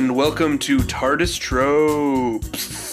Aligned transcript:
and 0.00 0.16
welcome 0.16 0.58
to 0.58 0.78
TARDIS 0.78 1.38
Tropes. 1.38 2.90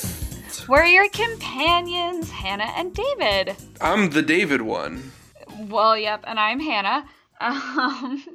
We're 0.67 0.83
your 0.83 1.07
companions, 1.07 2.29
Hannah 2.29 2.73
and 2.75 2.93
David. 2.93 3.55
I'm 3.79 4.09
the 4.09 4.21
David 4.21 4.61
one. 4.61 5.13
Well, 5.57 5.97
yep, 5.97 6.25
and 6.27 6.37
I'm 6.37 6.59
Hannah. 6.59 7.07
Um, 7.39 8.25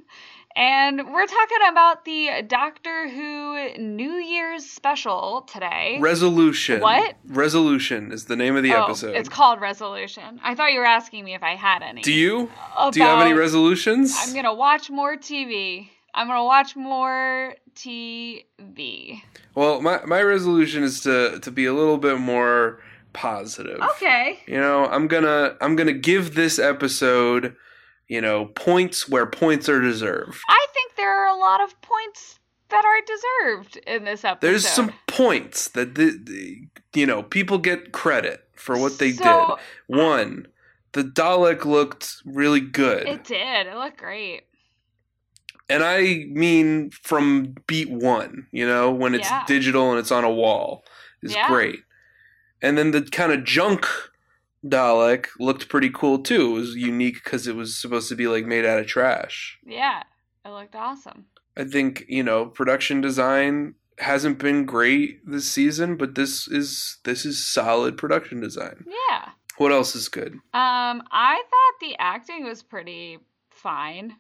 and 0.55 1.12
we're 1.12 1.27
talking 1.27 1.59
about 1.69 2.05
the 2.05 2.43
Doctor 2.46 3.09
Who 3.09 3.77
New 3.79 4.12
Year's 4.12 4.64
special 4.64 5.43
today. 5.52 5.98
Resolution. 6.00 6.80
What? 6.80 7.16
Resolution 7.27 8.12
is 8.12 8.27
the 8.27 8.37
name 8.37 8.57
of 8.57 8.62
the 8.62 8.73
oh, 8.74 8.84
episode. 8.84 9.16
It's 9.16 9.29
called 9.29 9.60
Resolution. 9.60 10.38
I 10.45 10.54
thought 10.54 10.73
you 10.73 10.79
were 10.79 10.87
asking 10.87 11.24
me 11.24 11.34
if 11.34 11.43
I 11.43 11.57
had 11.57 11.82
any. 11.82 12.02
Do 12.02 12.12
you? 12.12 12.48
Do 12.93 13.01
you 13.01 13.07
have 13.07 13.27
any 13.27 13.32
resolutions? 13.32 14.16
I'm 14.20 14.34
gonna 14.34 14.54
watch 14.54 14.88
more 14.88 15.16
TV. 15.16 15.88
I'm 16.15 16.27
gonna 16.27 16.45
watch 16.45 16.77
more 16.77 17.55
TV. 17.75 19.23
Well, 19.55 19.80
my, 19.80 20.05
my 20.07 20.23
resolution 20.23 20.83
is 20.83 21.01
to 21.02 21.38
to 21.41 21.51
be 21.51 21.66
a 21.66 21.73
little 21.75 21.98
bit 21.98 22.19
more 22.19 22.80
positive. 23.12 23.80
Okay. 23.97 24.41
You 24.47 24.59
know, 24.59 24.87
I'm 24.87 25.09
gonna 25.09 25.57
I'm 25.61 25.77
gonna 25.77 25.93
give 25.93 26.35
this 26.35 26.59
episode, 26.59 27.55
you 28.09 28.21
know, 28.21 28.47
points 28.47 29.09
where 29.09 29.27
points 29.27 29.69
are 29.69 29.80
deserved. 29.80 30.38
I 30.48 30.66
think 30.75 30.97
there 30.97 31.11
are 31.11 31.29
a 31.29 31.38
lot 31.38 31.61
of 31.62 31.80
points 31.83 32.38
that 32.71 32.85
are 32.85 33.01
deserved 33.55 33.77
in 33.87 34.05
this 34.05 34.24
episode. 34.24 34.49
There's 34.51 34.66
some 34.66 34.93
points 35.07 35.69
that 35.69 35.95
the, 35.95 36.19
the- 36.23 36.69
you 36.95 37.07
know 37.07 37.23
people 37.23 37.59
get 37.59 37.93
credit 37.93 38.47
for 38.54 38.76
what 38.79 38.99
they 38.99 39.13
So- 39.13 39.57
did. 39.88 39.99
One, 39.99 40.47
the 40.93 41.02
Dalek 41.04 41.65
looked 41.65 42.16
really 42.24 42.60
good, 42.60 43.07
It 43.09 43.24
did. 43.24 43.66
It 43.66 43.76
looked 43.76 43.99
great. 43.99 44.43
And 45.73 45.82
I 45.82 46.24
mean 46.28 46.90
from 47.02 47.54
beat 47.66 47.90
one. 47.90 48.46
You 48.52 48.66
know, 48.66 48.90
when 48.90 49.15
it's 49.15 49.30
Yeah. 49.30 49.45
digital 49.46 49.90
and 49.90 49.98
it's 49.98 50.12
on 50.12 50.24
a 50.24 50.30
wall, 50.30 50.84
is 51.23 51.34
Yeah. 51.34 51.48
great. 51.48 51.80
And 52.60 52.76
then 52.79 52.90
the 52.92 53.02
kind 53.02 53.32
of 53.32 53.45
junk 53.45 53.87
Dalek 54.64 55.26
looked 55.40 55.68
pretty 55.68 55.90
cool 55.90 56.18
too. 56.20 56.51
It 56.51 56.60
was 56.60 56.76
unique 56.76 57.23
because 57.24 57.46
it 57.48 57.56
was 57.56 57.76
supposed 57.76 58.09
to 58.10 58.14
be 58.14 58.29
like 58.29 58.46
made 58.46 58.64
out 58.64 58.79
of 58.79 58.87
trash. 58.87 59.59
Yeah, 59.66 60.02
it 60.45 60.51
looked 60.51 60.76
awesome. 60.76 61.26
I 61.56 61.64
think 61.64 62.04
you 62.09 62.23
know 62.23 62.46
production 62.46 63.01
design 63.01 63.74
hasn't 63.98 64.38
been 64.38 64.64
great 64.64 65.20
this 65.28 65.50
season, 65.50 65.97
but 65.97 66.14
this 66.14 66.47
is 66.48 66.98
this 67.04 67.26
is 67.26 67.44
solid 67.44 67.98
production 67.98 68.41
design. 68.41 68.84
Yeah. 69.10 69.31
What 69.59 69.72
else 69.72 69.94
is 69.94 70.09
good? 70.09 70.34
Um, 70.54 71.03
I 71.10 71.42
thought 71.50 71.81
the 71.81 71.97
acting 71.98 72.44
was 72.44 72.62
pretty 72.62 73.19
fine. 73.50 74.16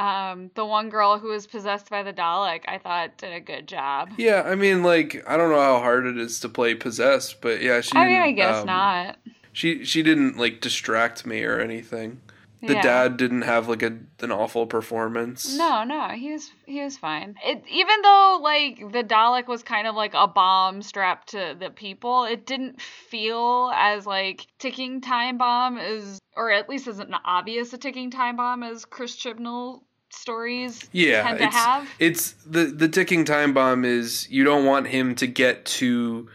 Um, 0.00 0.50
the 0.54 0.64
one 0.64 0.88
girl 0.88 1.18
who 1.18 1.28
was 1.28 1.46
possessed 1.46 1.90
by 1.90 2.02
the 2.02 2.12
Dalek, 2.12 2.62
I 2.66 2.78
thought 2.78 3.18
did 3.18 3.34
a 3.34 3.40
good 3.40 3.68
job. 3.68 4.08
Yeah, 4.16 4.42
I 4.46 4.54
mean, 4.54 4.82
like 4.82 5.22
I 5.26 5.36
don't 5.36 5.50
know 5.50 5.60
how 5.60 5.78
hard 5.78 6.06
it 6.06 6.16
is 6.16 6.40
to 6.40 6.48
play 6.48 6.74
possessed, 6.74 7.42
but 7.42 7.60
yeah, 7.60 7.82
she. 7.82 7.94
I 7.94 8.06
mean, 8.06 8.16
I 8.16 8.32
guess 8.32 8.60
um, 8.60 8.66
not. 8.66 9.18
She 9.52 9.84
she 9.84 10.02
didn't 10.02 10.38
like 10.38 10.62
distract 10.62 11.26
me 11.26 11.44
or 11.44 11.60
anything. 11.60 12.22
The 12.62 12.74
yeah. 12.74 12.82
dad 12.82 13.16
didn't 13.18 13.42
have 13.42 13.68
like 13.68 13.82
a 13.82 13.98
an 14.20 14.32
awful 14.32 14.66
performance. 14.66 15.54
No, 15.54 15.84
no, 15.84 16.08
he 16.08 16.32
was 16.32 16.50
he 16.64 16.82
was 16.82 16.96
fine. 16.96 17.34
It 17.44 17.62
even 17.70 18.00
though 18.00 18.40
like 18.42 18.92
the 18.92 19.04
Dalek 19.04 19.48
was 19.48 19.62
kind 19.62 19.86
of 19.86 19.94
like 19.94 20.14
a 20.14 20.26
bomb 20.26 20.80
strapped 20.80 21.32
to 21.32 21.54
the 21.58 21.68
people, 21.68 22.24
it 22.24 22.46
didn't 22.46 22.80
feel 22.80 23.70
as 23.74 24.06
like 24.06 24.46
ticking 24.58 25.02
time 25.02 25.36
bomb 25.36 25.76
as 25.76 26.18
or 26.34 26.50
at 26.50 26.70
least 26.70 26.86
as 26.86 27.00
an 27.00 27.14
obvious 27.22 27.74
a 27.74 27.78
ticking 27.78 28.10
time 28.10 28.36
bomb 28.36 28.62
as 28.62 28.86
Chris 28.86 29.14
Chibnall 29.14 29.82
stories 30.10 30.88
Yeah, 30.92 31.22
tend 31.22 31.38
to 31.38 31.44
it's 31.46 31.54
have. 31.56 31.88
it's 31.98 32.32
the 32.46 32.64
the 32.66 32.88
ticking 32.88 33.24
time 33.24 33.52
bomb 33.54 33.84
is 33.84 34.28
you 34.30 34.44
don't 34.44 34.64
want 34.64 34.86
him 34.88 35.14
to 35.16 35.26
get 35.26 35.64
to. 35.66 36.28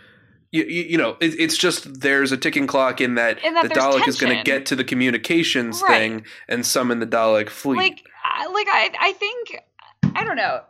You, 0.52 0.64
you, 0.64 0.84
you 0.84 0.98
know, 0.98 1.18
it, 1.20 1.38
it's 1.40 1.58
just 1.58 2.00
there's 2.02 2.32
a 2.32 2.38
ticking 2.38 2.66
clock 2.66 3.02
in 3.02 3.16
that, 3.16 3.44
In 3.44 3.56
that 3.56 3.64
the 3.64 3.76
Dalek 3.76 4.08
is 4.08 4.18
going 4.18 4.38
to 4.38 4.44
get 4.44 4.66
to 4.68 4.76
the 4.78 4.86
communications 4.86 5.82
Right. 5.82 5.90
thing 5.98 6.26
and 6.48 6.66
summon 6.66 7.00
the 7.00 7.08
Dalek 7.08 7.50
fleet. 7.50 7.78
like 7.78 8.04
I- 8.24 8.48
like 8.48 8.68
I 8.72 8.92
I 9.00 9.12
think 9.14 9.60
I 10.16 10.24
don't 10.24 10.38
know. 10.38 10.62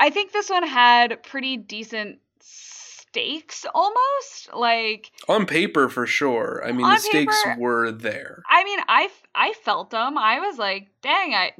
I 0.00 0.10
think 0.10 0.32
this 0.32 0.50
one 0.50 0.66
had 0.66 1.22
pretty 1.22 1.56
decent 1.56 2.18
stakes 2.40 3.64
almost. 3.74 4.52
Like 4.52 5.12
On 5.28 5.46
paper, 5.46 5.88
for 5.88 6.06
sure. 6.06 6.62
I 6.66 6.72
mean, 6.72 6.88
the 6.88 6.96
stakes 6.98 7.40
paper- 7.44 7.60
were 7.60 7.92
there. 7.92 8.42
I 8.48 8.64
mean, 8.64 8.80
i 8.88 9.08
i 9.34 9.52
felt 9.64 9.90
them. 9.90 10.18
I 10.18 10.40
was 10.40 10.58
like, 10.58 10.88
dang, 11.02 11.34
I 11.34 11.52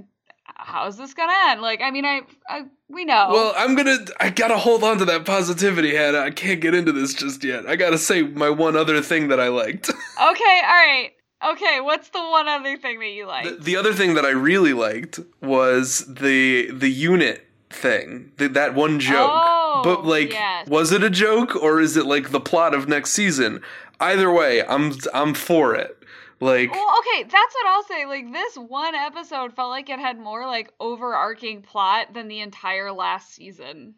how's 0.59 0.97
this 0.97 1.15
gonna 1.15 1.33
end? 1.49 1.63
Like, 1.63 1.81
I 1.81 1.91
mean, 1.91 2.05
I, 2.05 2.23
I 2.49 2.65
we 2.89 3.05
know. 3.05 3.29
Well, 3.31 3.55
I'm 3.57 3.75
gonna. 3.75 3.99
I 4.21 4.31
gotta 4.31 4.59
hold 4.59 4.85
on 4.85 4.99
to 4.99 5.05
that 5.07 5.25
positivity, 5.25 5.95
Hannah. 5.95 6.21
I 6.21 6.31
can't 6.31 6.61
get 6.61 6.75
into 6.75 6.93
this 6.93 7.15
just 7.15 7.43
yet. 7.45 7.67
I 7.67 7.77
gotta 7.77 7.99
say 7.99 8.23
my 8.23 8.51
one 8.51 8.77
other 8.77 9.01
thing 9.01 9.29
that 9.29 9.41
I 9.41 9.49
liked. 9.49 9.89
okay, 9.91 10.01
all 10.19 10.31
right. 10.31 11.11
Okay, 11.53 11.81
what's 11.81 12.09
the 12.09 12.19
one 12.19 12.49
other 12.49 12.77
thing 12.77 12.99
that 12.99 13.11
you 13.11 13.27
like? 13.27 13.45
the, 13.45 13.51
the 13.63 13.77
other 13.77 13.95
thing 13.95 14.15
that 14.15 14.25
I 14.25 14.31
really 14.31 14.73
liked 14.73 15.21
was 15.41 16.05
the 16.07 16.71
the 16.73 16.91
unit 16.91 17.47
thing. 17.71 18.33
The, 18.39 18.49
that 18.49 18.75
one 18.75 18.99
joke. 18.99 19.31
Oh, 19.33 19.83
but 19.85 20.05
like, 20.05 20.33
yes. 20.33 20.69
was 20.69 20.91
it 20.91 21.05
a 21.05 21.11
joke 21.11 21.55
or 21.55 21.81
is 21.81 21.97
it 21.97 22.07
like 22.07 22.31
the 22.31 22.41
plot 22.41 22.75
of 22.75 22.89
next 22.89 23.13
season? 23.13 23.63
Either 24.01 24.31
way, 24.33 24.65
I'm 24.67 24.95
I'm 25.15 25.35
for 25.35 25.75
it. 25.75 25.98
Like, 26.41 26.71
Well, 26.71 26.95
okay, 26.99 27.25
that's 27.25 27.55
what 27.55 27.67
I'll 27.67 27.85
say. 27.85 28.07
Like 28.07 28.33
this 28.33 28.57
one 28.57 28.95
episode 28.95 29.55
felt 29.55 29.71
like 29.71 29.89
it 29.91 29.99
had 29.99 30.19
more 30.19 30.47
like 30.47 30.73
overarching 30.79 31.63
plot 31.63 32.15
than 32.15 32.29
the 32.29 32.41
entire 32.41 32.93
last 32.93 33.35
season. 33.35 33.95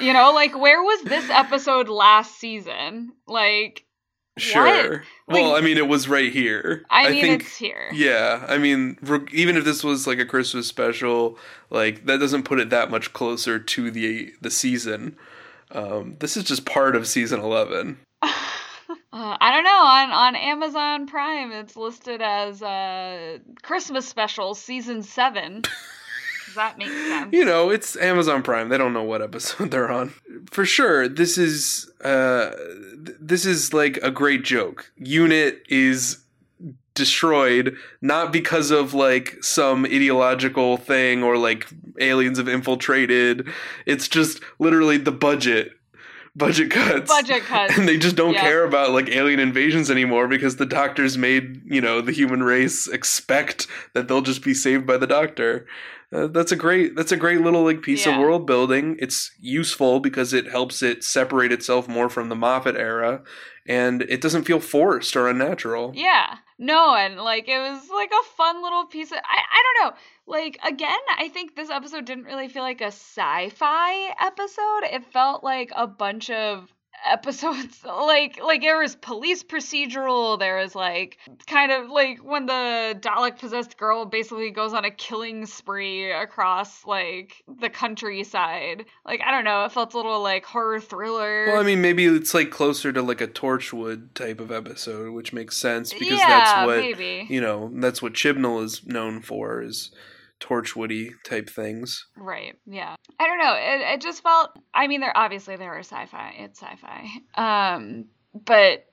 you 0.00 0.12
know, 0.12 0.32
like 0.32 0.58
where 0.58 0.82
was 0.82 1.02
this 1.02 1.28
episode 1.30 1.88
last 1.88 2.38
season? 2.38 3.12
Like 3.26 3.84
sure. 4.38 5.04
well, 5.28 5.54
I 5.54 5.60
mean, 5.60 5.76
it 5.76 5.88
was 5.88 6.08
right 6.08 6.32
here. 6.32 6.84
I 6.90 7.10
mean 7.10 7.20
think, 7.20 7.42
it's 7.42 7.56
here. 7.56 7.90
Yeah, 7.92 8.44
I 8.48 8.58
mean, 8.58 8.98
even 9.32 9.56
if 9.56 9.64
this 9.64 9.84
was 9.84 10.06
like 10.06 10.18
a 10.18 10.26
Christmas 10.26 10.66
special, 10.66 11.38
like 11.70 12.06
that 12.06 12.18
doesn't 12.18 12.44
put 12.44 12.60
it 12.60 12.70
that 12.70 12.90
much 12.90 13.12
closer 13.12 13.58
to 13.58 13.90
the 13.90 14.32
the 14.40 14.50
season. 14.50 15.16
Um, 15.70 16.16
this 16.20 16.36
is 16.36 16.44
just 16.44 16.66
part 16.66 16.96
of 16.96 17.06
season 17.06 17.40
eleven. 17.40 17.98
Uh, 19.14 19.36
I 19.40 19.52
don't 19.52 19.62
know. 19.62 19.70
On 19.70 20.10
on 20.10 20.34
Amazon 20.34 21.06
Prime, 21.06 21.52
it's 21.52 21.76
listed 21.76 22.20
as 22.20 22.60
uh, 22.60 23.38
Christmas 23.62 24.08
special 24.08 24.56
season 24.56 25.04
seven. 25.04 25.62
Does 26.46 26.54
that 26.56 26.78
make 26.78 26.88
sense? 26.88 27.32
You 27.32 27.44
know, 27.44 27.70
it's 27.70 27.96
Amazon 27.96 28.42
Prime. 28.42 28.70
They 28.70 28.76
don't 28.76 28.92
know 28.92 29.04
what 29.04 29.22
episode 29.22 29.70
they're 29.70 29.88
on. 29.88 30.12
For 30.50 30.66
sure, 30.66 31.08
this 31.08 31.38
is 31.38 31.88
uh, 32.02 32.50
th- 33.06 33.16
this 33.20 33.46
is 33.46 33.72
like 33.72 33.98
a 33.98 34.10
great 34.10 34.42
joke. 34.42 34.90
Unit 34.96 35.62
is 35.68 36.18
destroyed 36.94 37.76
not 38.00 38.32
because 38.32 38.72
of 38.72 38.94
like 38.94 39.36
some 39.42 39.84
ideological 39.84 40.76
thing 40.76 41.22
or 41.22 41.38
like 41.38 41.68
aliens 42.00 42.38
have 42.38 42.48
infiltrated. 42.48 43.46
It's 43.86 44.08
just 44.08 44.40
literally 44.58 44.96
the 44.96 45.12
budget. 45.12 45.70
Budget 46.36 46.70
cuts. 46.70 47.08
Budget 47.10 47.42
cuts. 47.44 47.78
And 47.78 47.88
they 47.88 47.96
just 47.96 48.16
don't 48.16 48.34
Yeah. 48.34 48.40
care 48.42 48.64
about 48.64 48.90
like 48.90 49.08
alien 49.08 49.40
invasions 49.40 49.90
anymore 49.90 50.26
because 50.28 50.56
the 50.56 50.66
doctors 50.66 51.16
made, 51.16 51.62
you 51.66 51.80
know, 51.80 52.00
the 52.00 52.12
human 52.12 52.42
race 52.42 52.88
expect 52.88 53.66
that 53.92 54.08
they'll 54.08 54.20
just 54.22 54.42
be 54.42 54.54
saved 54.54 54.86
by 54.86 54.96
the 54.96 55.06
doctor. 55.06 55.66
Uh, 56.12 56.26
that's 56.28 56.52
a 56.52 56.56
great 56.56 56.94
that's 56.94 57.10
a 57.12 57.16
great 57.16 57.40
little 57.40 57.64
like 57.64 57.82
piece 57.82 58.06
of 58.06 58.16
world 58.18 58.46
building. 58.46 58.96
It's 59.00 59.32
useful 59.40 59.98
because 60.00 60.32
it 60.32 60.46
helps 60.48 60.82
it 60.82 61.02
separate 61.02 61.50
itself 61.50 61.88
more 61.88 62.08
from 62.08 62.28
the 62.28 62.36
Moffat 62.36 62.76
era 62.76 63.22
and 63.66 64.02
it 64.02 64.20
doesn't 64.20 64.44
feel 64.44 64.60
forced 64.60 65.16
or 65.16 65.28
unnatural. 65.28 65.92
Yeah. 65.94 66.36
No, 66.58 66.94
and 66.94 67.16
like 67.16 67.48
it 67.48 67.58
was 67.58 67.88
like 67.90 68.10
a 68.10 68.36
fun 68.36 68.62
little 68.62 68.86
piece 68.86 69.10
of 69.10 69.18
I, 69.18 69.38
I 69.38 69.62
don't 69.62 69.86
know. 69.86 69.96
Like 70.26 70.58
again, 70.64 70.98
I 71.18 71.28
think 71.28 71.56
this 71.56 71.70
episode 71.70 72.04
didn't 72.04 72.24
really 72.24 72.48
feel 72.48 72.62
like 72.62 72.80
a 72.80 72.86
sci-fi 72.86 74.14
episode. 74.20 74.84
It 74.84 75.12
felt 75.12 75.42
like 75.42 75.72
a 75.74 75.86
bunch 75.86 76.30
of 76.30 76.72
episodes. 77.04 77.82
Like 78.04 78.40
like 78.42 78.60
there 78.60 78.78
was 78.78 78.96
police 78.96 79.42
procedural 79.42 80.38
there 80.38 80.58
was 80.58 80.74
like 80.74 81.18
kind 81.46 81.72
of 81.72 81.90
like 81.90 82.18
when 82.18 82.46
the 82.46 82.96
dalek 83.00 83.38
possessed 83.38 83.76
girl 83.78 84.04
basically 84.04 84.50
goes 84.50 84.72
on 84.72 84.84
a 84.84 84.90
killing 84.90 85.46
spree 85.46 86.10
across 86.10 86.84
like 86.84 87.42
the 87.60 87.70
countryside. 87.70 88.84
Like 89.06 89.20
i 89.24 89.30
don't 89.30 89.44
know 89.44 89.64
it 89.64 89.72
felt 89.72 89.94
a 89.94 89.96
little 89.96 90.20
like 90.20 90.44
horror 90.44 90.80
thriller. 90.80 91.46
Well, 91.48 91.60
I 91.60 91.64
mean, 91.64 91.80
maybe 91.80 92.04
it's 92.04 92.34
like 92.34 92.50
closer 92.50 92.92
to 92.92 93.02
like 93.02 93.20
a 93.20 93.28
Torchwood 93.28 94.14
type 94.14 94.40
of 94.40 94.50
episode, 94.52 95.12
which 95.12 95.32
makes 95.32 95.56
sense 95.56 95.92
because 95.92 96.18
yeah 96.18 96.28
that's 96.28 96.66
what 96.66 96.78
maybe. 96.78 97.26
you 97.28 97.40
know. 97.40 97.70
That's 97.74 98.02
what 98.02 98.14
Chibnall 98.14 98.62
is 98.62 98.86
known 98.86 99.20
for 99.20 99.62
is 99.62 99.90
Torchwoody 100.40 101.10
type 101.24 101.48
things. 101.48 102.06
Right. 102.16 102.58
Yeah. 102.66 102.96
I 103.18 103.26
don't 103.26 103.38
know. 103.38 103.54
It, 103.54 103.94
it 103.94 104.00
just 104.00 104.22
felt. 104.22 104.50
I 104.74 104.86
mean, 104.86 105.00
there 105.00 105.16
obviously 105.16 105.56
there 105.56 105.74
are 105.74 105.80
sci-fi. 105.80 106.34
It's 106.38 106.60
sci-fi. 106.60 107.06
Um, 107.36 108.06
but 108.34 108.86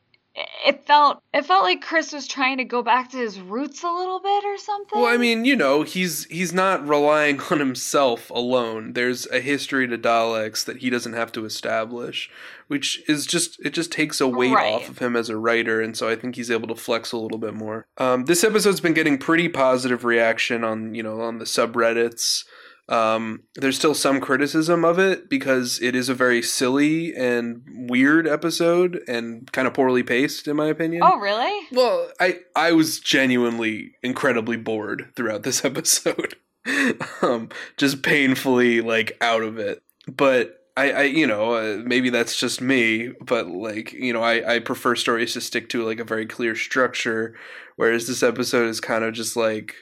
it 0.65 0.85
felt 0.85 1.21
it 1.33 1.45
felt 1.45 1.63
like 1.63 1.81
Chris 1.81 2.13
was 2.13 2.27
trying 2.27 2.57
to 2.57 2.63
go 2.63 2.81
back 2.81 3.11
to 3.11 3.17
his 3.17 3.39
roots 3.39 3.83
a 3.83 3.89
little 3.91 4.19
bit 4.21 4.45
or 4.45 4.57
something. 4.57 5.01
Well, 5.01 5.13
I 5.13 5.17
mean, 5.17 5.43
you 5.45 5.55
know, 5.55 5.83
he's 5.83 6.25
he's 6.25 6.53
not 6.53 6.87
relying 6.87 7.39
on 7.51 7.59
himself 7.59 8.29
alone. 8.29 8.93
There's 8.93 9.27
a 9.27 9.41
history 9.41 9.87
to 9.87 9.97
Daleks 9.97 10.63
that 10.65 10.77
he 10.77 10.89
doesn't 10.89 11.13
have 11.13 11.31
to 11.33 11.43
establish, 11.45 12.29
which 12.67 13.01
is 13.09 13.25
just 13.25 13.59
it 13.65 13.73
just 13.73 13.91
takes 13.91 14.21
a 14.21 14.27
weight 14.27 14.53
Right. 14.53 14.73
off 14.73 14.87
of 14.89 14.99
him 14.99 15.15
as 15.15 15.29
a 15.29 15.37
writer, 15.37 15.81
and 15.81 15.97
so 15.97 16.07
I 16.07 16.15
think 16.15 16.35
he's 16.35 16.51
able 16.51 16.67
to 16.69 16.75
flex 16.75 17.11
a 17.11 17.17
little 17.17 17.37
bit 17.39 17.53
more. 17.53 17.85
Um, 17.97 18.25
this 18.25 18.43
episode's 18.43 18.79
been 18.81 18.93
getting 18.93 19.17
pretty 19.17 19.49
positive 19.49 20.05
reaction 20.05 20.63
on 20.63 20.95
you 20.95 21.03
know 21.03 21.19
on 21.21 21.39
the 21.39 21.45
subreddits. 21.45 22.45
Um, 22.89 23.43
there's 23.55 23.77
still 23.77 23.93
some 23.93 24.19
criticism 24.19 24.83
of 24.83 24.99
it 24.99 25.29
because 25.29 25.81
it 25.81 25.95
is 25.95 26.09
a 26.09 26.13
very 26.13 26.41
silly 26.41 27.15
and 27.15 27.61
weird 27.89 28.27
episode 28.27 29.01
and 29.07 29.49
kind 29.51 29.67
of 29.67 29.73
poorly 29.73 30.03
paced, 30.03 30.47
in 30.47 30.57
my 30.57 30.67
opinion. 30.67 31.01
oh, 31.05 31.17
really? 31.19 31.67
Well, 31.71 32.09
I 32.19 32.39
I 32.55 32.71
was 32.73 32.99
genuinely 32.99 33.93
incredibly 34.03 34.57
bored 34.57 35.11
throughout 35.15 35.43
this 35.43 35.63
episode. 35.65 36.35
um 37.21 37.49
just 37.77 38.03
painfully 38.03 38.81
like 38.81 39.17
out 39.21 39.41
of 39.41 39.57
it. 39.57 39.81
But 40.07 40.57
I, 40.77 40.91
I 40.91 41.01
you 41.03 41.27
know, 41.27 41.53
uh, 41.53 41.81
maybe 41.83 42.09
that's 42.09 42.37
just 42.39 42.61
me, 42.61 43.13
but 43.21 43.47
like, 43.47 43.93
you 43.93 44.13
know, 44.13 44.21
I 44.21 44.55
I 44.55 44.59
prefer 44.59 44.95
stories 44.95 45.33
to 45.33 45.41
stick 45.41 45.69
to 45.69 45.83
like 45.83 45.99
a 45.99 46.05
very 46.05 46.25
clear 46.25 46.55
structure 46.55 47.35
whereas 47.77 48.07
this 48.07 48.21
episode 48.21 48.67
is 48.67 48.79
kind 48.79 49.03
of 49.03 49.11
just 49.11 49.35
like 49.35 49.73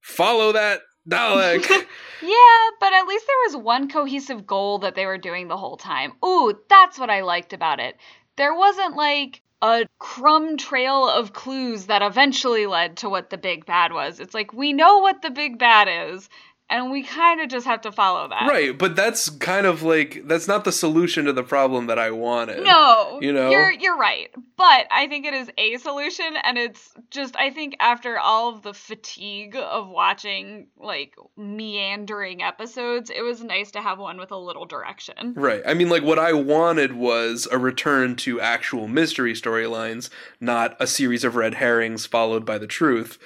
follow 0.00 0.52
that 0.52 0.80
Dalek. 1.08 1.86
Yeah, 2.22 2.70
but 2.80 2.94
at 2.94 3.06
least 3.06 3.26
there 3.26 3.36
was 3.58 3.62
one 3.62 3.90
cohesive 3.90 4.46
goal 4.46 4.78
that 4.78 4.94
they 4.94 5.04
were 5.04 5.18
doing 5.18 5.48
the 5.48 5.56
whole 5.56 5.76
time. 5.76 6.14
Ooh, 6.24 6.58
that's 6.68 6.98
what 6.98 7.10
I 7.10 7.20
liked 7.20 7.52
about 7.52 7.78
it. 7.78 7.96
There 8.36 8.54
wasn't 8.54 8.96
like 8.96 9.42
a 9.60 9.84
crumb 9.98 10.56
trail 10.56 11.08
of 11.08 11.34
clues 11.34 11.86
that 11.86 12.02
eventually 12.02 12.66
led 12.66 12.96
to 12.98 13.10
what 13.10 13.28
the 13.28 13.36
big 13.36 13.66
bad 13.66 13.92
was. 13.92 14.18
It's 14.18 14.34
like 14.34 14.54
we 14.54 14.72
know 14.72 14.98
what 15.00 15.20
the 15.20 15.30
big 15.30 15.58
bad 15.58 15.88
is, 16.10 16.28
and 16.68 16.90
we 16.90 17.04
kind 17.04 17.40
of 17.40 17.48
just 17.48 17.64
have 17.66 17.80
to 17.82 17.92
follow 17.92 18.28
that. 18.28 18.48
right, 18.48 18.76
but 18.76 18.96
that's 18.96 19.30
kind 19.30 19.66
of 19.66 19.82
like 19.82 20.22
that's 20.26 20.48
not 20.48 20.64
the 20.64 20.72
solution 20.72 21.26
to 21.26 21.32
the 21.32 21.42
problem 21.44 21.86
that 21.86 21.98
I 21.98 22.10
wanted. 22.10 22.64
No, 22.64 23.20
You 23.22 23.32
know? 23.32 23.50
you're 23.50 23.70
you're 23.70 23.96
right, 23.96 24.28
but 24.56 24.86
I 24.90 25.06
think 25.08 25.26
it 25.26 25.34
is 25.34 25.50
a 25.56 25.76
solution, 25.76 26.26
and 26.42 26.58
it's 26.58 26.92
just 27.10 27.36
I 27.36 27.50
think 27.50 27.76
after 27.78 28.18
all 28.18 28.54
of 28.54 28.62
the 28.62 28.74
fatigue 28.74 29.54
of 29.56 29.88
watching 29.88 30.66
like 30.76 31.14
meandering 31.36 32.42
episodes, 32.42 33.10
it 33.10 33.22
was 33.22 33.42
nice 33.42 33.70
to 33.72 33.80
have 33.80 33.98
one 33.98 34.18
with 34.18 34.30
a 34.32 34.36
little 34.36 34.64
direction. 34.64 35.34
Right. 35.36 35.62
I 35.66 35.74
mean, 35.74 35.88
like, 35.88 36.02
what 36.02 36.18
I 36.18 36.32
wanted 36.32 36.94
was 36.94 37.46
a 37.50 37.58
return 37.58 38.16
to 38.16 38.40
actual 38.40 38.88
mystery 38.88 39.34
storylines, 39.34 40.10
not 40.40 40.76
a 40.80 40.86
series 40.86 41.24
of 41.24 41.36
red 41.36 41.54
herrings 41.54 42.06
followed 42.06 42.44
by 42.44 42.58
the 42.58 42.66
truth. 42.66 43.18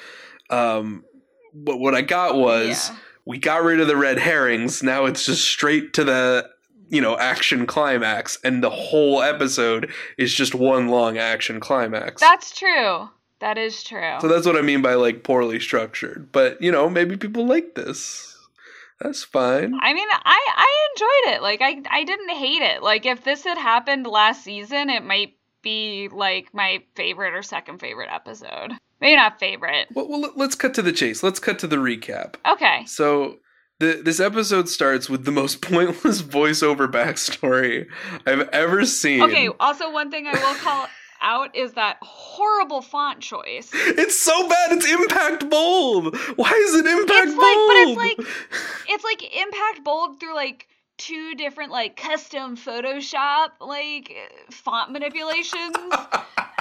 Um, 0.50 1.04
but 1.54 1.78
what 1.78 1.94
I 1.94 2.02
got 2.02 2.36
was 2.36 2.90
Yeah. 2.90 2.96
We 3.30 3.38
got 3.38 3.62
rid 3.62 3.78
of 3.78 3.86
the 3.86 3.96
red 3.96 4.18
herrings. 4.18 4.82
Now 4.82 5.04
it's 5.04 5.24
just 5.24 5.44
straight 5.44 5.92
to 5.92 6.02
the, 6.02 6.50
you 6.88 7.00
know, 7.00 7.16
action 7.16 7.64
climax. 7.64 8.40
And 8.42 8.60
the 8.60 8.70
whole 8.70 9.22
episode 9.22 9.92
is 10.18 10.34
just 10.34 10.52
one 10.52 10.88
long 10.88 11.16
action 11.16 11.60
climax. 11.60 12.20
That's 12.20 12.50
true. 12.50 13.08
That 13.38 13.56
is 13.56 13.84
true. 13.84 14.16
so 14.20 14.26
that's 14.26 14.46
what 14.46 14.56
I 14.56 14.62
mean 14.62 14.82
by, 14.82 14.94
like, 14.94 15.22
poorly 15.22 15.60
structured. 15.60 16.32
But, 16.32 16.60
you 16.60 16.72
know, 16.72 16.90
maybe 16.90 17.16
people 17.16 17.46
like 17.46 17.76
this. 17.76 18.36
That's 19.00 19.22
fine. 19.22 19.78
I 19.80 19.94
mean, 19.94 20.08
I 20.10 20.46
I 20.56 20.88
enjoyed 20.92 21.36
it. 21.36 21.40
Like 21.42 21.62
I 21.62 21.80
I 21.88 22.04
didn't 22.04 22.36
hate 22.36 22.60
it. 22.60 22.82
Like 22.82 23.06
if 23.06 23.24
this 23.24 23.44
had 23.44 23.56
happened 23.56 24.06
last 24.06 24.44
season, 24.44 24.90
it 24.90 25.02
might 25.02 25.36
be 25.62 26.10
like 26.12 26.52
my 26.52 26.82
favorite 26.96 27.34
or 27.34 27.42
second 27.42 27.78
favorite 27.78 28.10
episode. 28.12 28.72
Maybe 29.00 29.16
not 29.16 29.38
favorite. 29.40 29.88
Well, 29.94 30.08
well, 30.08 30.32
let's 30.36 30.54
cut 30.54 30.74
to 30.74 30.82
the 30.82 30.92
chase. 30.92 31.22
Let's 31.22 31.40
cut 31.40 31.58
to 31.60 31.66
the 31.66 31.76
recap. 31.76 32.34
Okay. 32.46 32.84
So 32.86 33.38
the, 33.78 34.00
this 34.04 34.20
episode 34.20 34.68
starts 34.68 35.08
with 35.08 35.24
the 35.24 35.30
most 35.32 35.62
pointless 35.62 36.22
voiceover 36.22 36.86
backstory 36.90 37.86
I've 38.26 38.48
ever 38.50 38.84
seen. 38.84 39.22
Okay, 39.22 39.48
also 39.58 39.90
one 39.90 40.10
thing 40.10 40.26
I 40.26 40.32
will 40.32 40.54
call 40.56 40.86
out 41.22 41.54
is 41.54 41.72
that 41.74 41.98
horrible 42.02 42.80
font 42.82 43.20
choice. 43.20 43.70
It's 43.74 44.18
so 44.20 44.48
bad. 44.48 44.72
It's 44.72 44.90
impact 44.90 45.48
bold. 45.50 46.16
Why 46.36 46.50
is 46.50 46.74
it 46.76 46.86
impact 46.86 47.28
It's 47.28 47.36
like- 47.36 47.38
but 47.38 47.76
it's 47.76 47.96
like- 47.96 48.28
It's 48.88 49.04
like 49.04 49.36
impact 49.36 49.84
bold 49.84 50.18
through 50.20 50.34
like 50.34 50.66
two 50.98 51.34
different 51.36 51.72
like 51.72 51.96
custom 51.96 52.56
Photoshop 52.58 53.48
like 53.60 54.14
font 54.50 54.92
manipulations 54.92 55.74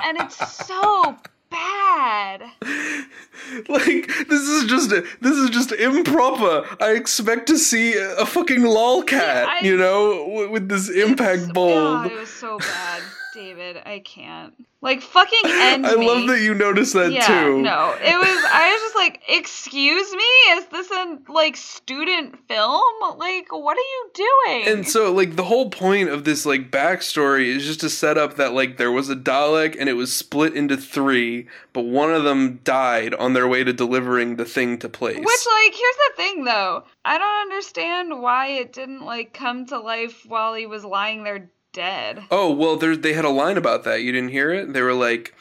and 0.04 0.18
it's 0.22 0.38
so 0.66 1.18
bad. 1.52 2.42
like 3.70 4.08
this 4.28 4.42
is 4.42 4.66
just 4.66 4.90
this 4.90 5.36
is 5.36 5.50
just 5.50 5.72
improper. 5.72 6.68
I 6.82 6.92
expect 6.92 7.48
to 7.48 7.58
see 7.58 7.94
a, 7.96 8.16
a 8.18 8.26
fucking 8.26 8.60
lolcat, 8.62 9.12
Yeah, 9.12 9.46
I- 9.62 9.66
you 9.66 9.78
know, 9.78 10.28
with, 10.28 10.50
with 10.52 10.70
this 10.70 10.90
impact 10.90 11.54
bold. 11.54 12.04
God, 12.04 12.12
it 12.12 12.20
was 12.20 12.30
so 12.30 12.58
bad, 12.60 13.02
David. 13.34 13.78
I 13.86 14.00
can't. 14.00 14.54
Like 14.82 15.02
fucking 15.02 15.42
end 15.44 15.86
I 15.86 15.96
me. 15.96 16.08
love 16.08 16.28
that 16.28 16.40
you 16.40 16.54
noticed 16.54 16.94
that 16.94 17.12
yeah, 17.12 17.28
too. 17.28 17.62
no, 17.62 17.94
it 18.00 18.18
was. 18.18 18.46
I 18.52 18.72
was 18.72 18.82
just 18.82 18.96
like, 18.96 19.22
"Excuse 19.28 20.10
me, 20.14 20.24
is 20.52 20.66
this 20.68 20.90
a 20.90 21.18
like 21.28 21.58
student 21.58 22.40
film? 22.48 23.18
Like, 23.18 23.52
what 23.52 23.76
are 23.76 23.82
you 23.82 24.12
doing?" 24.14 24.68
And 24.68 24.88
so, 24.88 25.12
like, 25.12 25.36
the 25.36 25.44
whole 25.44 25.70
point 25.70 26.08
of 26.08 26.24
this, 26.24 26.46
like, 26.46 26.72
backstory 26.72 27.48
is 27.48 27.66
just 27.66 27.82
to 27.82 27.90
set 27.90 28.18
up 28.18 28.38
that, 28.38 28.54
like, 28.54 28.78
there 28.78 28.92
was 28.92 29.10
a 29.10 29.18
Dalek 29.18 29.76
and 29.78 29.90
it 29.90 29.94
was 29.94 30.14
split 30.14 30.56
into 30.56 30.78
three, 30.78 31.48
but 31.74 31.86
one 31.86 32.14
of 32.14 32.24
them 32.24 32.62
died 32.64 33.14
on 33.16 33.34
their 33.34 33.50
way 33.50 33.66
to 33.66 33.74
delivering 33.74 34.38
the 34.38 34.46
thing 34.46 34.78
to 34.80 34.88
place. 34.88 35.18
Which, 35.18 35.26
like, 35.26 35.74
here's 35.74 35.96
the 35.96 36.14
thing, 36.16 36.46
though. 36.46 36.86
I 37.04 37.18
don't 37.18 37.42
understand 37.42 38.22
why 38.22 38.48
it 38.48 38.72
didn't 38.72 39.04
like 39.04 39.34
come 39.34 39.66
to 39.68 39.80
life 39.80 40.26
while 40.26 40.54
he 40.54 40.68
was 40.68 40.86
lying 40.86 41.26
there 41.26 41.50
dead. 41.74 42.24
oh, 42.32 42.52
well, 42.54 42.76
there, 42.78 42.96
they 42.96 43.14
had 43.14 43.26
a 43.26 43.30
line 43.30 43.58
about 43.58 43.84
that. 43.84 44.02
You 44.02 44.12
didn't 44.12 44.30
hear 44.30 44.52
it? 44.52 44.74
They 44.74 44.82
were 44.82 44.94
like, 44.94 45.34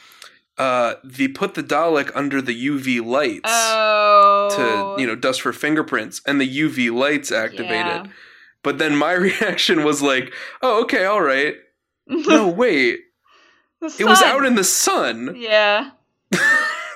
uh, 0.56 0.94
they 1.04 1.28
put 1.28 1.54
the 1.54 1.62
Dalek 1.62 2.10
under 2.14 2.42
the 2.42 2.66
UV 2.66 3.04
lights 3.04 3.42
Oh, 3.50 4.94
to, 4.96 5.00
you 5.00 5.06
know, 5.06 5.14
dust 5.14 5.40
for 5.42 5.52
fingerprints, 5.52 6.20
and 6.26 6.40
the 6.40 6.48
UV 6.58 6.92
lights 6.92 7.30
activated. 7.30 7.70
Yeah. 7.70 8.06
But 8.62 8.78
then 8.78 8.96
my 8.96 9.12
reaction 9.28 9.84
was 9.84 10.02
like, 10.02 10.32
oh, 10.62 10.82
okay, 10.82 11.04
all 11.04 11.22
right. 11.22 11.56
No, 12.10 12.48
wait. 12.48 13.00
It 13.98 14.05
was 14.05 14.22
out 14.22 14.44
in 14.46 14.55
the 14.55 14.64
sun. 14.64 15.34
Yeah. 15.36 15.91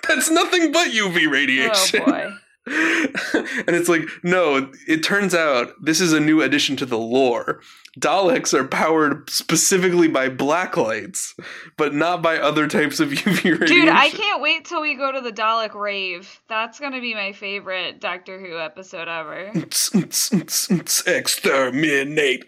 That's 0.08 0.30
nothing 0.30 0.72
but 0.72 0.88
UV 0.88 1.30
radiation. 1.30 2.00
Oh 2.02 2.06
boy. 2.10 2.32
and 2.66 3.74
it's 3.74 3.88
like, 3.88 4.02
no, 4.22 4.70
it 4.86 5.02
turns 5.02 5.34
out 5.34 5.72
this 5.82 6.00
is 6.00 6.12
a 6.12 6.20
new 6.20 6.40
addition 6.42 6.76
to 6.76 6.86
the 6.86 6.98
lore. 6.98 7.60
Daleks 7.98 8.54
are 8.54 8.64
powered 8.64 9.28
specifically 9.28 10.06
by 10.06 10.28
black 10.28 10.76
lights, 10.76 11.34
but 11.76 11.92
not 11.92 12.22
by 12.22 12.38
other 12.38 12.68
types 12.68 13.00
of 13.00 13.08
UV 13.10 13.44
radiation. 13.44 13.66
Dude, 13.66 13.88
I 13.88 14.10
can't 14.10 14.40
wait 14.40 14.64
till 14.64 14.80
we 14.80 14.94
go 14.94 15.10
to 15.10 15.20
the 15.20 15.32
Dalek 15.32 15.74
rave. 15.74 16.40
That's 16.48 16.78
gonna 16.78 17.00
be 17.00 17.14
my 17.14 17.32
favorite 17.32 18.00
Doctor 18.00 18.40
Who 18.40 18.58
episode 18.58 19.08
ever. 19.08 19.50
Exterminate. 21.06 22.44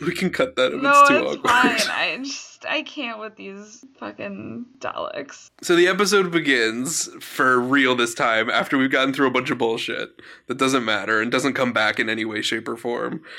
we 0.00 0.14
can 0.14 0.30
cut 0.30 0.56
that 0.56 0.72
if 0.72 0.80
no, 0.80 0.90
it's 0.90 1.08
too 1.08 1.16
it's 1.16 1.36
awkward. 1.36 1.50
fine. 1.50 1.90
I 1.90 2.20
just 2.22 2.51
I 2.68 2.82
can't 2.82 3.18
with 3.18 3.36
these 3.36 3.84
fucking 3.98 4.66
Daleks. 4.78 5.50
So 5.62 5.76
the 5.76 5.88
episode 5.88 6.30
begins 6.30 7.08
for 7.20 7.60
real 7.60 7.94
this 7.94 8.14
time 8.14 8.50
after 8.50 8.78
we've 8.78 8.90
gotten 8.90 9.12
through 9.12 9.26
a 9.26 9.30
bunch 9.30 9.50
of 9.50 9.58
bullshit 9.58 10.20
that 10.46 10.58
doesn't 10.58 10.84
matter 10.84 11.20
and 11.20 11.30
doesn't 11.30 11.54
come 11.54 11.72
back 11.72 11.98
in 11.98 12.08
any 12.08 12.24
way, 12.24 12.42
shape, 12.42 12.68
or 12.68 12.76
form. 12.76 13.22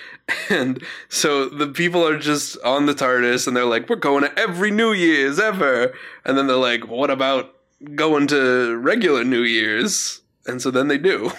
And 0.50 0.84
so 1.10 1.50
the 1.50 1.68
people 1.68 2.08
are 2.08 2.18
just 2.18 2.58
on 2.63 2.86
the 2.86 2.94
TARDIS 2.94 3.48
and 3.48 3.56
they're 3.56 3.65
like, 3.65 3.89
we're 3.89 3.96
going 3.96 4.24
to 4.24 4.39
every 4.39 4.72
New 4.72 4.92
Year's 4.94 5.39
ever. 5.39 5.94
And 6.25 6.38
then 6.38 6.48
they're 6.48 6.56
like, 6.56 6.88
what 6.88 7.10
about 7.10 7.56
going 7.96 8.27
to 8.27 8.77
regular 8.77 9.24
New 9.24 9.42
Year's? 9.42 10.22
And 10.46 10.62
so 10.62 10.72
then 10.72 10.88
they 10.88 10.98
do. 10.98 11.32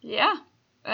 Yeah. 0.00 0.36
Uh, 0.84 0.88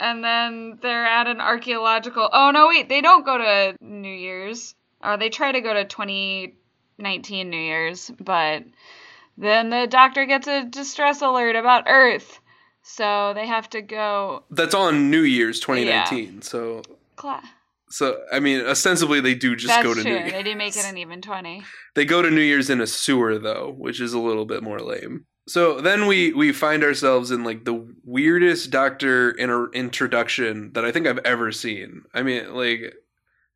and 0.00 0.24
then 0.24 0.78
they're 0.82 1.06
at 1.06 1.26
an 1.26 1.40
archaeological. 1.40 2.28
Oh 2.32 2.50
no, 2.50 2.68
wait, 2.68 2.88
they 2.88 3.00
don't 3.00 3.24
go 3.24 3.38
to 3.38 3.76
New 3.80 4.12
Year's. 4.12 4.74
Or 5.02 5.16
they 5.16 5.30
try 5.30 5.52
to 5.52 5.60
go 5.60 5.72
to 5.72 5.84
2019 5.84 7.50
New 7.50 7.56
Year's, 7.56 8.10
but 8.20 8.64
then 9.38 9.70
the 9.70 9.86
doctor 9.86 10.26
gets 10.26 10.46
a 10.46 10.64
distress 10.64 11.22
alert 11.22 11.56
about 11.56 11.84
Earth, 11.86 12.40
so 12.82 13.32
they 13.34 13.46
have 13.46 13.70
to 13.70 13.82
go. 13.82 14.44
That's 14.50 14.74
on 14.74 15.10
New 15.10 15.22
Year's 15.22 15.60
2019. 15.60 16.42
So, 16.42 16.82
Cla- 17.16 17.42
so 17.90 18.20
I 18.32 18.40
mean, 18.40 18.64
ostensibly 18.64 19.20
they 19.20 19.34
do 19.34 19.56
just 19.56 19.74
That's 19.74 19.82
go 19.82 19.94
to 19.94 20.02
true. 20.02 20.12
New 20.12 20.18
Year's. 20.18 20.32
They 20.32 20.42
did 20.42 20.56
make 20.56 20.76
it 20.76 20.84
an 20.84 20.98
even 20.98 21.22
20. 21.22 21.62
They 21.94 22.04
go 22.04 22.22
to 22.22 22.30
New 22.30 22.40
Year's 22.40 22.70
in 22.70 22.80
a 22.80 22.86
sewer 22.86 23.38
though, 23.38 23.74
which 23.76 24.00
is 24.00 24.12
a 24.12 24.18
little 24.18 24.44
bit 24.44 24.62
more 24.62 24.80
lame. 24.80 25.26
So 25.48 25.80
then 25.80 26.06
we 26.06 26.32
we 26.32 26.52
find 26.52 26.84
ourselves 26.84 27.30
in 27.30 27.42
like 27.42 27.64
the 27.64 27.92
weirdest 28.04 28.70
Doctor 28.70 29.30
inter- 29.30 29.70
introduction 29.72 30.72
that 30.74 30.84
I 30.84 30.92
think 30.92 31.06
I've 31.06 31.18
ever 31.18 31.50
seen. 31.50 32.02
I 32.14 32.22
mean, 32.22 32.54
like 32.54 32.94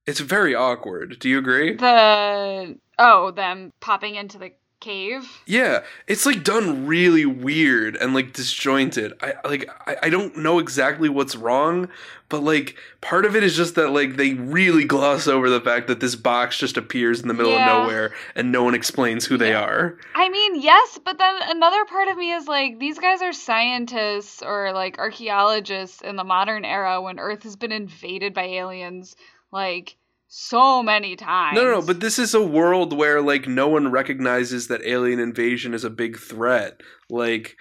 It's 0.07 0.21
very 0.21 0.55
awkward. 0.55 1.19
Do 1.19 1.29
you 1.29 1.39
agree? 1.39 1.75
The 1.77 2.79
oh, 2.99 3.31
them 3.31 3.73
popping 3.81 4.17
into 4.17 4.39
the 4.39 4.53
cave. 4.81 5.27
Yeah, 5.47 5.83
it's 6.07 6.27
like 6.27 6.45
done 6.45 6.87
really 6.87 7.25
weird 7.25 7.97
and 7.97 8.13
like 8.13 8.35
disjointed. 8.35 9.15
I 9.23 9.35
like 9.49 9.71
I, 9.87 9.97
I 10.05 10.11
don't 10.11 10.37
know 10.37 10.59
exactly 10.59 11.09
what's 11.09 11.37
wrong, 11.37 11.89
but 12.29 12.43
like 12.43 12.77
part 13.01 13.25
of 13.25 13.35
it 13.35 13.43
is 13.43 13.57
just 13.57 13.77
that 13.77 13.93
like 13.93 14.17
they 14.17 14.35
really 14.35 14.85
gloss 14.85 15.27
over 15.27 15.49
the 15.49 15.61
fact 15.61 15.87
that 15.87 16.01
this 16.01 16.17
box 16.17 16.59
just 16.59 16.77
appears 16.77 17.23
in 17.23 17.29
the 17.29 17.35
middle 17.35 17.53
Yeah. 17.53 17.75
of 17.79 17.83
nowhere 17.85 18.13
and 18.35 18.53
no 18.53 18.63
one 18.63 18.75
explains 18.75 19.25
who 19.25 19.39
they 19.39 19.55
are. 19.55 19.97
I 20.15 20.29
mean, 20.29 20.61
yes, 20.61 21.01
but 21.03 21.17
then 21.17 21.35
another 21.45 21.87
part 21.87 22.09
of 22.09 22.19
me 22.19 22.33
is 22.33 22.47
like, 22.47 22.79
these 22.79 22.99
guys 22.99 23.23
are 23.23 23.33
scientists 23.33 24.43
or 24.43 24.73
like 24.75 24.99
archaeologists 24.99 26.03
in 26.03 26.17
the 26.17 26.25
modern 26.25 26.67
era 26.67 27.01
when 27.01 27.19
Earth 27.19 27.45
has 27.45 27.57
been 27.57 27.73
invaded 27.73 28.35
by 28.35 28.45
aliens 28.45 29.17
like 29.55 29.97
so 30.27 30.83
many 30.83 31.15
times. 31.17 31.57
No, 31.57 31.65
no, 31.65 31.81
no, 31.81 31.87
but 31.87 32.01
this 32.01 32.19
is 32.19 32.35
a 32.35 32.43
world 32.43 32.93
where 32.93 33.23
like 33.23 33.47
no 33.47 33.69
one 33.69 33.91
recognizes 33.91 34.67
that 34.69 34.85
alien 34.85 35.21
invasion 35.21 35.73
is 35.73 35.85
a 35.85 35.91
big 35.91 36.19
threat. 36.19 36.81
Like 37.09 37.57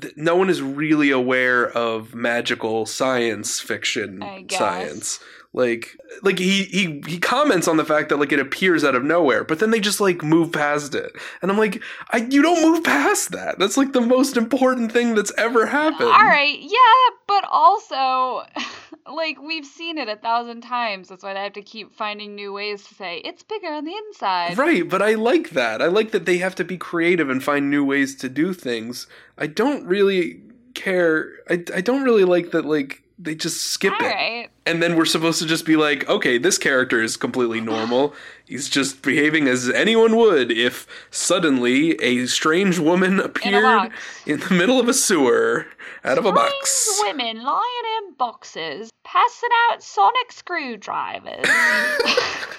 th- 0.00 0.14
no 0.16 0.36
one 0.36 0.48
is 0.48 0.62
really 0.62 1.10
aware 1.10 1.68
of 1.68 2.14
magical 2.14 2.86
science 2.86 3.60
fiction 3.60 4.22
science. 4.48 5.18
Like 5.54 5.96
like 6.22 6.40
he 6.40 6.64
he 6.64 7.00
he 7.06 7.18
comments 7.18 7.68
on 7.68 7.76
the 7.76 7.84
fact 7.84 8.08
that 8.08 8.18
like 8.18 8.32
it 8.32 8.40
appears 8.40 8.82
out 8.82 8.96
of 8.96 9.04
nowhere, 9.04 9.44
but 9.44 9.60
then 9.60 9.70
they 9.70 9.78
just 9.78 10.00
like 10.00 10.20
move 10.20 10.50
past 10.50 10.96
it. 10.96 11.12
And 11.42 11.50
I'm 11.50 11.56
like, 11.56 11.80
I 12.10 12.26
you 12.28 12.42
don't 12.42 12.60
move 12.60 12.82
past 12.82 13.30
that. 13.30 13.60
That's 13.60 13.76
like 13.76 13.92
the 13.92 14.00
most 14.00 14.36
important 14.36 14.90
thing 14.90 15.14
that's 15.14 15.32
ever 15.38 15.66
happened. 15.66 16.10
All 16.10 16.24
right, 16.24 16.58
yeah, 16.58 17.14
but 17.28 17.44
also, 17.48 18.42
like, 19.14 19.40
we've 19.40 19.64
seen 19.64 19.96
it 19.96 20.08
a 20.08 20.16
thousand 20.16 20.62
times. 20.62 21.08
That's 21.08 21.22
why 21.22 21.34
they 21.34 21.42
have 21.44 21.52
to 21.52 21.62
keep 21.62 21.94
finding 21.94 22.34
new 22.34 22.52
ways 22.52 22.84
to 22.88 22.94
say 22.94 23.18
it's 23.18 23.44
bigger 23.44 23.68
on 23.68 23.84
the 23.84 23.94
inside. 23.94 24.58
Right, 24.58 24.88
but 24.88 25.02
I 25.02 25.14
like 25.14 25.50
that. 25.50 25.80
I 25.80 25.86
like 25.86 26.10
that 26.10 26.26
they 26.26 26.38
have 26.38 26.56
to 26.56 26.64
be 26.64 26.76
creative 26.76 27.30
and 27.30 27.42
find 27.42 27.70
new 27.70 27.84
ways 27.84 28.16
to 28.16 28.28
do 28.28 28.54
things. 28.54 29.06
I 29.38 29.46
don't 29.46 29.86
really 29.86 30.42
care. 30.74 31.30
I, 31.48 31.62
I 31.74 31.80
don't 31.80 32.02
really 32.02 32.24
like 32.24 32.50
that, 32.50 32.64
like, 32.64 33.04
they 33.18 33.36
just 33.36 33.62
skip 33.62 33.92
All 33.92 34.06
it. 34.06 34.10
right. 34.10 34.48
And 34.66 34.82
then 34.82 34.96
we're 34.96 35.04
supposed 35.04 35.40
to 35.42 35.46
just 35.46 35.66
be 35.66 35.76
like, 35.76 36.08
okay, 36.08 36.38
this 36.38 36.56
character 36.56 37.02
is 37.02 37.16
completely 37.18 37.60
normal. 37.60 38.14
He's 38.46 38.68
just 38.70 39.02
behaving 39.02 39.46
as 39.46 39.68
anyone 39.68 40.16
would 40.16 40.50
if 40.50 40.86
suddenly 41.10 42.00
a 42.02 42.24
strange 42.26 42.78
woman 42.78 43.20
appeared 43.20 43.62
box. 43.62 43.94
in 44.26 44.40
the 44.40 44.54
middle 44.54 44.80
of 44.80 44.88
a 44.88 44.94
sewer 44.94 45.66
out 46.02 46.16
of 46.16 46.24
a 46.24 46.32
box. 46.32 46.70
Strange 46.70 47.18
women 47.18 47.42
lying 47.44 47.62
in 47.98 48.14
boxes, 48.14 48.90
passing 49.04 49.50
out 49.70 49.82
sonic 49.82 50.32
screwdrivers. 50.32 51.44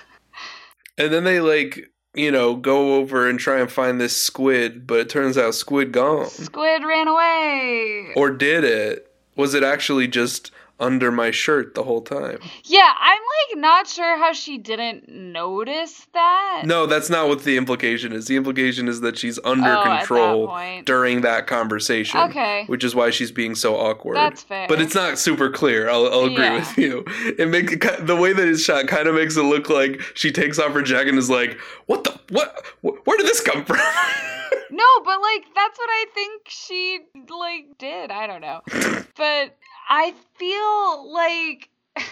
And 0.98 1.12
then 1.12 1.26
they, 1.26 1.42
like, 1.42 1.92
you 2.14 2.32
know, 2.32 2.56
go 2.56 2.96
over 2.96 3.28
and 3.28 3.38
try 3.38 3.60
and 3.60 3.70
find 3.70 4.00
this 4.00 4.16
squid, 4.16 4.88
but 4.88 5.00
it 5.00 5.10
turns 5.10 5.38
out 5.38 5.56
squid 5.56 5.92
gone. 5.92 6.28
Squid 6.28 6.84
ran 6.86 7.08
away. 7.10 8.14
Or 8.16 8.30
did 8.32 8.64
it? 8.64 9.12
Was 9.36 9.54
it 9.54 9.64
actually 9.64 10.08
just 10.08 10.52
under 10.80 11.12
my 11.12 11.32
shirt 11.32 11.74
the 11.76 11.84
whole 11.84 12.02
time? 12.02 12.40
Yeah, 12.66 12.92
I'm 13.00 13.18
like 13.18 13.60
not 13.62 13.88
sure 13.88 14.18
how 14.18 14.34
she 14.34 14.58
didn't 14.58 15.08
notice 15.10 16.08
that. 16.14 16.64
No, 16.66 16.86
that's 16.86 17.10
not 17.10 17.28
what 17.28 17.44
the 17.44 17.58
implication 17.58 18.12
is. 18.12 18.26
The 18.28 18.36
implication 18.36 18.88
is 18.88 19.02
that 19.02 19.18
she's 19.18 19.40
under 19.46 19.68
Oh, 19.70 19.82
at 19.82 19.84
that 19.86 19.98
control 20.00 20.58
during 20.86 21.22
that 21.22 21.48
conversation. 21.48 22.20
Okay. 22.22 22.66
Which 22.68 22.84
is 22.84 22.94
why 22.94 23.10
she's 23.10 23.32
being 23.32 23.56
so 23.56 23.76
awkward. 23.78 24.16
That's 24.18 24.44
fair. 24.44 24.68
But 24.68 24.82
it's 24.82 24.96
not 24.96 25.18
super 25.18 25.50
clear. 25.50 25.90
I'll, 25.90 26.08
I'll 26.08 26.26
agree 26.26 26.44
Yeah. 26.44 26.60
with 26.60 26.78
you. 26.78 27.04
It 27.38 27.48
makes 27.50 27.74
the 28.02 28.16
way 28.16 28.34
that 28.34 28.48
it's 28.48 28.62
shot 28.64 28.88
kind 28.88 29.08
of 29.08 29.16
makes 29.16 29.38
it 29.38 29.44
look 29.44 29.70
like 29.70 30.02
she 30.14 30.32
takes 30.32 30.60
off 30.60 30.74
her 30.74 30.82
jacket 30.82 31.10
and 31.10 31.18
is 31.18 31.30
like, 31.30 31.58
"What 31.86 32.04
the 32.04 32.20
what? 32.32 32.64
Wh- 32.82 33.06
Where 33.08 33.18
did 33.18 33.28
this 33.28 33.42
come 33.42 33.64
from?" 33.66 33.78
No, 34.72 34.84
but 35.06 35.22
like 35.22 35.46
that's 35.56 35.78
what 35.78 35.90
I 35.90 36.06
think 36.14 36.42
she 36.48 37.00
like 37.30 37.78
did. 37.78 38.12
I 38.12 38.28
don't 38.28 38.42
know. 38.42 38.62
but 39.16 39.56
I 39.88 40.14
feel 40.36 41.14
like 41.14 41.70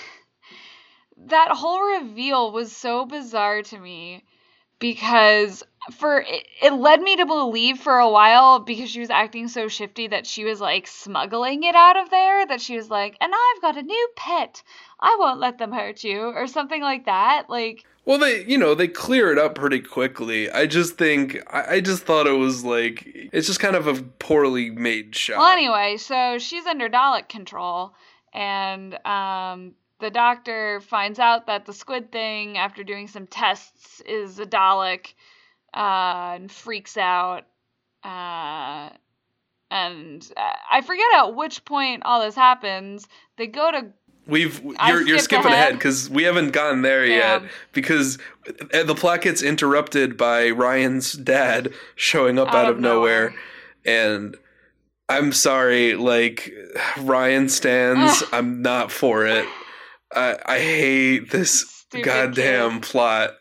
that 1.18 1.52
whole 1.52 1.82
reveal 2.00 2.52
was 2.52 2.76
so 2.76 3.06
bizarre 3.06 3.62
to 3.64 3.80
me 3.80 4.24
because 4.80 5.64
for 5.92 6.22
it, 6.22 6.46
it 6.62 6.74
led 6.74 7.02
me 7.02 7.16
to 7.18 7.26
believe 7.26 7.80
for 7.80 8.00
a 8.00 8.10
while 8.10 8.60
because 8.60 8.90
she 8.90 9.00
was 9.00 9.10
acting 9.10 9.48
so 9.48 9.68
shifty 9.68 10.08
that 10.08 10.28
she 10.28 10.44
was 10.44 10.60
like 10.60 10.88
smuggling 10.88 11.64
it 11.64 11.76
out 11.76 11.98
of 11.98 12.10
there 12.10 12.46
that 12.46 12.62
she 12.62 12.76
was 12.76 12.90
like 12.90 13.16
and 13.22 13.32
i've 13.34 13.62
got 13.62 13.78
a 13.78 13.82
new 13.82 14.10
pet. 14.16 14.64
I 15.00 15.18
won't 15.20 15.40
let 15.40 15.58
them 15.58 15.72
hurt 15.72 16.04
you 16.04 16.22
or 16.22 16.48
something 16.48 16.82
like 16.82 17.06
that 17.06 17.50
like 17.50 17.86
Well, 18.06 18.18
they, 18.18 18.44
you 18.46 18.58
know, 18.58 18.76
they 18.76 18.90
clear 18.90 19.32
it 19.32 19.38
up 19.38 19.56
pretty 19.56 19.80
quickly. 19.80 20.52
I 20.52 20.66
just 20.66 20.98
think, 20.98 21.42
I, 21.48 21.76
I 21.76 21.80
just 21.80 22.04
thought 22.04 22.28
it 22.28 22.38
was 22.38 22.64
like, 22.66 23.04
it's 23.06 23.48
just 23.48 23.62
kind 23.62 23.78
of 23.78 23.88
a 23.88 24.04
poorly 24.04 24.70
made 24.70 25.16
shot. 25.16 25.38
Well, 25.38 25.52
anyway, 25.52 25.96
so 25.98 26.38
she's 26.38 26.66
under 26.66 26.90
Dalek 26.90 27.30
control, 27.30 27.94
and 28.34 28.94
um, 29.06 29.74
the 30.00 30.10
doctor 30.10 30.82
finds 30.82 31.18
out 31.18 31.48
that 31.48 31.66
the 31.66 31.72
squid 31.72 32.12
thing, 32.12 32.58
after 32.58 32.84
doing 32.84 33.08
some 33.08 33.26
tests, 33.26 34.02
is 34.02 34.38
a 34.38 34.46
Dalek, 34.46 35.14
uh, 35.74 36.36
and 36.36 36.52
freaks 36.52 36.98
out. 36.98 37.46
Uh, 38.04 38.90
and 39.72 40.30
uh, 40.36 40.54
I 40.72 40.82
forget 40.82 41.06
at 41.16 41.36
which 41.36 41.64
point 41.64 42.04
all 42.06 42.22
this 42.22 42.36
happens. 42.36 43.08
They 43.38 43.48
go 43.48 43.72
to 43.72 43.94
We've 44.26 44.64
you're 44.88 45.02
you're 45.02 45.20
skipping 45.20 45.52
ahead 45.52 45.74
because 45.74 46.10
we 46.10 46.24
haven't 46.24 46.52
gotten 46.52 46.82
there 46.82 47.06
yet 47.06 47.44
because 47.74 48.18
uh, 48.74 48.84
the 48.84 48.96
plot 48.96 49.22
gets 49.22 49.42
interrupted 49.42 50.16
by 50.16 50.50
Ryan's 50.50 51.14
dad 51.14 51.74
showing 51.96 52.40
up 52.40 52.50
out, 52.54 52.70
of 52.70 52.80
nowhere. 52.80 53.36
and 53.86 54.38
I'm 55.10 55.34
sorry, 55.34 55.96
like 55.96 56.54
Ryan 57.02 57.50
stands. 57.50 58.24
I'm 58.32 58.62
not 58.62 58.92
for 58.92 59.26
it. 59.26 59.46
I 60.16 60.38
I 60.46 60.60
hate 60.60 61.32
this 61.32 61.70
Stupid 61.70 62.06
goddamn 62.06 62.80
kid. 62.80 62.82
plot. 62.84 63.32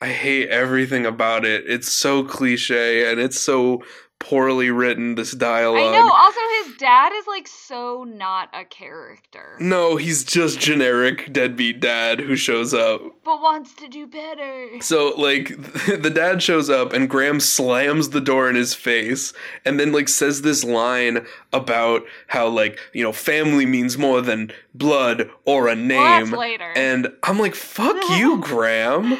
I 0.00 0.08
hate 0.08 0.48
everything 0.48 1.06
about 1.06 1.44
it. 1.44 1.64
It's 1.66 1.92
so 1.92 2.24
cliche 2.24 3.10
and 3.10 3.20
it's 3.20 3.40
so 3.40 3.82
poorly 4.18 4.70
written. 4.70 5.14
This 5.16 5.32
dialogue. 5.32 5.94
I 5.94 5.98
know. 5.98 6.10
Also, 6.10 6.40
his 6.64 6.76
dad 6.78 7.12
is 7.14 7.26
like 7.26 7.46
so 7.46 8.04
not 8.08 8.48
a 8.54 8.64
character, 8.64 9.56
No, 9.60 9.96
he's 9.96 10.24
just 10.24 10.58
generic 10.58 11.30
deadbeat 11.32 11.80
dad 11.80 12.20
who 12.20 12.34
shows 12.36 12.72
up. 12.72 13.02
but 13.24 13.42
wants 13.42 13.74
to 13.74 13.88
do 13.88 14.06
better. 14.06 14.68
So 14.80 15.08
like 15.18 15.48
the 15.86 16.10
dad 16.14 16.42
shows 16.42 16.70
up 16.70 16.92
and 16.94 17.08
Graham 17.10 17.38
slams 17.40 18.10
the 18.10 18.20
door 18.20 18.48
in 18.48 18.56
his 18.56 18.72
face 18.74 19.32
and 19.64 19.78
then 19.78 19.92
like 19.92 20.08
says 20.08 20.40
this 20.42 20.64
line 20.64 21.26
about 21.52 22.02
how 22.28 22.48
like, 22.48 22.78
you 22.94 23.02
know, 23.02 23.12
family 23.12 23.66
means 23.66 23.98
more 23.98 24.20
than 24.22 24.50
blood 24.74 25.28
or 25.44 25.68
a 25.68 25.74
Well, 25.74 25.76
name. 25.76 26.30
later. 26.30 26.72
and 26.76 27.08
I'm 27.22 27.38
like, 27.38 27.54
"Fuck 27.54 27.96
you, 28.18 28.38
Graham." 28.40 29.18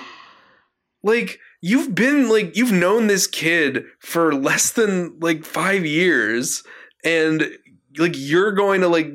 Like 1.02 1.38
you've 1.66 1.94
been 1.94 2.28
like 2.28 2.54
you've 2.54 2.72
known 2.72 3.06
this 3.06 3.26
kid 3.26 3.84
for 3.98 4.34
less 4.34 4.72
than 4.72 5.18
like 5.20 5.46
5 5.46 5.86
years 5.86 6.62
and 7.02 7.48
like 7.96 8.12
you're 8.14 8.52
going 8.52 8.82
to 8.82 8.88
like 8.88 9.10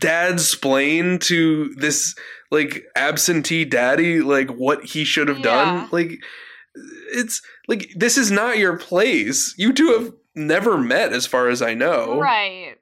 dad 0.00 0.40
splain 0.40 1.18
to 1.18 1.74
this 1.76 2.14
like 2.50 2.84
absentee 2.96 3.66
daddy 3.66 4.20
like 4.20 4.48
what 4.48 4.82
he 4.82 5.04
should 5.04 5.28
have 5.28 5.38
Yeah. 5.40 5.42
done 5.44 5.88
like 5.92 6.12
it's 7.12 7.42
like 7.66 7.90
this 7.94 8.16
is 8.16 8.30
not 8.30 8.56
your 8.56 8.78
place 8.78 9.54
you 9.58 9.74
two 9.74 9.88
have 9.92 10.12
never 10.34 10.78
met 10.78 11.12
as 11.12 11.26
far 11.26 11.48
as 11.50 11.60
i 11.60 11.74
know 11.74 12.18
Right. 12.18 12.76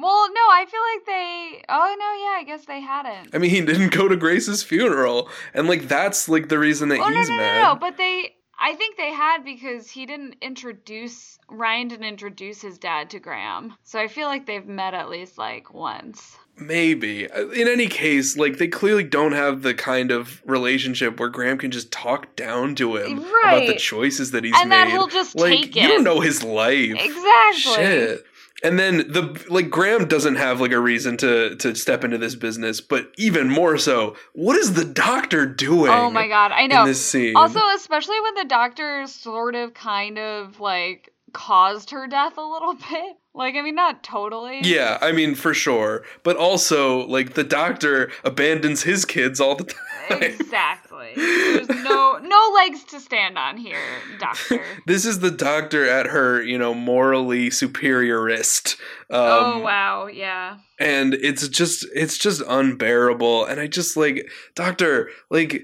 Well, 0.00 0.32
no, 0.32 0.40
I 0.40 0.66
feel 0.68 0.80
like 0.94 1.06
they. 1.06 1.64
Oh 1.68 1.96
no, 1.98 2.12
yeah, 2.24 2.38
I 2.40 2.44
guess 2.46 2.64
they 2.66 2.80
hadn't. 2.80 3.34
i 3.34 3.38
mean 3.38 3.50
he 3.50 3.60
didn't 3.60 3.92
go 3.92 4.08
to 4.08 4.16
grace's 4.16 4.62
funeral 4.62 5.28
and 5.54 5.68
like 5.68 5.88
that's 5.88 6.28
like 6.28 6.48
the 6.48 6.58
reason 6.58 6.88
that 6.88 7.00
oh 7.00 7.08
no, 7.08 7.18
he's 7.18 7.28
no, 7.28 7.36
no, 7.36 7.42
mad 7.42 7.62
no, 7.62 7.76
but 7.76 7.96
they. 7.96 8.34
I 8.62 8.74
think 8.74 8.98
they 8.98 9.10
had 9.10 9.42
because 9.42 9.90
he 9.90 10.04
didn't 10.04 10.36
introduce 10.42 11.38
Ryan 11.48 11.88
didn't 11.88 12.04
introduce 12.04 12.60
his 12.60 12.76
dad 12.76 13.08
to 13.10 13.18
Graham, 13.18 13.74
so 13.84 13.98
I 13.98 14.06
feel 14.06 14.28
like 14.28 14.44
they've 14.46 14.66
met 14.66 14.92
at 14.92 15.08
least 15.08 15.38
like 15.38 15.72
once. 15.72 16.36
maybe 16.58 17.30
uh, 17.30 17.48
in 17.48 17.68
any 17.68 17.86
case 17.86 18.36
like 18.36 18.58
they 18.58 18.68
clearly 18.68 19.02
don't 19.02 19.32
have 19.32 19.62
the 19.62 19.72
kind 19.72 20.10
of 20.10 20.42
relationship 20.44 21.18
where 21.18 21.30
graham 21.30 21.56
can 21.56 21.70
just 21.70 21.90
talk 21.90 22.36
down 22.36 22.74
to 22.74 22.96
him 22.96 23.20
about 23.20 23.66
the 23.66 23.76
choices 23.76 24.32
that 24.32 24.44
he's 24.44 24.52
and 24.60 24.68
made 24.68 24.76
And 24.82 24.90
that 24.90 24.92
he'll 24.94 25.06
just 25.08 25.34
like 25.36 25.52
take 25.62 25.76
it. 25.76 25.82
you 25.82 25.88
don't 25.88 26.04
know 26.04 26.20
his 26.20 26.42
life 26.44 26.96
exactly. 26.98 27.74
Shit. 27.84 28.26
And 28.62 28.78
then 28.78 28.98
the 28.98 29.42
like 29.48 29.70
Graham 29.70 30.06
doesn't 30.06 30.36
have 30.36 30.60
like 30.60 30.72
a 30.72 30.80
reason 30.80 31.16
to 31.18 31.56
to 31.56 31.74
step 31.74 32.04
into 32.04 32.18
this 32.18 32.34
business, 32.34 32.80
but 32.80 33.10
even 33.16 33.48
more 33.48 33.78
so, 33.78 34.16
what 34.34 34.56
is 34.56 34.74
the 34.74 34.84
doctor 34.84 35.46
doing? 35.46 35.90
Oh 35.90 36.10
my 36.10 36.28
god, 36.28 36.52
I 36.52 36.66
know. 36.66 36.84
This 36.84 37.04
scene, 37.04 37.36
Also, 37.36 37.60
especially 37.74 38.20
when 38.20 38.34
the 38.34 38.44
doctor 38.44 39.06
sort 39.06 39.54
of 39.54 39.72
kind 39.72 40.18
of 40.18 40.60
like 40.60 41.12
caused 41.32 41.90
her 41.90 42.06
death 42.06 42.36
a 42.36 42.42
little 42.42 42.74
bit. 42.90 43.16
Like, 43.32 43.54
I 43.54 43.62
mean, 43.62 43.76
not 43.76 44.02
totally. 44.02 44.60
Yeah, 44.62 44.98
I 45.00 45.12
mean, 45.12 45.36
for 45.36 45.54
sure. 45.54 46.02
But 46.24 46.36
also, 46.36 47.06
like, 47.06 47.34
the 47.34 47.44
doctor 47.44 48.10
abandons 48.24 48.82
his 48.82 49.04
kids 49.04 49.38
all 49.40 49.54
the 49.54 49.64
time. 49.72 49.76
Exactly. 50.20 51.12
There's 51.16 51.68
no 51.68 52.18
no 52.18 52.52
legs 52.54 52.84
to 52.84 53.00
stand 53.00 53.38
on 53.38 53.56
here, 53.56 53.78
doctor. 54.18 54.62
this 54.86 55.06
is 55.06 55.20
the 55.20 55.30
doctor 55.30 55.88
at 55.88 56.06
her, 56.06 56.42
you 56.42 56.58
know, 56.58 56.74
morally 56.74 57.48
superiorist. 57.48 58.74
Um, 59.08 59.20
oh 59.20 59.58
wow, 59.60 60.06
yeah. 60.06 60.58
And 60.78 61.14
it's 61.14 61.46
just 61.48 61.86
it's 61.94 62.18
just 62.18 62.42
unbearable. 62.46 63.46
And 63.46 63.60
I 63.60 63.66
just 63.66 63.96
like, 63.96 64.28
doctor, 64.54 65.10
like 65.30 65.62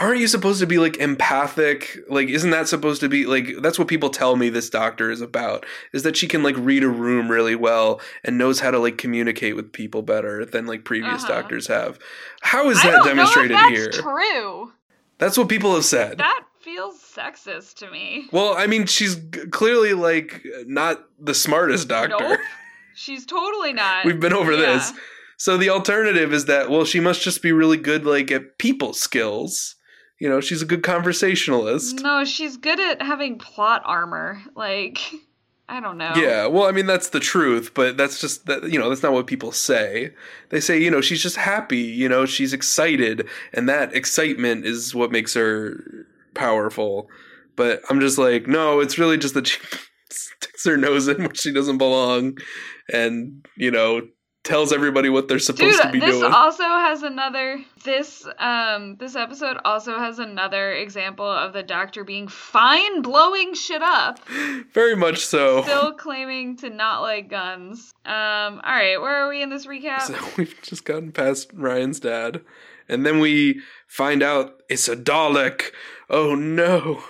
aren't 0.00 0.18
you 0.18 0.26
supposed 0.26 0.58
to 0.60 0.66
be 0.66 0.78
like 0.78 0.96
empathic 0.96 1.98
like 2.08 2.28
isn't 2.28 2.50
that 2.50 2.66
supposed 2.66 3.00
to 3.00 3.08
be 3.08 3.26
like 3.26 3.50
that's 3.60 3.78
what 3.78 3.86
people 3.86 4.10
tell 4.10 4.34
me 4.34 4.48
this 4.48 4.68
doctor 4.70 5.10
is 5.10 5.20
about 5.20 5.64
is 5.92 6.02
that 6.02 6.16
she 6.16 6.26
can 6.26 6.42
like 6.42 6.56
read 6.58 6.82
a 6.82 6.88
room 6.88 7.30
really 7.30 7.54
well 7.54 8.00
and 8.24 8.36
knows 8.38 8.60
how 8.60 8.70
to 8.70 8.78
like 8.78 8.98
communicate 8.98 9.54
with 9.54 9.72
people 9.72 10.02
better 10.02 10.44
than 10.44 10.66
like 10.66 10.84
previous 10.84 11.22
Uh-huh. 11.24 11.40
doctors 11.40 11.66
have 11.68 11.98
how 12.40 12.68
is 12.70 12.78
I 12.78 12.84
that 12.84 12.90
don't 12.90 12.98
know 13.16 13.22
if 13.22 13.34
demonstrated 13.34 13.56
that's 13.56 13.70
here 13.70 13.90
True. 13.92 14.72
that's 15.18 15.38
what 15.38 15.48
people 15.48 15.74
have 15.74 15.84
said 15.84 16.18
That 16.18 16.44
feels 16.60 16.96
sexist 17.00 17.74
to 17.76 17.90
me. 17.90 18.26
well 18.32 18.54
i 18.56 18.66
mean 18.66 18.86
she's 18.86 19.16
clearly 19.50 19.94
like 19.94 20.44
not 20.66 21.04
the 21.18 21.34
smartest 21.34 21.88
doctor 21.88 22.16
Nope. 22.18 22.40
She's 22.94 23.24
totally 23.24 23.72
not. 23.72 24.04
we've 24.04 24.20
been 24.20 24.32
over 24.32 24.52
Yeah. 24.52 24.58
this 24.74 24.92
so 25.36 25.56
the 25.56 25.70
alternative 25.70 26.32
is 26.34 26.46
that 26.46 26.68
well 26.70 26.84
she 26.84 27.00
must 27.00 27.22
just 27.22 27.40
be 27.42 27.52
really 27.52 27.76
good 27.78 28.04
like 28.04 28.30
at 28.30 28.58
people 28.58 28.92
skills 28.92 29.76
you 30.20 30.28
know 30.28 30.40
she's 30.40 30.62
a 30.62 30.66
good 30.66 30.84
conversationalist 30.84 32.00
No, 32.00 32.24
she's 32.24 32.56
good 32.56 32.78
at 32.78 33.02
having 33.02 33.38
plot 33.38 33.82
armor. 33.84 34.40
Like, 34.54 35.00
I 35.68 35.80
don't 35.80 35.98
know. 35.98 36.12
Yeah, 36.14 36.46
well, 36.46 36.66
I 36.66 36.72
mean 36.72 36.86
that's 36.86 37.08
the 37.08 37.20
truth, 37.20 37.72
but 37.74 37.96
that's 37.96 38.20
just 38.20 38.46
that 38.46 38.70
you 38.70 38.78
know 38.78 38.88
that's 38.88 39.02
not 39.02 39.12
what 39.12 39.26
people 39.26 39.50
say. 39.50 40.12
They 40.50 40.60
say 40.60 40.80
you 40.80 40.90
know 40.90 41.00
she's 41.00 41.22
just 41.22 41.36
happy, 41.36 41.78
you 41.78 42.08
know 42.08 42.26
she's 42.26 42.52
excited, 42.52 43.26
and 43.52 43.68
that 43.68 43.94
excitement 43.94 44.66
is 44.66 44.94
what 44.94 45.10
makes 45.10 45.34
her 45.34 46.06
powerful. 46.34 47.08
But 47.56 47.82
I'm 47.90 48.00
just 48.00 48.16
like, 48.16 48.46
no, 48.46 48.80
it's 48.80 48.98
really 48.98 49.18
just 49.18 49.34
that 49.34 49.46
she 49.46 49.58
sticks 50.10 50.64
her 50.64 50.76
nose 50.76 51.08
in 51.08 51.18
where 51.18 51.34
she 51.34 51.52
doesn't 51.52 51.78
belong, 51.78 52.38
and 52.92 53.44
you 53.56 53.70
know 53.70 54.02
tells 54.42 54.72
everybody 54.72 55.10
what 55.10 55.28
they're 55.28 55.38
supposed 55.38 55.76
Dude, 55.76 55.82
to 55.82 55.92
be 55.92 56.00
this 56.00 56.18
doing. 56.18 56.32
also 56.32 56.62
has 56.64 57.02
another 57.02 57.58
this 57.84 58.26
um 58.38 58.96
this 58.96 59.14
episode 59.14 59.58
also 59.64 59.98
has 59.98 60.18
another 60.18 60.72
example 60.72 61.26
of 61.30 61.52
the 61.52 61.62
doctor 61.62 62.04
being 62.04 62.26
fine 62.26 63.02
blowing 63.02 63.52
shit 63.54 63.82
up, 63.82 64.18
Very 64.72 64.96
much 64.96 65.24
so. 65.26 65.62
still 65.62 65.92
claiming 65.92 66.56
to 66.58 66.70
not 66.70 67.02
like 67.02 67.28
guns. 67.28 67.92
Um 68.06 68.14
all 68.64 68.72
right, 68.72 68.98
where 69.00 69.14
are 69.24 69.28
we 69.28 69.42
in 69.42 69.50
this 69.50 69.66
recap? 69.66 70.02
So 70.02 70.14
we've 70.38 70.60
just 70.62 70.84
gotten 70.84 71.12
past 71.12 71.50
Ryan's 71.52 72.00
dad, 72.00 72.40
and 72.88 73.04
then 73.04 73.18
we 73.20 73.60
find 73.86 74.22
out 74.22 74.62
it's 74.70 74.88
a 74.88 74.96
Dalek. 74.96 75.64
Oh 76.08 76.34
no, 76.34 77.02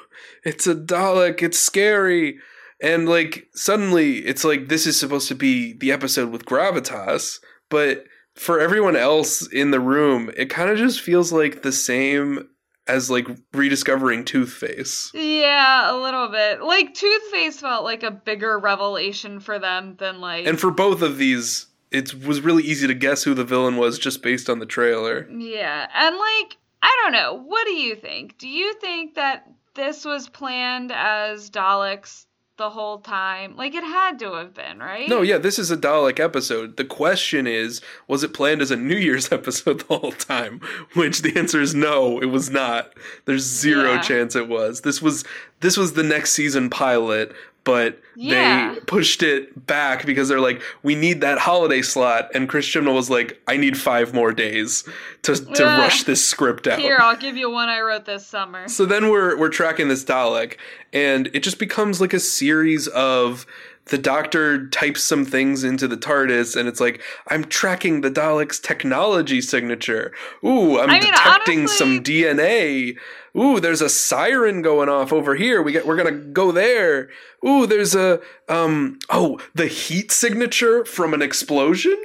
it's 0.45 0.67
a 0.67 0.75
Dalek. 0.75 1.43
It's 1.43 1.59
scary. 1.61 2.39
And 2.83 3.09
like 3.09 3.49
suddenly, 3.55 4.19
it's 4.19 4.45
like 4.45 4.69
this 4.69 4.87
is 4.87 4.99
supposed 4.99 5.29
to 5.29 5.35
be 5.35 5.75
the 5.75 5.93
episode 5.93 6.31
with 6.31 6.47
gravitas, 6.47 7.39
but 7.69 8.05
for 8.35 8.59
everyone 8.61 8.97
else 8.97 9.47
in 9.53 9.71
the 9.71 9.81
room, 9.81 10.31
it 10.37 10.47
kind 10.47 10.71
of 10.71 10.79
just 10.79 11.01
feels 11.01 11.33
like 11.33 11.63
the 11.63 11.73
same 11.73 12.49
as 12.87 13.11
like 13.11 13.27
rediscovering 13.53 14.25
Toothface. 14.25 15.11
Yeah, 15.15 15.95
a 15.95 15.97
little 15.97 16.29
bit. 16.29 16.63
Like 16.63 16.95
Toothface 16.95 17.61
felt 17.61 17.85
like 17.85 18.03
a 18.03 18.11
bigger 18.11 18.59
revelation 18.59 19.41
for 19.41 19.59
them 19.59 19.97
than 19.99 20.21
like 20.21 20.47
And 20.47 20.59
for 20.59 20.71
both 20.71 21.03
of 21.03 21.19
these, 21.19 21.67
it 21.91 22.15
was 22.25 22.41
really 22.41 22.63
easy 22.63 22.87
to 22.87 22.95
guess 22.95 23.23
who 23.23 23.35
the 23.35 23.45
villain 23.45 23.77
was 23.77 23.99
just 23.99 24.23
based 24.23 24.49
on 24.49 24.59
the 24.59 24.67
trailer. 24.67 25.29
Yeah, 25.31 25.87
and 25.95 26.17
like 26.17 26.57
I 26.83 26.99
don't 27.03 27.13
know. 27.13 27.35
What 27.47 27.67
do 27.67 27.73
you 27.73 27.95
think? 27.95 28.39
Do 28.39 28.49
you 28.49 28.75
think 28.75 29.15
that 29.15 29.47
this 29.75 30.05
was 30.05 30.29
planned 30.29 30.93
as 30.93 31.51
Daleks 31.51 32.27
the 32.61 32.71
whole 32.71 32.99
time? 32.99 33.57
Like 33.57 33.75
it 33.75 33.83
had 33.83 34.19
to 34.21 34.35
have 34.35 34.53
been, 34.55 34.79
right? 34.79 35.09
No, 35.09 35.23
yeah, 35.23 35.39
this 35.39 35.59
is 35.59 35.71
a 35.71 35.77
Dalek 35.79 36.21
episode. 36.21 36.77
The 36.77 36.85
question 36.85 37.47
is, 37.47 37.81
was 38.07 38.23
it 38.23 38.35
planned 38.35 38.61
as 38.61 38.71
a 38.71 38.77
New 38.77 38.97
Year's 38.97 39.33
episode 39.39 39.81
the 39.81 39.97
whole 39.97 40.13
time? 40.13 40.61
Which 40.95 41.23
the 41.23 41.37
answer 41.39 41.61
is 41.61 41.75
no, 41.75 42.21
it 42.21 42.27
was 42.27 42.51
not. 42.51 42.93
There's 43.25 43.45
zero 43.45 43.95
Yeah. 43.95 44.01
chance 44.03 44.37
it 44.37 44.47
was. 44.49 44.83
This 44.83 45.01
was 45.01 45.25
this 45.61 45.77
was 45.79 45.95
the 45.95 46.03
next 46.03 46.33
season 46.35 46.69
pilot, 46.71 47.33
but 47.65 48.01
Yeah. 48.17 48.75
they 48.75 48.81
pushed 48.81 49.23
it 49.23 49.67
back 49.67 50.07
because 50.07 50.29
they're 50.29 50.41
like, 50.41 50.63
we 50.83 50.95
need 50.95 51.21
that 51.21 51.39
holiday 51.39 51.83
slot, 51.83 52.31
and 52.35 52.49
Chris 52.49 52.67
Chibnall 52.67 52.95
was 52.95 53.11
like, 53.11 53.41
I 53.47 53.57
need 53.57 53.77
five 53.79 54.13
more 54.15 54.33
days 54.33 54.85
to 55.23 55.35
to 55.37 55.67
Ugh. 55.67 55.79
rush 55.79 56.05
this 56.05 56.25
script 56.27 56.67
out. 56.67 56.79
Here, 56.79 56.99
I'll 57.01 57.17
give 57.17 57.37
you 57.37 57.51
one 57.51 57.69
I 57.69 57.81
wrote 57.81 58.05
this 58.07 58.27
summer. 58.27 58.69
So 58.69 58.87
then 58.87 59.11
we're 59.11 59.37
we're 59.37 59.49
tracking 59.51 59.89
this 59.89 60.05
Dalek, 60.05 60.57
and 60.93 61.29
it 61.35 61.43
just 61.43 61.59
becomes 61.59 62.01
like 62.01 62.15
a 62.15 62.21
series 62.21 62.89
of 62.89 63.47
the 63.87 63.99
Doctor 63.99 64.69
types 64.69 65.03
some 65.03 65.25
things 65.25 65.65
into 65.65 65.89
the 65.89 65.97
TARDIS, 65.97 66.55
and 66.55 66.69
it's 66.69 66.81
like 66.81 67.03
I'm 67.29 67.45
tracking 67.45 68.03
the 68.03 68.11
Dalek's 68.11 68.61
technology 68.61 69.41
signature. 69.41 70.13
Ooh, 70.45 70.79
I'm 70.79 70.91
I 70.91 70.93
mean, 70.95 71.03
detecting 71.03 71.61
honestly- 71.61 71.77
some 71.77 72.03
DNA. 72.03 72.97
Ooh, 73.39 73.61
there's 73.61 73.81
a 73.81 73.89
siren 73.89 74.61
going 74.63 74.89
off 74.89 75.13
over 75.13 75.35
here. 75.37 75.63
We 75.63 75.73
get 75.73 75.87
we're 75.87 75.97
gonna 75.97 76.11
go 76.13 76.51
there. 76.53 77.09
Ooh, 77.47 77.67
there's 77.67 77.95
a 77.95 78.21
um 78.49 78.99
oh 79.09 79.39
the 79.55 79.67
heat 79.67 80.11
signature 80.13 80.85
from 80.85 81.15
an 81.15 81.23
explosion. 81.23 81.97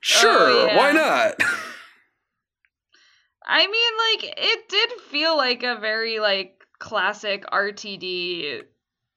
Sure, 0.00 0.48
Oh, 0.50 0.66
yeah. 0.66 0.76
why 0.76 0.92
not? 0.92 1.34
I 3.46 3.66
mean, 3.66 3.92
like 4.22 4.34
it 4.38 4.68
did 4.68 4.92
feel 5.10 5.36
like 5.36 5.62
a 5.62 5.76
very 5.80 6.18
like 6.20 6.54
classic 6.78 7.44
RTD 7.52 8.62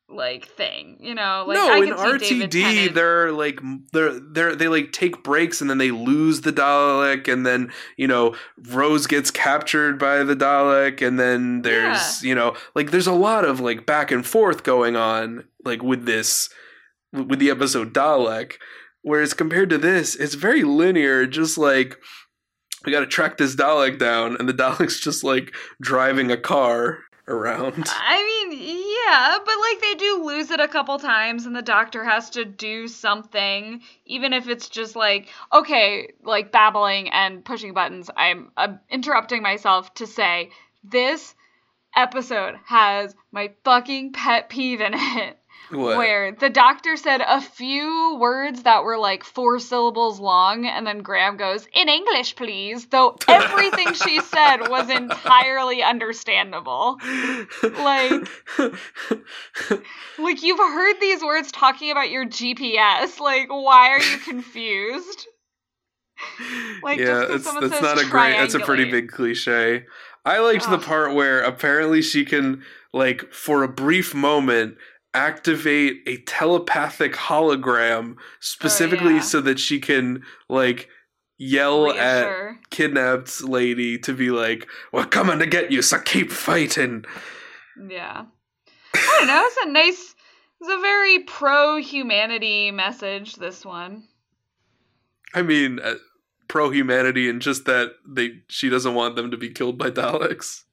like 0.10 0.48
thing, 0.48 0.98
you 1.00 1.15
know? 1.15 1.46
Like 1.48 1.56
no, 1.56 1.72
I 1.72 1.78
in 1.78 1.94
could 1.94 2.22
see 2.22 2.46
David 2.46 2.91
RTD, 2.91 2.94
they're 2.94 3.32
like 3.32 3.60
they're 3.91 4.20
they're 4.20 4.56
they 4.56 4.68
like 4.68 4.91
take 4.91 5.24
breaks 5.24 5.62
and 5.62 5.70
then 5.70 5.78
they 5.78 5.91
lose 5.91 6.41
the 6.41 6.54
Dalek, 6.54 7.32
and 7.32 7.46
then 7.46 7.72
you 7.98 8.08
know 8.08 8.36
Rose 8.70 9.08
gets 9.08 9.32
captured 9.32 10.00
by 10.00 10.24
the 10.24 10.36
Dalek, 10.36 11.06
and 11.06 11.20
then 11.20 11.62
there's 11.63 12.24
you 12.24 12.36
know 12.36 12.56
like 12.76 12.91
there's 12.91 13.08
a 13.08 13.13
lot 13.13 13.46
of 13.46 13.60
like 13.60 13.86
back 13.86 14.12
and 14.12 14.26
forth 14.26 14.63
going 14.63 14.96
on 14.96 15.46
like 15.63 15.82
with 15.82 16.06
this 16.06 16.50
with 17.12 17.39
the 17.39 17.50
episode 17.50 17.94
Dalek, 17.94 18.54
whereas 19.02 19.34
compared 19.34 19.70
to 19.70 19.78
this, 19.78 20.15
it's 20.15 20.36
very 20.36 20.63
linear, 20.63 21.26
just 21.26 21.58
like. 21.58 21.98
We 22.86 22.91
got 22.91 23.00
to 23.00 23.08
track 23.08 23.38
this 23.38 23.56
Dalek 23.56 23.98
down, 23.98 24.38
and 24.38 24.48
the 24.48 24.54
Dalek's 24.63 25.00
just 25.00 25.24
like 25.24 25.52
driving 25.82 26.30
a 26.30 26.38
car 26.38 27.00
around. 27.28 27.86
I 27.88 28.46
mean, 28.50 28.60
yeah, 28.60 28.95
but 29.46 29.56
like 29.60 29.82
they 29.82 29.96
do 29.96 30.24
lose 30.26 30.52
it 30.52 30.60
a 30.60 30.68
couple 30.68 30.98
times, 31.00 31.46
and 31.46 31.56
the 31.56 31.62
doctor 31.62 32.04
has 32.04 32.30
to 32.32 32.46
do 32.46 32.88
something, 32.88 33.82
even 34.06 34.34
if 34.34 34.48
it's 34.48 34.70
just 34.70 34.96
like, 34.96 35.30
okay, 35.54 36.13
like 36.24 36.52
babbling 36.52 37.10
and 37.10 37.44
pushing 37.44 37.74
buttons. 37.74 38.10
I'm, 38.15 38.52
I'm 38.58 38.80
interrupting 38.89 39.41
myself 39.41 39.94
to 39.96 40.08
say 40.08 40.52
this 40.84 41.36
episode 41.96 42.56
has 42.65 43.15
my 43.32 43.52
fucking 43.63 44.13
pet 44.13 44.50
peeve 44.50 44.82
in 44.82 44.94
it. 44.94 45.38
What? 45.71 45.97
Where 45.97 46.32
the 46.32 46.49
doctor 46.49 46.95
said 46.95 47.21
a 47.21 47.41
few 47.41 48.17
words 48.19 48.63
that 48.63 48.84
were 48.84 48.97
like 48.97 49.23
four 49.23 49.60
syllables 49.60 50.19
long, 50.19 50.65
and 50.65 50.86
then 50.86 50.99
Graham 50.99 51.38
goes, 51.38 51.67
In 51.73 51.89
English, 51.89 52.36
please, 52.36 52.86
though 52.88 53.17
everything 53.28 53.93
she 53.93 54.21
said 54.21 54.67
was 54.67 54.89
entirely 54.89 55.82
understandable. 55.82 56.99
Like, 57.63 58.28
like 60.17 60.43
you've 60.43 60.60
heard 60.60 60.95
these 61.01 61.23
words 61.23 61.51
talking 61.51 61.91
about 61.91 62.10
your 62.10 62.25
GPS. 62.25 63.19
Like, 63.19 63.49
why 63.49 63.89
are 63.89 64.01
you 64.01 64.17
confused? 64.19 65.28
Like, 66.84 66.99
just 66.99 67.10
yeah, 67.10 67.36
it's, 67.36 67.45
that's 67.45 67.82
not 67.82 68.01
a 68.01 68.08
great. 68.08 68.34
That's 68.34 68.54
a 68.54 68.60
pretty 68.60 68.89
big 68.89 69.10
cliche. 69.10 69.86
I 70.25 70.39
liked 70.39 70.69
the 70.69 70.80
part 70.80 71.13
where 71.13 71.41
apparently 71.41 72.01
she 72.01 72.25
can, 72.25 72.63
like, 72.93 73.32
for 73.32 73.63
a 73.63 73.67
brief 73.67 74.15
moment, 74.15 74.78
activate 75.15 76.01
a 76.06 76.17
telepathic 76.17 77.13
hologram 77.13 78.15
specifically 78.39 79.13
Oh, 79.13 79.15
yeah. 79.15 79.21
so 79.21 79.41
that 79.41 79.60
she 79.60 79.80
can, 79.80 80.23
like, 80.49 80.89
yell 81.38 81.91
at 81.91 82.56
kidnapped 82.69 83.43
lady 83.43 83.97
to 83.99 84.13
be 84.13 84.30
like, 84.30 84.67
"We're 84.91 85.06
coming 85.06 85.39
to 85.39 85.45
get 85.45 85.71
you, 85.71 85.82
so 85.82 85.99
keep 85.99 86.32
fighting." 86.32 87.06
Yeah. 87.89 88.25
I 88.93 89.15
don't 89.19 89.28
know. 89.28 89.43
It's 89.45 89.58
a 89.65 89.69
nice, 89.69 90.15
it's 90.62 90.69
a 90.69 90.80
very 90.80 91.19
pro 91.19 91.78
humanity 91.78 92.71
message, 92.71 93.36
this 93.36 93.65
one. 93.65 94.08
I 95.34 95.41
mean, 95.41 95.80
uh, 95.84 95.95
pro 96.47 96.69
humanity 96.69 97.30
and 97.30 97.41
just 97.41 97.65
that 97.65 97.91
they 98.08 98.41
she 98.47 98.69
doesn't 98.69 98.93
want 98.93 99.15
them 99.17 99.32
to 99.32 99.38
be 99.38 99.49
killed 99.49 99.78
by 99.78 99.89
Daleks. 99.91 100.63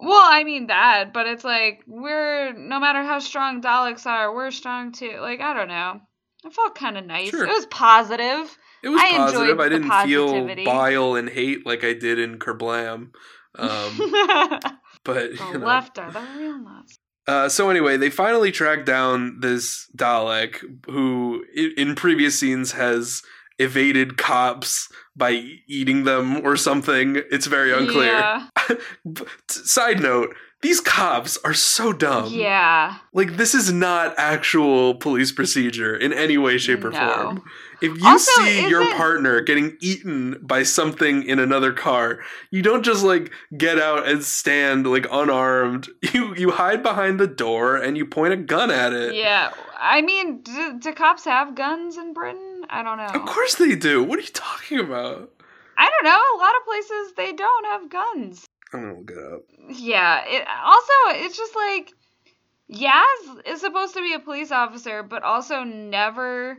Well, 0.00 0.22
I 0.24 0.44
mean 0.44 0.68
that, 0.68 1.12
but 1.12 1.26
it's 1.26 1.44
like 1.44 1.82
we're 1.86 2.52
no 2.54 2.80
matter 2.80 3.02
how 3.02 3.18
strong 3.18 3.60
Daleks 3.60 4.06
are, 4.06 4.34
we're 4.34 4.50
strong 4.50 4.92
too. 4.92 5.18
Like 5.20 5.40
I 5.40 5.54
don't 5.54 5.68
know. 5.68 6.00
It 6.44 6.54
felt 6.54 6.74
kind 6.74 6.96
of 6.96 7.04
nice. 7.04 7.28
Sure. 7.28 7.44
It 7.44 7.50
was 7.50 7.66
positive. 7.66 8.56
It 8.82 8.88
was 8.88 9.00
I 9.02 9.10
positive. 9.10 9.60
I 9.60 9.68
didn't 9.68 9.90
feel 9.90 10.64
bile 10.64 11.16
and 11.16 11.28
hate 11.28 11.66
like 11.66 11.84
I 11.84 11.92
did 11.92 12.18
in 12.18 12.38
Kerblam. 12.38 13.10
Um, 13.56 13.96
the 13.98 14.72
but 15.04 15.32
you 15.32 15.58
know. 15.58 15.66
left 15.66 15.98
are 15.98 16.10
the 16.10 16.26
real 16.36 16.58
nuts. 16.58 16.98
Uh, 17.26 17.48
so 17.48 17.68
anyway, 17.68 17.96
they 17.96 18.10
finally 18.10 18.50
track 18.50 18.86
down 18.86 19.38
this 19.40 19.86
Dalek 19.96 20.62
who, 20.86 21.44
in 21.76 21.94
previous 21.94 22.40
scenes, 22.40 22.72
has 22.72 23.22
evaded 23.60 24.16
cops 24.16 24.88
by 25.16 25.30
eating 25.68 26.04
them 26.04 26.44
or 26.46 26.56
something. 26.56 27.16
It's 27.30 27.46
very 27.46 27.72
unclear. 27.72 28.12
Yeah. 28.12 28.46
Side 29.48 30.00
note: 30.00 30.34
These 30.62 30.80
cops 30.80 31.36
are 31.44 31.54
so 31.54 31.92
dumb. 31.92 32.32
yeah. 32.32 32.96
Like 33.12 33.36
this 33.36 33.54
is 33.54 33.72
not 33.72 34.14
actual 34.18 34.94
police 34.94 35.32
procedure 35.32 35.96
in 35.96 36.12
any 36.12 36.38
way, 36.38 36.58
shape, 36.58 36.84
or 36.84 36.90
No. 36.90 36.98
form. 37.14 37.42
If 37.82 37.96
you 37.98 38.06
Also, 38.06 38.42
see 38.42 38.68
your 38.68 38.82
isn't- 38.82 38.96
partner 38.96 39.40
getting 39.40 39.76
eaten 39.80 40.38
by 40.42 40.62
something 40.64 41.22
in 41.22 41.38
another 41.38 41.72
car, 41.72 42.18
you 42.50 42.60
don't 42.62 42.82
just 42.84 43.02
like 43.02 43.32
get 43.56 43.78
out 43.78 44.06
and 44.06 44.22
stand 44.22 44.86
like 44.86 45.06
unarmed. 45.10 45.88
You 46.14 46.34
you 46.36 46.50
hide 46.50 46.82
behind 46.82 47.18
the 47.20 47.26
door 47.26 47.76
and 47.76 47.96
you 47.96 48.04
point 48.06 48.32
a 48.32 48.36
gun 48.36 48.70
at 48.70 48.92
it. 48.92 49.14
Yeah. 49.14 49.50
I 49.78 50.02
mean, 50.02 50.42
do, 50.42 50.78
do 50.78 50.92
cops 50.92 51.24
have 51.24 51.54
guns 51.54 51.96
in 51.96 52.12
Britain? 52.12 52.49
I 52.70 52.82
don't 52.84 52.98
know. 52.98 53.06
Of 53.06 53.26
course 53.26 53.56
they 53.56 53.74
do. 53.74 54.02
What 54.04 54.18
are 54.18 54.22
you 54.22 54.28
talking 54.28 54.78
about? 54.78 55.30
I 55.76 55.90
don't 55.90 56.04
know. 56.04 56.10
A 56.36 56.38
lot 56.38 56.56
of 56.56 56.64
places 56.64 57.12
they 57.16 57.32
don't 57.32 57.66
have 57.66 57.90
guns. 57.90 58.46
I'm 58.72 58.80
gonna 58.80 58.98
look 58.98 59.10
it 59.10 59.18
up. 59.18 59.40
Yeah. 59.70 60.24
It 60.24 60.46
also 60.64 60.92
it's 61.24 61.36
just 61.36 61.56
like 61.56 61.92
Yaz 62.72 63.46
is 63.46 63.60
supposed 63.60 63.94
to 63.94 64.00
be 64.00 64.14
a 64.14 64.20
police 64.20 64.52
officer, 64.52 65.02
but 65.02 65.24
also 65.24 65.64
never 65.64 66.58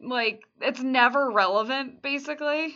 like 0.00 0.42
it's 0.62 0.80
never 0.80 1.30
relevant 1.30 2.00
basically. 2.02 2.74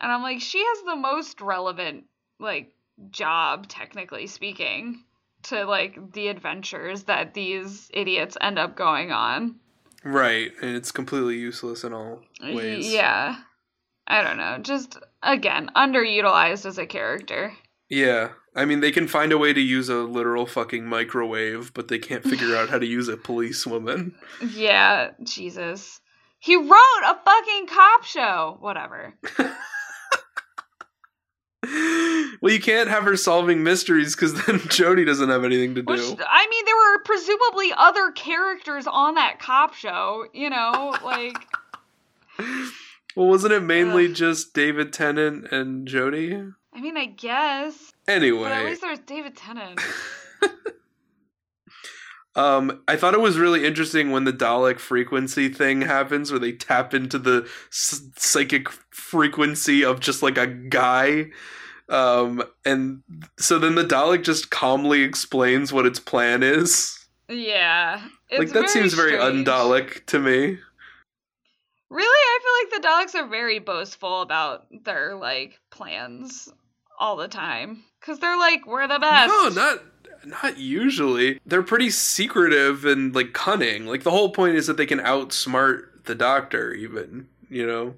And 0.00 0.10
I'm 0.10 0.22
like, 0.22 0.40
she 0.40 0.58
has 0.64 0.82
the 0.84 0.96
most 0.96 1.40
relevant 1.40 2.04
like 2.38 2.72
job, 3.10 3.66
technically 3.66 4.28
speaking, 4.28 5.02
to 5.44 5.64
like 5.64 6.12
the 6.12 6.28
adventures 6.28 7.04
that 7.04 7.34
these 7.34 7.90
idiots 7.92 8.36
end 8.40 8.58
up 8.58 8.76
going 8.76 9.10
on. 9.10 9.56
Right, 10.04 10.52
and 10.62 10.76
it's 10.76 10.92
completely 10.92 11.36
useless 11.36 11.84
in 11.84 11.92
all 11.92 12.22
ways. 12.42 12.92
Yeah. 12.92 13.36
I 14.06 14.22
don't 14.22 14.38
know. 14.38 14.58
Just 14.58 14.98
again, 15.22 15.70
underutilized 15.76 16.66
as 16.66 16.78
a 16.78 16.86
character. 16.86 17.52
Yeah. 17.88 18.30
I 18.56 18.64
mean, 18.64 18.80
they 18.80 18.90
can 18.90 19.06
find 19.06 19.30
a 19.30 19.38
way 19.38 19.52
to 19.52 19.60
use 19.60 19.88
a 19.88 19.98
literal 19.98 20.46
fucking 20.46 20.84
microwave, 20.84 21.72
but 21.74 21.88
they 21.88 21.98
can't 21.98 22.24
figure 22.24 22.56
out 22.56 22.68
how 22.68 22.78
to 22.78 22.86
use 22.86 23.08
a 23.08 23.16
policewoman. 23.16 24.14
Yeah, 24.54 25.10
Jesus. 25.22 26.00
He 26.40 26.56
wrote 26.56 27.02
a 27.04 27.18
fucking 27.24 27.66
cop 27.68 28.04
show. 28.04 28.56
Whatever. 28.60 29.14
well, 32.40 32.52
you 32.52 32.60
can't 32.60 32.88
have 32.88 33.04
her 33.04 33.16
solving 33.16 33.62
mysteries 33.62 34.14
because 34.16 34.34
then 34.34 34.58
Jodie 34.68 35.04
doesn't 35.04 35.28
have 35.28 35.44
anything 35.44 35.74
to 35.74 35.82
do. 35.82 35.92
Which 35.92 36.00
I 36.00 36.46
mean, 36.48 36.64
there 36.64 36.76
were 36.76 37.02
presumably 37.04 37.72
other 37.76 38.12
characters 38.12 38.86
on 38.86 39.14
that 39.16 39.38
cop 39.38 39.74
show. 39.74 40.26
You 40.32 40.50
know, 40.50 40.96
like 41.04 41.36
well, 43.16 43.26
wasn't 43.28 43.52
it 43.52 43.60
mainly 43.60 44.06
Ugh. 44.06 44.14
just 44.14 44.54
David 44.54 44.92
Tennant 44.92 45.52
and 45.52 45.86
Jodie? 45.86 46.54
I 46.72 46.80
mean, 46.80 46.96
I 46.96 47.06
guess. 47.06 47.92
But 48.06 48.12
at 48.12 48.16
Anyway, 48.22 48.64
least 48.64 48.80
there's 48.80 49.00
David 49.00 49.36
Tennant. 49.36 49.80
Um, 52.40 52.82
I 52.88 52.96
thought 52.96 53.12
it 53.12 53.20
was 53.20 53.38
really 53.38 53.66
interesting 53.66 54.10
when 54.12 54.24
the 54.24 54.32
Dalek 54.32 54.78
frequency 54.78 55.50
thing 55.50 55.82
happens, 55.82 56.30
where 56.30 56.40
they 56.40 56.52
tap 56.52 56.94
into 56.94 57.18
the 57.18 57.46
s- 57.70 58.02
psychic 58.16 58.70
frequency 58.90 59.84
of 59.84 60.00
just 60.00 60.22
like 60.22 60.38
a 60.38 60.46
guy. 60.46 61.26
Um, 61.90 62.42
and 62.64 63.02
so 63.38 63.58
then 63.58 63.74
the 63.74 63.84
Dalek 63.84 64.24
just 64.24 64.50
calmly 64.50 65.02
explains 65.02 65.70
what 65.70 65.84
its 65.84 65.98
plan 65.98 66.42
is. 66.42 66.96
Yeah. 67.28 68.00
Like 68.36 68.50
that 68.50 68.70
seems 68.70 68.94
very 68.94 69.18
strange. 69.18 69.46
un-Dalek 69.46 70.06
to 70.06 70.18
me. 70.18 70.58
Really, 71.90 72.06
I 72.06 72.38
feel 72.42 72.80
like 72.80 72.82
the 72.82 72.88
Daleks 72.88 73.22
are 73.22 73.28
very 73.28 73.58
boastful 73.58 74.22
about 74.22 74.66
their 74.84 75.14
like 75.14 75.58
plans 75.70 76.48
all 76.98 77.16
the 77.16 77.28
time 77.28 77.82
because 78.00 78.18
they're 78.20 78.38
like, 78.38 78.66
we're 78.66 78.86
the 78.88 78.98
best. 78.98 79.28
No, 79.28 79.48
not 79.48 79.82
not 80.24 80.58
usually. 80.58 81.40
They're 81.46 81.62
pretty 81.62 81.90
secretive 81.90 82.84
and 82.84 83.14
like 83.14 83.32
cunning. 83.32 83.86
Like 83.86 84.02
the 84.02 84.10
whole 84.10 84.30
point 84.30 84.56
is 84.56 84.66
that 84.66 84.76
they 84.76 84.86
can 84.86 84.98
outsmart 85.00 86.04
the 86.04 86.14
doctor 86.14 86.72
even, 86.72 87.28
you 87.48 87.66
know. 87.66 87.94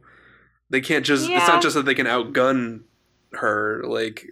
They 0.70 0.80
can't 0.80 1.04
just 1.04 1.28
it's 1.28 1.46
not 1.48 1.62
just 1.62 1.74
that 1.74 1.84
they 1.84 1.94
can 1.94 2.06
outgun 2.06 2.82
her, 3.32 3.82
like 3.84 4.26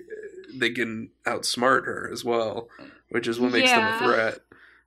they 0.55 0.71
can 0.71 1.11
outsmart 1.27 1.85
her 1.85 2.09
as 2.13 2.25
well, 2.25 2.69
which 3.11 3.29
is 3.29 3.39
what 3.39 3.53
makes 3.53 3.71
Yeah. 3.71 3.81
them 3.81 3.95
a 3.95 3.99
threat. 4.13 4.39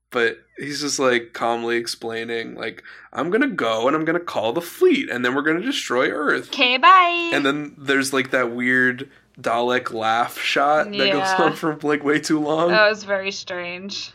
But 0.09 0.39
he's 0.57 0.81
just 0.81 0.99
like 0.99 1.33
calmly 1.33 1.77
explaining 1.77 2.53
like 2.55 2.83
I'm 3.11 3.29
going 3.31 3.41
to 3.41 3.47
go 3.47 3.87
and 3.87 3.95
I'm 3.95 4.05
going 4.05 4.17
to 4.19 4.23
call 4.25 4.53
the 4.53 4.61
fleet 4.61 5.09
and 5.09 5.25
then 5.25 5.33
we're 5.33 5.41
going 5.41 5.59
to 5.59 5.65
destroy 5.65 6.09
Earth. 6.09 6.49
Okay, 6.49 6.77
bye. 6.77 7.31
And 7.33 7.43
then 7.45 7.75
there's 7.77 8.13
like 8.13 8.29
that 8.31 8.51
weird 8.51 9.09
Dalek 9.39 9.91
laugh 9.93 10.37
shot 10.39 10.85
that 10.85 10.95
Yeah. 10.95 11.11
goes 11.13 11.39
on 11.39 11.53
for 11.55 11.75
like 11.81 12.03
way 12.03 12.19
too 12.19 12.39
long. 12.39 12.69
That 12.69 12.89
was 12.89 13.03
very 13.03 13.31
strange. 13.31 14.11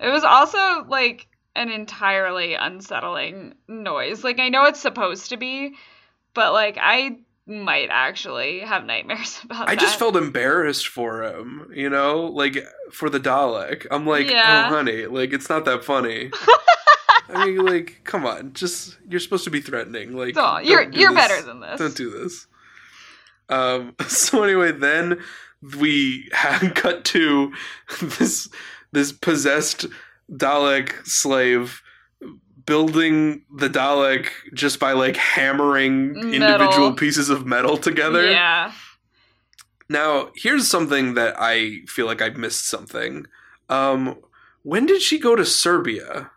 It 0.00 0.08
was 0.08 0.24
also 0.24 0.84
like 0.88 1.28
an 1.54 1.70
entirely 1.70 2.54
unsettling 2.54 3.54
noise. 3.68 4.24
Like 4.24 4.38
I 4.40 4.48
know 4.48 4.64
it's 4.64 4.80
supposed 4.80 5.30
to 5.30 5.36
be, 5.36 5.74
but 6.34 6.52
like 6.52 6.78
I 6.80 7.18
might 7.46 7.88
actually 7.92 8.58
have 8.60 8.84
nightmares 8.84 9.40
about 9.44 9.68
I 9.68 9.76
that. 9.76 9.80
just 9.80 9.98
felt 9.98 10.16
embarrassed 10.16 10.88
for 10.88 11.22
him, 11.22 11.70
you 11.72 11.88
know, 11.88 12.24
like 12.26 12.58
for 12.90 13.08
the 13.08 13.20
Dalek. 13.20 13.86
I'm 13.90 14.04
like, 14.06 14.26
oh, 14.26 14.30
Yeah. 14.30 14.66
oh 14.68 14.74
honey, 14.74 15.06
like 15.06 15.32
it's 15.32 15.48
not 15.48 15.64
that 15.66 15.84
funny. 15.84 16.30
I 17.28 17.46
mean, 17.46 17.64
like, 17.64 18.00
come 18.04 18.24
on, 18.26 18.52
just 18.52 18.96
you're 19.08 19.18
supposed 19.20 19.44
to 19.44 19.50
be 19.50 19.60
threatening. 19.60 20.16
Like, 20.16 20.36
Aw, 20.36 20.58
you're 20.58 20.82
you're 20.90 21.12
this. 21.12 21.28
better 21.28 21.42
than 21.42 21.60
this. 21.60 21.78
Don't 21.78 21.96
do 21.96 22.10
this. 22.10 22.46
Um. 23.48 23.94
So 24.08 24.42
anyway, 24.42 24.72
then 24.72 25.20
we 25.78 26.28
have 26.32 26.74
cut 26.74 27.04
to 27.06 27.52
this 28.00 28.48
this 28.92 29.12
possessed 29.12 29.86
Dalek 30.30 31.04
slave 31.06 31.82
building 32.66 33.44
the 33.54 33.68
Dalek 33.68 34.28
just 34.54 34.80
by 34.80 34.92
like 34.92 35.16
hammering 35.16 36.14
Metal. 36.14 36.32
individual 36.32 36.92
pieces 36.94 37.30
of 37.30 37.46
metal 37.46 37.76
together. 37.76 38.28
Yeah. 38.28 38.72
Now, 39.88 40.30
here's 40.34 40.66
something 40.68 41.14
that 41.14 41.36
I 41.38 41.82
feel 41.86 42.06
like 42.06 42.20
I 42.20 42.30
missed 42.30 42.66
something. 42.66 43.26
Um, 43.68 44.18
when 44.64 44.84
did 44.86 45.00
she 45.00 45.20
go 45.20 45.36
to 45.36 45.44
Serbia? 45.44 46.32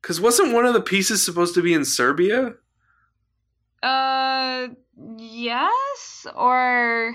Because 0.00 0.20
wasn't 0.20 0.52
one 0.52 0.64
of 0.64 0.74
the 0.74 0.80
pieces 0.80 1.24
supposed 1.24 1.54
to 1.54 1.62
be 1.62 1.74
in 1.74 1.84
Serbia? 1.84 2.54
Uh 3.82 4.68
yes 4.96 6.26
or 6.34 7.14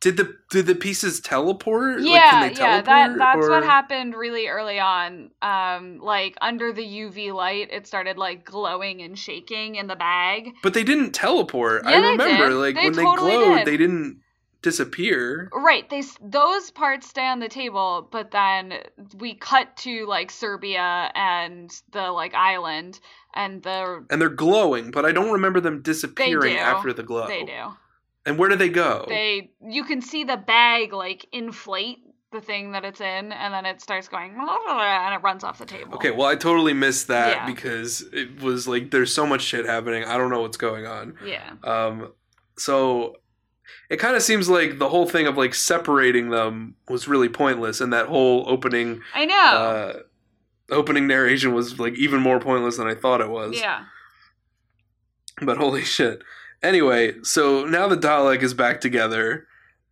Did 0.00 0.16
the 0.18 0.36
did 0.50 0.66
the 0.66 0.74
pieces 0.74 1.20
teleport? 1.20 2.06
Like, 2.06 2.24
yeah, 2.24 2.26
can 2.26 2.40
they 2.40 2.50
yeah, 2.50 2.80
that 2.82 2.86
teleport, 2.86 3.18
that's 3.18 3.48
what 3.48 3.62
happened 3.64 4.14
really 4.14 4.48
early 4.48 4.78
on. 4.80 5.30
Um 5.42 5.98
like 5.98 6.36
under 6.40 6.72
the 6.72 6.84
UV 6.84 7.32
light 7.32 7.68
it 7.70 7.86
started 7.86 8.16
like 8.18 8.44
glowing 8.44 9.02
and 9.02 9.18
shaking 9.18 9.76
in 9.76 9.86
the 9.86 9.96
bag. 9.96 10.52
But 10.62 10.74
they 10.74 10.84
didn't 10.84 11.12
teleport. 11.12 11.84
I 11.84 11.92
Yeah, 11.92 12.00
they 12.00 12.16
remember, 12.16 12.54
did. 12.54 12.54
like 12.54 12.74
They 12.74 12.82
when 12.82 12.94
totally 13.02 13.36
they 13.36 13.38
glowed, 13.38 13.64
did. 13.66 13.66
they 13.66 13.76
didn't 13.76 14.22
disappear. 14.62 15.50
Right, 15.52 15.88
they 15.90 16.02
those 16.22 16.70
parts 16.70 17.08
stay 17.08 17.26
on 17.26 17.40
the 17.40 17.48
table, 17.48 18.08
but 18.10 18.30
then 18.30 18.74
we 19.18 19.34
cut 19.34 19.76
to 19.78 20.06
like 20.06 20.30
Serbia 20.30 21.10
and 21.14 21.70
the 21.92 22.10
like 22.12 22.34
island 22.34 23.00
and 23.34 23.62
the 23.62 24.04
And 24.10 24.20
they're 24.20 24.28
glowing, 24.28 24.90
but 24.90 25.04
I 25.04 25.12
don't 25.12 25.32
remember 25.32 25.60
them 25.60 25.82
disappearing 25.82 26.56
after 26.56 26.92
the 26.92 27.02
glow. 27.02 27.26
they 27.26 27.44
do. 27.44 27.72
And 28.24 28.38
where 28.38 28.48
do 28.48 28.56
they 28.56 28.68
go? 28.68 29.04
They 29.08 29.50
you 29.60 29.84
can 29.84 30.00
see 30.00 30.24
the 30.24 30.36
bag 30.36 30.92
like 30.92 31.26
inflate 31.32 31.98
the 32.30 32.40
thing 32.40 32.72
that 32.72 32.82
it's 32.84 33.00
in 33.00 33.30
and 33.32 33.52
then 33.52 33.66
it 33.66 33.82
starts 33.82 34.08
going 34.08 34.32
and 34.38 35.14
it 35.14 35.22
runs 35.22 35.44
off 35.44 35.58
the 35.58 35.66
table. 35.66 35.94
Okay, 35.96 36.10
well, 36.12 36.26
I 36.28 36.34
totally 36.34 36.72
missed 36.72 37.08
that 37.08 37.36
Yeah. 37.36 37.46
because 37.46 38.02
it 38.12 38.40
was 38.40 38.66
like 38.66 38.90
there's 38.90 39.12
so 39.14 39.26
much 39.26 39.42
shit 39.42 39.66
happening. 39.66 40.04
I 40.04 40.16
don't 40.16 40.30
know 40.30 40.40
what's 40.40 40.56
going 40.56 40.86
on. 40.86 41.16
Yeah. 41.24 41.50
Um, 41.64 42.12
so 42.56 43.16
it 43.90 43.96
kind 43.98 44.16
of 44.16 44.22
seems 44.22 44.48
like 44.48 44.78
the 44.78 44.88
whole 44.88 45.06
thing 45.08 45.26
of 45.26 45.36
like 45.36 45.54
separating 45.54 46.30
them 46.30 46.76
was 46.88 47.06
really 47.08 47.28
pointless, 47.28 47.80
and 47.80 47.92
that 47.92 48.06
whole 48.06 48.44
opening 48.48 49.00
I 49.14 49.24
know. 49.24 49.34
uh, 49.34 49.92
opening 50.70 51.06
narration 51.06 51.52
was 51.54 51.78
like 51.78 51.94
even 51.94 52.20
more 52.20 52.40
pointless 52.40 52.76
than 52.78 52.86
I 52.88 52.94
thought 52.94 53.20
it 53.20 53.28
was. 53.30 53.58
yeah. 53.60 53.84
But 55.40 55.56
holy 55.58 55.82
shit. 55.82 56.22
Anyway, 56.62 57.14
so 57.22 57.64
now 57.64 57.88
the 57.88 57.96
Dalek 57.96 58.42
is 58.42 58.54
back 58.54 58.80
together, 58.80 59.46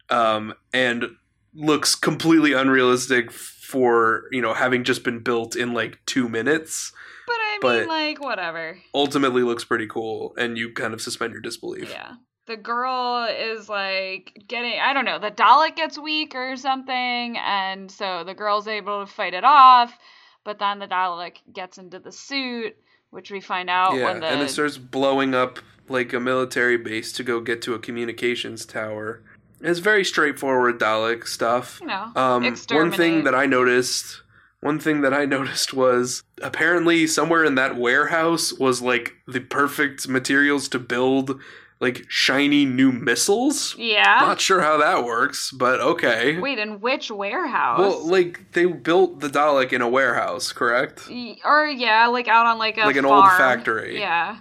um, 0.08 0.54
and 0.72 1.06
looks 1.54 1.94
completely 1.96 2.52
unrealistic 2.52 3.32
for 3.32 4.24
you 4.30 4.40
know 4.40 4.54
having 4.54 4.84
just 4.84 5.02
been 5.02 5.18
built 5.20 5.56
in 5.56 5.72
like 5.74 5.98
two 6.06 6.28
minutes. 6.28 6.92
But 7.26 7.34
I 7.36 7.50
mean, 7.52 7.60
But- 7.62 7.86
like, 7.88 8.20
whatever. 8.20 8.78
Ultimately, 8.94 9.42
looks 9.42 9.64
pretty 9.64 9.86
cool, 9.86 10.34
and 10.36 10.56
you 10.58 10.72
kind 10.72 10.94
of 10.94 11.00
suspend 11.00 11.32
your 11.32 11.40
disbelief. 11.42 11.90
Yeah. 11.90 12.12
The 12.50 12.56
girl 12.56 13.28
is 13.30 13.68
like 13.68 14.42
getting, 14.48 14.80
I 14.80 14.92
don't 14.92 15.04
know, 15.04 15.20
the 15.20 15.30
Dalek 15.30 15.76
gets 15.76 15.96
weak 15.96 16.34
or 16.34 16.56
something, 16.56 17.38
and 17.38 17.88
so 17.88 18.24
the 18.24 18.34
girl's 18.34 18.66
able 18.66 19.06
to 19.06 19.12
fight 19.12 19.34
it 19.34 19.44
off, 19.44 19.96
but 20.42 20.58
then 20.58 20.80
the 20.80 20.88
Dalek 20.88 21.36
gets 21.52 21.78
into 21.78 22.00
the 22.00 22.10
suit, 22.10 22.76
which 23.10 23.30
we 23.30 23.40
find 23.40 23.70
out 23.70 23.94
Yeah, 23.94 24.06
when 24.06 24.18
the. 24.18 24.26
and 24.26 24.42
it 24.42 24.50
starts 24.50 24.78
blowing 24.78 25.32
up 25.32 25.60
like 25.88 26.12
a 26.12 26.18
military 26.18 26.76
base 26.76 27.12
to 27.12 27.22
go 27.22 27.40
get 27.40 27.62
to 27.62 27.74
a 27.74 27.78
communications 27.78 28.66
tower. 28.66 29.22
It's 29.60 29.78
very 29.78 30.04
straightforward 30.04 30.80
Dalek 30.80 31.28
stuff. 31.28 31.78
you 31.80 31.86
know, 31.86 32.10
Um, 32.16 32.42
one 32.70 32.90
thing 32.90 33.22
that 33.22 33.34
I 33.34 33.46
noticed, 33.46 34.22
one 34.58 34.80
thing 34.80 35.02
that 35.02 35.14
I 35.14 35.24
noticed 35.36 35.72
was 35.72 36.24
apparently 36.42 37.06
somewhere 37.06 37.44
in 37.44 37.54
that 37.54 37.76
warehouse 37.76 38.52
was 38.52 38.82
like 38.82 39.12
the 39.28 39.38
perfect 39.38 40.08
materials 40.08 40.66
to 40.70 40.80
build 40.80 41.40
like 41.80 42.04
shiny 42.08 42.66
new 42.66 42.92
missiles. 42.92 43.74
Yeah. 43.78 44.18
Not 44.20 44.40
sure 44.40 44.60
how 44.60 44.76
that 44.78 45.04
works, 45.04 45.50
but 45.50 45.80
okay. 45.80 46.38
Wait, 46.38 46.58
in 46.58 46.80
which 46.80 47.10
warehouse? 47.10 47.78
Well, 47.78 48.06
like 48.06 48.52
they 48.52 48.66
built 48.66 49.20
the 49.20 49.28
Dalek 49.28 49.72
in 49.72 49.80
a 49.80 49.88
warehouse, 49.88 50.52
correct? 50.52 51.08
Y- 51.10 51.38
or 51.44 51.66
yeah, 51.66 52.06
like 52.08 52.28
out 52.28 52.46
on 52.46 52.58
like 52.58 52.76
a 52.76 52.82
Like 52.82 52.96
an 52.96 53.06
old 53.06 53.24
factory. 53.30 53.98
Yeah. 53.98 54.38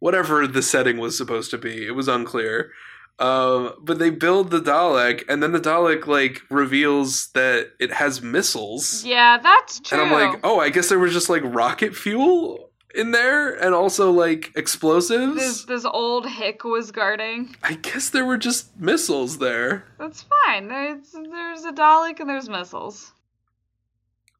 Whatever 0.00 0.46
the 0.46 0.62
setting 0.62 0.98
was 0.98 1.16
supposed 1.16 1.50
to 1.52 1.58
be, 1.58 1.86
it 1.86 1.92
was 1.92 2.08
unclear. 2.08 2.72
Um, 3.18 3.74
but 3.80 3.98
they 4.00 4.10
build 4.10 4.50
the 4.50 4.60
Dalek, 4.60 5.22
and 5.28 5.42
then 5.42 5.52
the 5.52 5.60
Dalek 5.60 6.06
like 6.06 6.40
reveals 6.50 7.28
that 7.34 7.68
it 7.78 7.92
has 7.92 8.20
missiles. 8.20 9.04
Yeah, 9.04 9.38
that's 9.38 9.78
true. 9.80 10.00
And 10.00 10.08
I'm 10.08 10.12
like, 10.12 10.40
oh, 10.42 10.58
I 10.58 10.70
guess 10.70 10.88
there 10.88 10.98
was 10.98 11.12
just 11.12 11.28
like 11.28 11.42
rocket 11.44 11.94
fuel 11.94 12.71
in 12.94 13.10
there 13.10 13.52
and 13.54 13.74
also 13.74 14.10
like 14.10 14.52
explosives. 14.56 15.36
this 15.36 15.64
this 15.64 15.84
old 15.84 16.28
hick 16.28 16.64
was 16.64 16.90
guarding. 16.90 17.56
I 17.62 17.74
guess 17.74 18.10
there 18.10 18.24
were 18.24 18.38
just 18.38 18.78
missiles 18.78 19.38
there. 19.38 19.84
That's 19.98 20.24
fine. 20.46 20.68
There's 20.68 21.12
there's 21.12 21.64
a 21.64 21.72
Dalek 21.72 22.20
and 22.20 22.28
there's 22.28 22.48
missiles. 22.48 23.12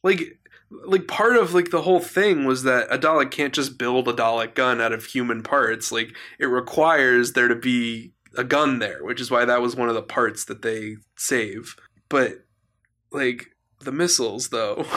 Like 0.03 0.38
like 0.85 1.07
part 1.07 1.37
of 1.37 1.55
like 1.55 1.71
the 1.71 1.83
whole 1.83 2.01
thing 2.01 2.45
was 2.45 2.62
that 2.65 2.88
a 2.91 2.99
Dalek 2.99 3.31
can't 3.31 3.55
just 3.55 3.79
build 3.79 4.09
a 4.09 4.12
Dalek 4.12 4.55
gun 4.55 4.81
out 4.81 4.93
of 4.93 5.05
human 5.05 5.43
parts. 5.43 5.93
Like 5.93 6.15
it 6.38 6.47
requires 6.47 7.33
there 7.33 7.49
to 7.49 7.57
be 7.57 8.12
a 8.37 8.45
gun 8.45 8.79
there, 8.79 9.05
which 9.05 9.21
is 9.21 9.31
why 9.31 9.45
that 9.45 9.61
was 9.62 9.77
one 9.77 9.88
of 9.88 9.95
the 9.95 10.03
parts 10.03 10.45
that 10.47 10.62
they 10.62 10.97
save. 11.17 11.77
But 12.09 12.45
like 13.11 13.49
the 13.81 13.93
missiles 13.93 14.49
though. 14.49 14.87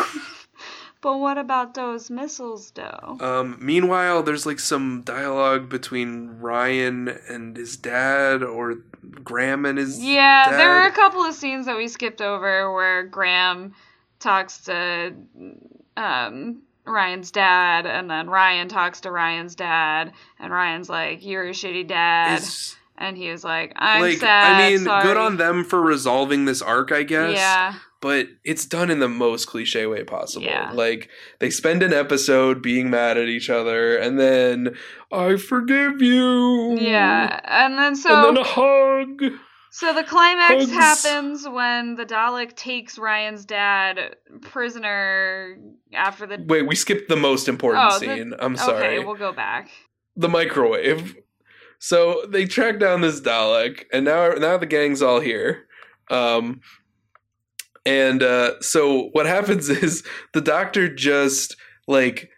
But 1.05 1.19
what 1.19 1.37
about 1.37 1.75
those 1.75 2.09
missiles, 2.09 2.71
though? 2.71 3.17
Um, 3.19 3.59
meanwhile, 3.61 4.23
there's 4.23 4.47
like 4.47 4.57
some 4.57 5.03
dialogue 5.03 5.69
between 5.69 6.39
Ryan 6.39 7.09
and 7.29 7.55
his 7.55 7.77
dad, 7.77 8.41
or 8.41 8.77
Graham 9.23 9.67
and 9.67 9.77
his. 9.77 10.03
yeah, 10.03 10.49
there 10.57 10.67
were 10.67 10.87
a 10.87 10.91
couple 10.91 11.21
of 11.23 11.35
scenes 11.35 11.67
that 11.67 11.77
we 11.77 11.89
skipped 11.89 12.23
over 12.23 12.73
where 12.73 13.03
Graham 13.03 13.75
talks 14.19 14.61
to 14.61 15.13
um, 15.95 16.63
Ryan's 16.85 17.29
dad, 17.29 17.85
and 17.85 18.09
then 18.09 18.27
Ryan 18.27 18.67
talks 18.67 19.01
to 19.01 19.11
Ryan's 19.11 19.53
dad, 19.53 20.11
and 20.39 20.51
Ryan's 20.51 20.89
like, 20.89 21.23
"You're 21.23 21.49
a 21.49 21.51
shitty 21.51 21.87
dad," 21.87 22.41
Is, 22.41 22.75
and 22.97 23.15
he 23.15 23.29
was 23.29 23.43
like, 23.43 23.73
"I'm 23.75 24.01
like, 24.01 24.17
sad." 24.17 24.59
I 24.59 24.69
mean, 24.71 24.79
sorry." 24.79 25.03
good 25.03 25.17
on 25.17 25.37
them 25.37 25.65
for 25.65 25.79
resolving 25.79 26.45
this 26.45 26.63
arc, 26.63 26.91
I 26.91 27.03
guess. 27.03 27.35
Yeah, 27.35 27.75
But 28.05 28.27
it's 28.43 28.67
done 28.67 28.91
in 28.91 28.99
the 28.99 29.09
most 29.09 29.47
cliche 29.47 29.87
way 29.87 30.03
possible. 30.03 30.45
Yeah. 30.45 30.69
Like 30.71 31.09
they 31.39 31.49
spend 31.49 31.81
an 31.81 31.91
episode 31.91 32.61
being 32.61 32.91
mad 32.91 33.17
at 33.17 33.27
each 33.29 33.49
other, 33.49 33.97
and 33.97 34.19
then 34.19 34.75
I 35.11 35.37
forgive 35.37 36.03
you. 36.03 36.77
yeah, 36.79 37.39
and 37.45 37.79
then 37.79 37.95
so 37.95 38.13
and 38.13 38.37
then 38.37 38.43
a 38.43 38.47
hug. 38.47 39.23
So 39.71 39.91
the 39.91 40.03
climax 40.03 40.69
Hugs. 40.69 40.71
happens 40.71 41.49
when 41.49 41.95
the 41.95 42.05
Dalek 42.05 42.55
takes 42.55 42.99
Ryan's 42.99 43.43
dad 43.43 44.15
prisoner 44.39 45.57
after 45.91 46.27
the. 46.27 46.45
Wait, 46.47 46.67
we 46.67 46.75
skipped 46.75 47.09
the 47.09 47.15
most 47.15 47.47
important 47.47 47.85
Oh, 47.91 47.97
the- 47.97 48.05
scene. 48.05 48.33
I'm 48.37 48.55
sorry. 48.55 48.97
Okay, 48.97 49.03
we'll 49.03 49.15
go 49.15 49.33
back. 49.33 49.71
the 50.15 50.29
microwave. 50.29 51.15
So 51.79 52.23
they 52.29 52.45
track 52.45 52.77
down 52.79 53.01
this 53.01 53.19
Dalek, 53.19 53.85
and 53.91 54.05
now 54.05 54.29
now 54.33 54.57
the 54.59 54.67
gang's 54.67 55.01
all 55.01 55.21
here. 55.21 55.65
Um, 56.11 56.61
and 57.85 58.23
uh, 58.23 58.59
so 58.61 59.09
what 59.11 59.25
happens 59.25 59.69
is 59.83 60.03
the 60.33 60.41
doctor 60.41 60.93
just 60.93 61.55
like 61.87 62.29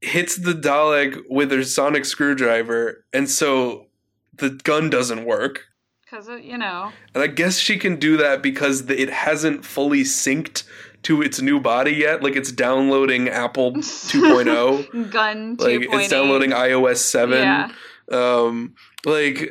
hits 0.00 0.36
the 0.36 0.52
Dalek 0.52 1.22
with 1.28 1.50
her 1.50 1.62
sonic 1.64 2.04
screwdriver, 2.04 3.04
and 3.12 3.28
so 3.28 3.86
the 4.34 4.50
gun 4.50 4.88
doesn't 4.90 5.24
work. 5.24 5.66
Because, 6.04 6.28
you 6.42 6.58
know. 6.58 6.90
And 7.14 7.22
I 7.22 7.28
guess 7.28 7.58
she 7.58 7.78
can 7.78 7.96
do 7.96 8.16
that 8.16 8.42
because 8.42 8.88
it 8.90 9.10
hasn't 9.10 9.64
fully 9.64 10.00
synced 10.02 10.64
to 11.02 11.22
its 11.22 11.40
new 11.40 11.60
body 11.60 11.92
yet. 11.92 12.22
Like 12.22 12.34
it's 12.34 12.50
downloading 12.50 13.28
Apple 13.28 13.72
2.0. 13.74 15.10
Gun 15.12 15.56
2.8. 15.56 15.60
like 15.60 15.88
it's 16.02 16.08
downloading 16.10 16.50
iOS 16.50 16.96
7 16.96 17.38
Yeah. 17.38 17.70
um 18.10 18.74
like 19.06 19.50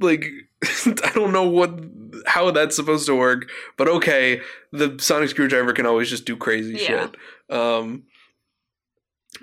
like 0.00 0.24
i 1.04 1.10
don't 1.14 1.32
know 1.32 1.46
what 1.48 1.78
how 2.26 2.50
that's 2.50 2.76
supposed 2.76 3.06
to 3.06 3.14
work 3.14 3.48
but 3.76 3.88
okay 3.88 4.40
the 4.72 4.96
sonic 4.98 5.28
screwdriver 5.30 5.72
can 5.72 5.86
always 5.86 6.10
just 6.10 6.24
do 6.24 6.36
crazy 6.36 6.74
Yeah. 6.74 7.08
shit 7.08 7.16
um 7.50 8.04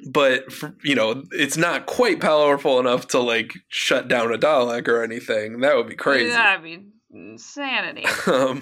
but 0.08 0.52
for, 0.52 0.76
you 0.84 0.96
know 0.96 1.24
it's 1.32 1.58
not 1.58 1.86
quite 1.86 2.20
powerful 2.20 2.80
enough 2.80 3.08
to 3.10 3.20
like 3.20 3.54
shut 3.70 4.08
down 4.08 4.34
a 4.34 4.38
dalek 4.38 4.88
or 4.88 5.04
anything 5.04 5.60
that 5.62 5.76
would 5.76 5.88
be 5.88 5.96
crazy 5.96 6.30
That'd 6.32 6.64
be 6.64 6.86
insanity. 7.12 8.06
um, 8.28 8.62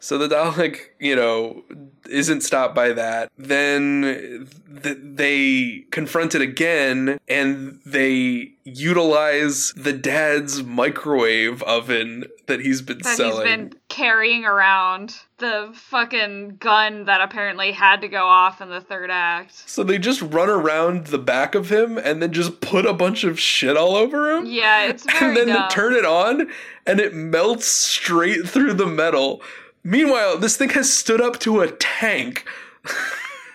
so 0.00 0.18
the 0.18 0.28
Dalek, 0.28 0.78
you 0.98 1.14
know, 1.14 1.62
isn't 2.08 2.40
stopped 2.40 2.74
by 2.74 2.92
that. 2.94 3.30
Then 3.38 4.48
th- 4.82 4.98
they 5.00 5.84
confront 5.90 6.34
it 6.34 6.40
again, 6.40 7.18
and 7.28 7.80
they 7.86 8.52
utilize 8.64 9.72
the 9.76 9.92
dad's 9.92 10.62
microwave 10.62 11.62
oven 11.64 12.24
that 12.46 12.60
he's 12.60 12.82
been 12.82 12.98
that 12.98 13.16
selling. 13.16 13.46
he's 13.46 13.56
been 13.56 13.72
carrying 13.88 14.44
around 14.44 15.16
the 15.38 15.70
fucking 15.74 16.56
gun 16.60 17.04
that 17.04 17.20
apparently 17.20 17.72
had 17.72 18.00
to 18.00 18.08
go 18.08 18.26
off 18.26 18.60
in 18.60 18.68
the 18.68 18.80
third 18.80 19.10
act. 19.10 19.68
So 19.68 19.82
they 19.82 19.98
just 19.98 20.20
run 20.22 20.48
around 20.50 21.08
the 21.08 21.18
back 21.18 21.54
of 21.54 21.70
him 21.70 21.96
and 21.98 22.22
then 22.22 22.32
just 22.32 22.60
put 22.60 22.86
a 22.86 22.92
bunch 22.92 23.24
of 23.24 23.38
shit 23.38 23.76
all 23.76 23.96
over 23.96 24.30
him. 24.36 24.46
Yeah, 24.46 24.86
it's 24.86 25.04
very 25.18 25.26
and 25.28 25.36
then 25.36 25.46
dumb. 25.48 25.68
turn 25.70 25.94
it 25.94 26.04
on 26.04 26.48
and 26.86 27.00
it 27.00 27.14
melts 27.14 27.66
straight 27.66 28.48
through 28.48 28.74
the 28.74 28.86
metal. 28.86 29.40
Meanwhile, 29.82 30.38
this 30.38 30.56
thing 30.56 30.70
has 30.70 30.92
stood 30.92 31.20
up 31.20 31.38
to 31.40 31.60
a 31.60 31.70
tank. 31.70 32.46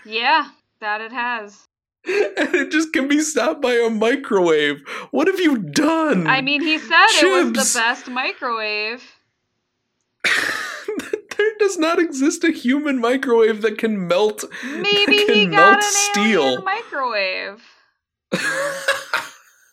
Yeah, 0.06 0.50
that 0.80 1.02
it 1.02 1.12
has. 1.12 1.68
and 2.06 2.54
it 2.54 2.72
just 2.72 2.94
can 2.94 3.08
be 3.08 3.20
stopped 3.20 3.62
by 3.62 3.74
a 3.74 3.90
microwave. 3.90 4.88
What 5.12 5.28
have 5.28 5.40
you 5.40 5.58
done? 5.58 6.28
I 6.28 6.42
mean, 6.42 6.62
he 6.62 6.78
said 6.78 7.06
it 7.10 7.54
was 7.54 7.74
the 7.74 7.80
best 7.80 8.08
microwave. 8.08 9.04
there 11.38 11.52
does 11.58 11.78
not 11.80 12.00
exist 12.00 12.44
a 12.44 12.52
human 12.52 13.00
microwave 13.00 13.62
that 13.64 13.80
can 13.80 14.08
melt. 14.08 14.44
Maybe 14.64 15.06
that 15.06 15.34
he 15.34 15.46
can 15.46 15.52
got 15.52 15.78
an 15.78 15.84
steel. 15.84 16.44
alien 16.44 16.64
microwave. 16.64 17.64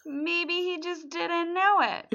Maybe 0.06 0.54
he 0.54 0.80
just 0.80 1.10
didn't 1.10 1.52
know 1.52 1.80
it. 1.80 2.14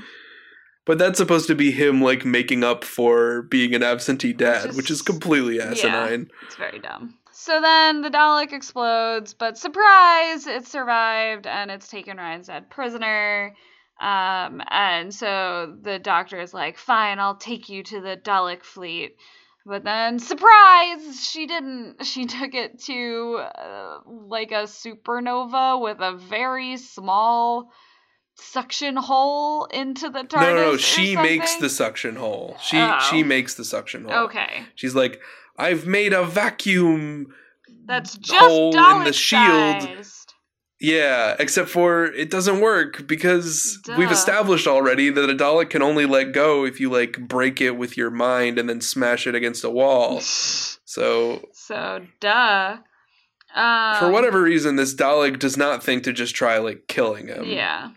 But 0.87 0.97
that's 0.97 1.17
supposed 1.19 1.47
to 1.47 1.55
be 1.55 1.71
him 1.71 2.01
like 2.01 2.25
making 2.25 2.63
up 2.63 2.83
for 2.83 3.43
being 3.43 3.75
an 3.75 3.83
absentee 3.83 4.33
dad, 4.33 4.73
which 4.75 4.89
is 4.89 5.01
completely 5.01 5.61
asinine. 5.61 6.31
It's 6.43 6.55
very 6.55 6.79
dumb. 6.79 7.15
So 7.33 7.61
then 7.61 8.01
the 8.01 8.09
Dalek 8.09 8.51
explodes, 8.53 9.33
but 9.33 9.57
surprise, 9.57 10.47
it 10.47 10.65
survived 10.65 11.45
and 11.45 11.69
it's 11.69 11.87
taken 11.87 12.17
Ryan's 12.17 12.47
dad 12.47 12.69
prisoner. 12.69 13.55
Um, 13.99 14.61
and 14.69 15.13
so 15.13 15.75
the 15.81 15.99
doctor 15.99 16.39
is 16.39 16.53
like, 16.53 16.77
fine, 16.77 17.19
I'll 17.19 17.37
take 17.37 17.69
you 17.69 17.83
to 17.83 18.01
the 18.01 18.17
Dalek 18.17 18.63
fleet. 18.63 19.17
But 19.65 19.83
then, 19.83 20.19
surprise, 20.19 21.27
she 21.29 21.45
didn't. 21.45 22.05
She 22.05 22.25
took 22.25 22.53
it 22.53 22.81
to 22.83 23.43
uh, 23.43 23.97
like 24.05 24.51
a 24.51 24.63
supernova 24.63 25.81
with 25.81 25.97
a 25.99 26.15
very 26.15 26.77
small 26.77 27.69
suction 28.39 28.95
hole 28.95 29.65
into 29.65 30.09
the 30.09 30.23
TARDIS. 30.23 30.41
No, 30.41 30.55
no, 30.55 30.71
no. 30.71 30.77
She 30.77 31.15
makes 31.15 31.55
the 31.55 31.69
suction 31.69 32.15
hole. 32.15 32.57
She 32.61 32.77
Oh. 32.77 32.99
she 33.09 33.23
makes 33.23 33.55
the 33.55 33.65
suction 33.65 34.05
hole. 34.05 34.25
Okay. 34.25 34.65
She's 34.75 34.95
like, 34.95 35.19
I've 35.57 35.85
made 35.87 36.13
a 36.13 36.23
vacuum 36.25 37.33
That's 37.85 38.17
just 38.17 38.39
hole 38.39 38.75
in 38.97 39.03
the 39.05 39.13
shield. 39.13 39.81
sized. 39.83 40.33
Yeah, 40.79 41.35
except 41.39 41.69
for 41.69 42.05
it 42.05 42.29
doesn't 42.29 42.61
work 42.61 43.07
because 43.07 43.79
we've 43.97 44.11
established 44.11 44.67
already 44.67 45.09
that 45.09 45.27
a 45.27 45.33
Dalek 45.33 45.71
can 45.71 45.81
only 45.81 46.05
let 46.05 46.33
go 46.33 46.65
if 46.65 46.79
you 46.79 46.91
like 46.91 47.17
break 47.27 47.59
it 47.61 47.71
with 47.71 47.97
your 47.97 48.11
mind 48.11 48.59
and 48.59 48.69
then 48.69 48.81
smash 48.81 49.25
it 49.25 49.33
against 49.33 49.63
a 49.63 49.69
wall. 49.69 50.21
So, 50.89 51.49
So, 51.51 52.05
duh. 52.21 52.77
Um, 53.53 53.95
for 53.99 54.09
whatever 54.09 54.41
reason, 54.41 54.77
this 54.77 54.95
Dalek 54.95 55.37
does 55.37 55.57
not 55.57 55.83
think 55.83 56.03
to 56.03 56.13
just 56.13 56.33
try 56.33 56.57
like 56.59 56.87
killing 56.87 57.27
him. 57.27 57.43
Yeah. 57.45 57.89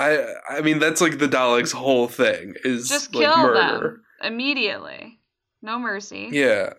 I 0.00 0.24
I 0.48 0.60
mean 0.62 0.78
that's 0.78 1.00
like 1.00 1.18
the 1.18 1.28
Dalek's 1.28 1.72
whole 1.72 2.08
thing 2.08 2.54
is 2.64 2.88
Just 2.88 3.14
like 3.14 3.26
kill 3.26 3.36
murder. 3.36 3.80
them 3.80 4.32
immediately. 4.32 5.20
No 5.62 5.78
mercy. 5.78 6.28
Yeah. 6.32 6.72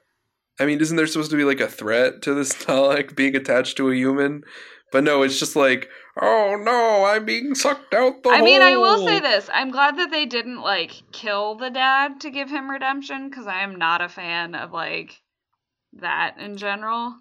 I 0.60 0.66
mean, 0.66 0.80
isn't 0.82 0.98
there 0.98 1.08
supposed 1.08 1.32
to 1.32 1.38
be 1.38 1.44
like 1.44 1.60
a 1.60 1.68
threat 1.68 2.22
to 2.24 2.34
this 2.34 2.54
Dalek 2.66 3.16
being 3.16 3.36
attached 3.36 3.78
to 3.78 3.90
a 3.90 3.96
human? 3.96 4.44
But 4.92 5.04
no, 5.06 5.22
it's 5.22 5.40
just 5.40 5.56
like, 5.56 5.88
oh 6.22 6.58
no, 6.62 7.06
I'm 7.06 7.24
being 7.24 7.56
sucked 7.56 7.94
out 7.94 8.24
the 8.24 8.30
I 8.30 8.42
mean, 8.42 8.62
I 8.62 8.76
will 8.76 9.06
say 9.06 9.20
this. 9.22 9.50
I'm 9.54 9.72
glad 9.72 9.98
that 9.98 10.12
they 10.12 10.26
didn't 10.26 10.62
like 10.62 10.92
kill 11.14 11.56
the 11.56 11.70
dad 11.70 12.20
to 12.22 12.30
give 12.30 12.50
him 12.50 12.70
redemption 12.70 13.30
because 13.30 13.48
I 13.48 13.62
am 13.62 13.76
not 13.76 14.02
a 14.02 14.10
fan 14.10 14.54
of 14.56 14.74
like 14.74 15.22
that 15.94 16.38
in 16.40 16.58
general. 16.58 17.16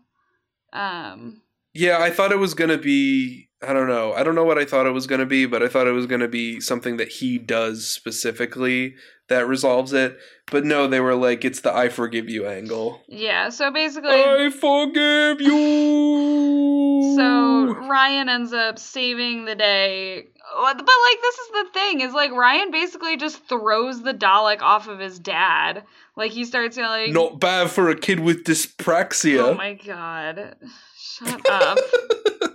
Um, 0.73 1.43
Yeah, 1.75 1.99
I 2.01 2.11
thought 2.11 2.33
it 2.33 2.39
was 2.39 2.55
gonna 2.55 2.79
be. 2.79 3.50
I 3.63 3.75
don't 3.75 3.89
know. 3.89 4.15
I 4.15 4.23
don't 4.23 4.35
know 4.35 4.45
what 4.45 4.57
I 4.59 4.65
thought 4.65 4.87
it 4.87 4.93
was 4.93 5.07
gonna 5.07 5.27
be, 5.27 5.45
but 5.45 5.63
I 5.63 5.69
thought 5.69 5.87
it 5.87 5.93
was 5.93 6.07
gonna 6.07 6.29
be 6.29 6.61
something 6.61 6.97
that 6.97 7.09
he 7.09 7.37
does 7.39 7.87
specifically 7.87 8.95
that 9.29 9.47
resolves 9.47 9.93
it. 9.93 10.19
But 10.51 10.65
no, 10.65 10.87
they 10.89 11.01
were 11.01 11.15
like, 11.15 11.45
it's 11.45 11.61
the 11.61 11.75
I 11.75 11.91
forgive 11.91 12.29
you 12.29 12.47
angle. 12.47 13.03
yeah. 13.07 13.51
So 13.51 13.71
basically, 13.71 14.11
I 14.11 14.49
forgive 14.51 15.41
you. 15.43 17.15
So 17.17 17.75
Ryan 17.87 18.29
ends 18.29 18.53
up 18.53 18.79
saving 18.79 19.45
the 19.45 19.55
day. 19.55 20.27
But 20.57 20.79
but, 20.79 20.87
like 20.87 21.21
this 21.23 21.39
is 21.39 21.49
the 21.53 21.67
thing 21.73 22.01
is 22.01 22.13
like 22.13 22.33
Ryan 22.33 22.71
basically 22.71 23.17
just 23.17 23.45
throws 23.47 24.03
the 24.03 24.15
Dalek 24.15 24.63
off 24.63 24.89
of 24.89 24.99
his 24.99 25.19
dad. 25.19 25.85
Like 26.17 26.33
he 26.33 26.45
starts 26.45 26.77
yelling, 26.77 27.13
not 27.13 27.39
bad 27.39 27.71
for 27.71 27.89
a 27.89 27.95
kid 27.97 28.21
with 28.21 28.45
dyspraxia. 28.45 29.51
"Oh 29.51 29.55
my 29.55 29.75
god, 29.75 30.57
shut 30.99 31.49
up!" 31.49 31.79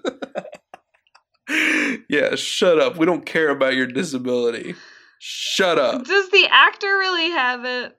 yeah, 2.09 2.35
shut 2.35 2.79
up. 2.79 2.97
We 2.97 3.05
don't 3.05 3.25
care 3.25 3.49
about 3.49 3.75
your 3.75 3.87
disability. 3.87 4.75
Shut 5.19 5.79
up. 5.79 6.03
Does 6.05 6.29
the 6.29 6.47
actor 6.49 6.87
really 6.97 7.29
have 7.31 7.65
it? 7.65 7.95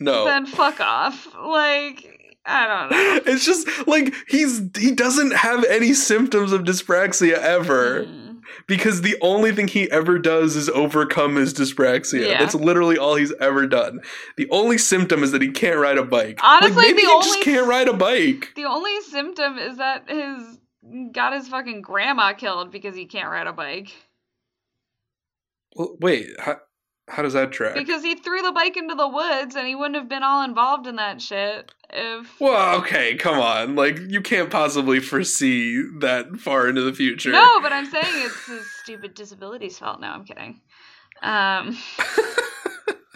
No. 0.00 0.24
Then 0.24 0.46
fuck 0.46 0.80
off. 0.80 1.26
Like 1.36 2.36
I 2.46 2.66
don't 2.66 2.90
know. 2.90 3.20
It's 3.32 3.44
just 3.44 3.68
like 3.86 4.14
he's 4.28 4.60
he 4.76 4.92
doesn't 4.92 5.32
have 5.34 5.64
any 5.64 5.92
symptoms 5.94 6.52
of 6.52 6.62
dyspraxia 6.62 7.32
ever 7.34 8.04
Mm. 8.04 8.40
because 8.66 9.02
the 9.02 9.16
only 9.20 9.52
thing 9.52 9.68
he 9.68 9.90
ever 9.90 10.18
does 10.18 10.54
is 10.56 10.68
overcome 10.70 11.36
his 11.36 11.52
dyspraxia. 11.52 12.28
Yeah. 12.28 12.38
That's 12.38 12.54
literally 12.54 12.96
all 12.96 13.16
he's 13.16 13.32
ever 13.40 13.66
done. 13.66 14.00
The 14.36 14.48
only 14.50 14.78
symptom 14.78 15.22
is 15.22 15.32
that 15.32 15.42
he 15.42 15.50
can't 15.50 15.78
ride 15.78 15.98
a 15.98 16.04
bike. 16.04 16.38
Honestly, 16.42 16.76
like, 16.76 16.86
maybe 16.86 17.02
the 17.02 17.08
he 17.08 17.12
only 17.12 17.26
just 17.26 17.42
can't 17.42 17.66
ride 17.66 17.88
a 17.88 17.92
bike. 17.94 18.52
The 18.54 18.64
only 18.64 19.00
symptom 19.02 19.58
is 19.58 19.76
that 19.78 20.08
his 20.08 20.58
got 21.12 21.32
his 21.32 21.48
fucking 21.48 21.82
grandma 21.82 22.32
killed 22.32 22.70
because 22.70 22.94
he 22.94 23.06
can't 23.06 23.30
ride 23.30 23.46
a 23.46 23.52
bike. 23.52 23.94
Well, 25.74 25.96
wait, 26.00 26.28
how, 26.38 26.56
how 27.08 27.22
does 27.22 27.32
that 27.32 27.52
track? 27.52 27.74
Because 27.74 28.02
he 28.02 28.14
threw 28.14 28.42
the 28.42 28.52
bike 28.52 28.76
into 28.76 28.94
the 28.94 29.08
woods 29.08 29.56
and 29.56 29.66
he 29.66 29.74
wouldn't 29.74 29.96
have 29.96 30.08
been 30.08 30.22
all 30.22 30.44
involved 30.44 30.86
in 30.86 30.96
that 30.96 31.20
shit 31.22 31.72
if 31.90 32.40
Well, 32.40 32.78
okay, 32.80 33.16
come 33.16 33.38
on. 33.38 33.74
Like 33.74 33.98
you 34.08 34.20
can't 34.20 34.50
possibly 34.50 35.00
foresee 35.00 35.82
that 36.00 36.36
far 36.38 36.68
into 36.68 36.82
the 36.82 36.92
future. 36.92 37.30
No, 37.30 37.60
but 37.60 37.72
I'm 37.72 37.86
saying 37.86 38.04
it's 38.06 38.46
his 38.46 38.70
stupid 38.82 39.14
disability's 39.14 39.78
fault. 39.78 40.00
No, 40.00 40.08
I'm 40.08 40.24
kidding. 40.24 40.60
Um 41.22 41.76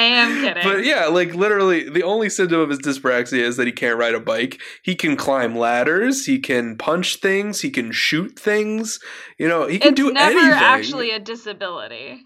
I 0.00 0.04
am 0.04 0.40
kidding. 0.40 0.62
But 0.62 0.84
yeah, 0.84 1.06
like 1.06 1.34
literally, 1.34 1.88
the 1.88 2.02
only 2.02 2.30
symptom 2.30 2.60
of 2.60 2.70
his 2.70 2.78
dyspraxia 2.78 3.40
is 3.40 3.56
that 3.56 3.66
he 3.66 3.72
can't 3.72 3.98
ride 3.98 4.14
a 4.14 4.20
bike. 4.20 4.60
He 4.82 4.94
can 4.94 5.16
climb 5.16 5.54
ladders. 5.56 6.24
He 6.24 6.38
can 6.38 6.76
punch 6.76 7.16
things. 7.16 7.60
He 7.60 7.70
can 7.70 7.92
shoot 7.92 8.38
things. 8.38 8.98
You 9.38 9.48
know, 9.48 9.66
he 9.66 9.78
can 9.78 9.92
it's 9.92 10.00
do 10.00 10.12
never 10.12 10.38
anything. 10.38 10.52
actually 10.52 11.10
a 11.10 11.18
disability. 11.18 12.22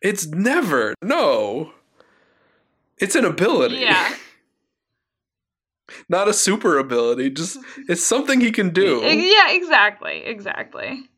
It's 0.00 0.26
never. 0.28 0.94
No. 1.02 1.72
It's 2.98 3.14
an 3.14 3.24
ability. 3.24 3.76
Yeah. 3.76 4.14
Not 6.08 6.28
a 6.28 6.32
super 6.32 6.78
ability. 6.78 7.30
Just 7.30 7.58
it's 7.88 8.04
something 8.04 8.40
he 8.40 8.50
can 8.50 8.70
do. 8.70 9.00
Yeah, 9.02 9.50
exactly. 9.50 10.22
Exactly. 10.24 11.08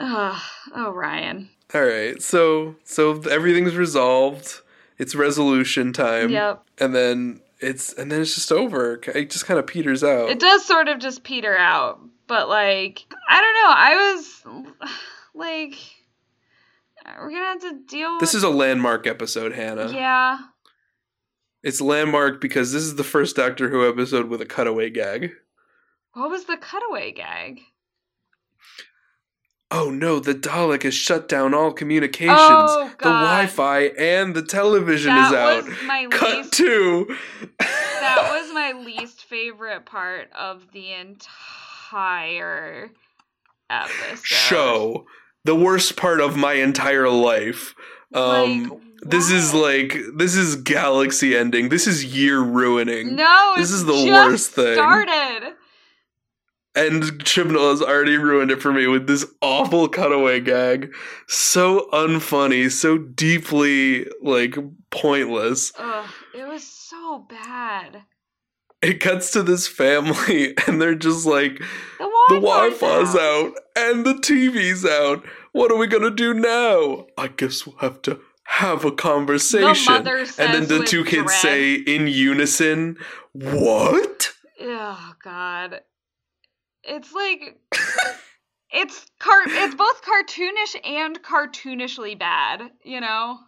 Ugh. 0.00 0.40
oh, 0.74 0.90
Ryan. 0.90 1.48
All 1.76 1.84
right. 1.84 2.22
So 2.22 2.76
so 2.84 3.20
everything's 3.30 3.76
resolved. 3.76 4.62
It's 4.96 5.14
resolution 5.14 5.92
time. 5.92 6.30
Yep. 6.30 6.64
And 6.78 6.94
then 6.94 7.42
it's 7.60 7.92
and 7.92 8.10
then 8.10 8.22
it's 8.22 8.34
just 8.34 8.50
over. 8.50 8.98
It 9.14 9.28
just 9.28 9.44
kind 9.44 9.60
of 9.60 9.66
peters 9.66 10.02
out. 10.02 10.30
It 10.30 10.38
does 10.38 10.64
sort 10.64 10.88
of 10.88 11.00
just 11.00 11.22
peter 11.22 11.54
out, 11.54 12.00
but 12.28 12.48
like 12.48 13.04
I 13.28 13.42
don't 13.42 13.54
know. 13.54 13.74
I 13.74 14.14
was 14.14 14.90
like, 15.34 15.74
we're 17.18 17.30
gonna 17.30 17.44
have 17.44 17.60
to 17.60 17.78
deal. 17.86 18.18
This 18.20 18.32
with... 18.32 18.38
is 18.38 18.44
a 18.44 18.48
landmark 18.48 19.06
episode, 19.06 19.52
Hannah. 19.52 19.92
yeah. 19.92 20.38
It's 21.62 21.82
landmark 21.82 22.40
because 22.40 22.72
this 22.72 22.84
is 22.84 22.94
the 22.94 23.04
first 23.04 23.36
Doctor 23.36 23.68
Who 23.68 23.86
episode 23.86 24.30
with 24.30 24.40
a 24.40 24.46
cutaway 24.46 24.88
gag. 24.88 25.32
What 26.14 26.30
was 26.30 26.44
the 26.44 26.56
cutaway 26.56 27.12
gag? 27.12 27.60
Oh 29.78 29.90
no, 29.90 30.18
the 30.20 30.34
Dalek 30.34 30.84
has 30.84 30.94
shut 30.94 31.28
down 31.28 31.52
all 31.52 31.70
communications. 31.70 32.38
Oh, 32.40 32.90
the 32.98 33.04
Wi-Fi 33.10 33.80
and 33.98 34.34
the 34.34 34.40
television 34.42 35.14
that 35.14 35.28
is 35.28 35.34
out. 35.36 35.64
was 35.68 35.76
my 35.84 36.06
Cut 36.10 36.36
least. 36.38 36.52
to 36.54 37.16
that 37.58 38.28
was 38.32 38.54
my 38.54 38.72
least 38.72 39.24
favorite 39.24 39.84
part 39.84 40.30
of 40.32 40.62
the 40.72 40.92
entire 40.94 42.90
episode. 43.68 44.18
show. 44.24 45.06
The 45.44 45.54
worst 45.54 45.96
part 45.96 46.20
of 46.20 46.36
my 46.36 46.54
entire 46.54 47.10
life. 47.10 47.74
Um 48.14 48.62
Like, 48.68 48.80
this 49.02 49.30
is 49.30 49.52
like 49.52 49.94
this 50.16 50.34
is 50.36 50.56
galaxy 50.56 51.36
ending. 51.36 51.68
This 51.68 51.86
is 51.86 52.02
year 52.04 52.40
ruining. 52.40 53.14
no. 53.14 53.52
this 53.56 53.70
is 53.70 53.84
the 53.84 53.92
worst 54.10 54.52
thing. 54.52 54.74
Started. 54.74 55.52
And 56.76 57.02
Chibnall 57.24 57.70
has 57.70 57.80
already 57.80 58.18
ruined 58.18 58.50
it 58.50 58.60
for 58.60 58.70
me 58.72 58.86
with 58.86 59.06
this 59.06 59.24
awful 59.40 59.88
cutaway 59.88 60.40
gag. 60.40 60.94
So 61.26 61.88
unfunny, 61.92 62.70
so 62.70 62.98
deeply 62.98 64.06
like 64.22 64.56
pointless. 64.90 65.72
Ugh, 65.78 66.08
it 66.34 66.46
was 66.46 66.62
so 66.64 67.26
bad. 67.28 68.02
It 68.82 69.00
cuts 69.00 69.30
to 69.32 69.42
this 69.42 69.66
family 69.66 70.54
and 70.66 70.80
they're 70.80 70.94
just 70.94 71.24
like 71.26 71.58
The 71.98 72.10
the 72.28 72.34
Wi-Fi's 72.34 72.80
Wi-Fi's 72.80 73.16
out 73.16 73.52
and 73.74 74.04
the 74.04 74.14
TV's 74.14 74.84
out. 74.84 75.24
What 75.52 75.72
are 75.72 75.78
we 75.78 75.86
gonna 75.86 76.10
do 76.10 76.34
now? 76.34 77.06
I 77.16 77.28
guess 77.28 77.66
we'll 77.66 77.78
have 77.78 78.02
to 78.02 78.20
have 78.44 78.84
a 78.84 78.92
conversation. 78.92 79.92
mother 79.94 80.18
and 80.18 80.28
then 80.54 80.68
the 80.68 80.84
two 80.84 81.04
kids 81.04 81.24
dread. 81.24 81.40
say 81.40 81.74
in 81.74 82.06
unison, 82.06 82.98
"What?" 83.32 84.32
Oh 84.60 85.14
God, 85.24 85.80
it's 86.86 87.12
like 87.12 87.58
it's 88.70 89.06
car. 89.18 89.42
It's 89.46 89.74
both 89.74 90.02
cartoonish 90.02 90.76
and 90.86 91.22
cartoonishly 91.22 92.18
bad. 92.18 92.62
You 92.84 93.00
know. 93.00 93.38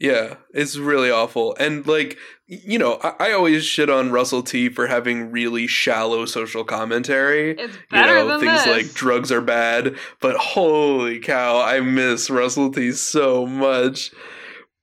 Yeah, 0.00 0.34
it's 0.54 0.76
really 0.76 1.10
awful. 1.10 1.56
And 1.58 1.84
like, 1.84 2.16
you 2.46 2.78
know, 2.78 3.00
I, 3.02 3.14
I 3.18 3.32
always 3.32 3.64
shit 3.64 3.90
on 3.90 4.12
Russell 4.12 4.44
T 4.44 4.68
for 4.68 4.86
having 4.86 5.32
really 5.32 5.66
shallow 5.66 6.24
social 6.24 6.62
commentary. 6.62 7.56
It's 7.58 7.76
better 7.90 8.18
You 8.20 8.24
know, 8.24 8.28
than 8.28 8.40
things 8.46 8.64
this. 8.64 8.84
like 8.86 8.94
drugs 8.94 9.32
are 9.32 9.40
bad, 9.40 9.96
but 10.20 10.36
holy 10.36 11.18
cow, 11.18 11.60
I 11.60 11.80
miss 11.80 12.30
Russell 12.30 12.70
T 12.70 12.92
so 12.92 13.44
much. 13.44 14.12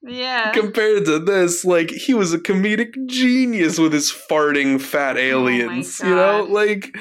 yeah. 0.03 0.51
Compared 0.51 1.05
to 1.05 1.17
this, 1.19 1.63
like 1.63 1.91
he 1.91 2.13
was 2.13 2.33
a 2.33 2.37
comedic 2.37 2.93
genius 3.07 3.79
with 3.79 3.93
his 3.93 4.11
farting 4.11 4.81
fat 4.81 5.15
Oh 5.15 5.21
aliens. 5.21 6.01
you 6.01 6.13
know, 6.13 6.43
like 6.49 6.93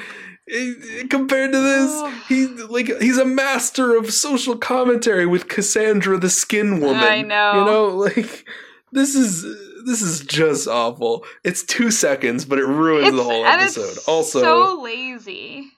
compared 1.09 1.51
to 1.51 1.59
this, 1.59 1.91
Oh. 1.91 2.23
he 2.27 2.47
like 2.47 2.87
he's 3.01 3.17
a 3.17 3.25
master 3.25 3.95
of 3.95 4.11
social 4.13 4.55
commentary 4.57 5.25
with 5.25 5.47
Cassandra 5.47 6.17
the 6.17 6.29
Skin 6.29 6.79
Woman. 6.79 7.03
I 7.03 7.21
know. 7.21 7.53
You 7.59 7.65
know, 7.65 7.87
like 7.95 8.45
this 8.91 9.15
is 9.15 9.43
this 9.85 10.01
is 10.01 10.21
just 10.21 10.67
awful. 10.67 11.25
It's 11.43 11.63
two 11.63 11.91
seconds, 11.91 12.45
but 12.45 12.59
it 12.59 12.65
ruins 12.65 13.15
the 13.15 13.23
whole 13.23 13.45
episode. 13.45 13.89
It's 13.89 14.07
also, 14.07 14.41
so 14.41 14.81
lazy. 14.81 15.71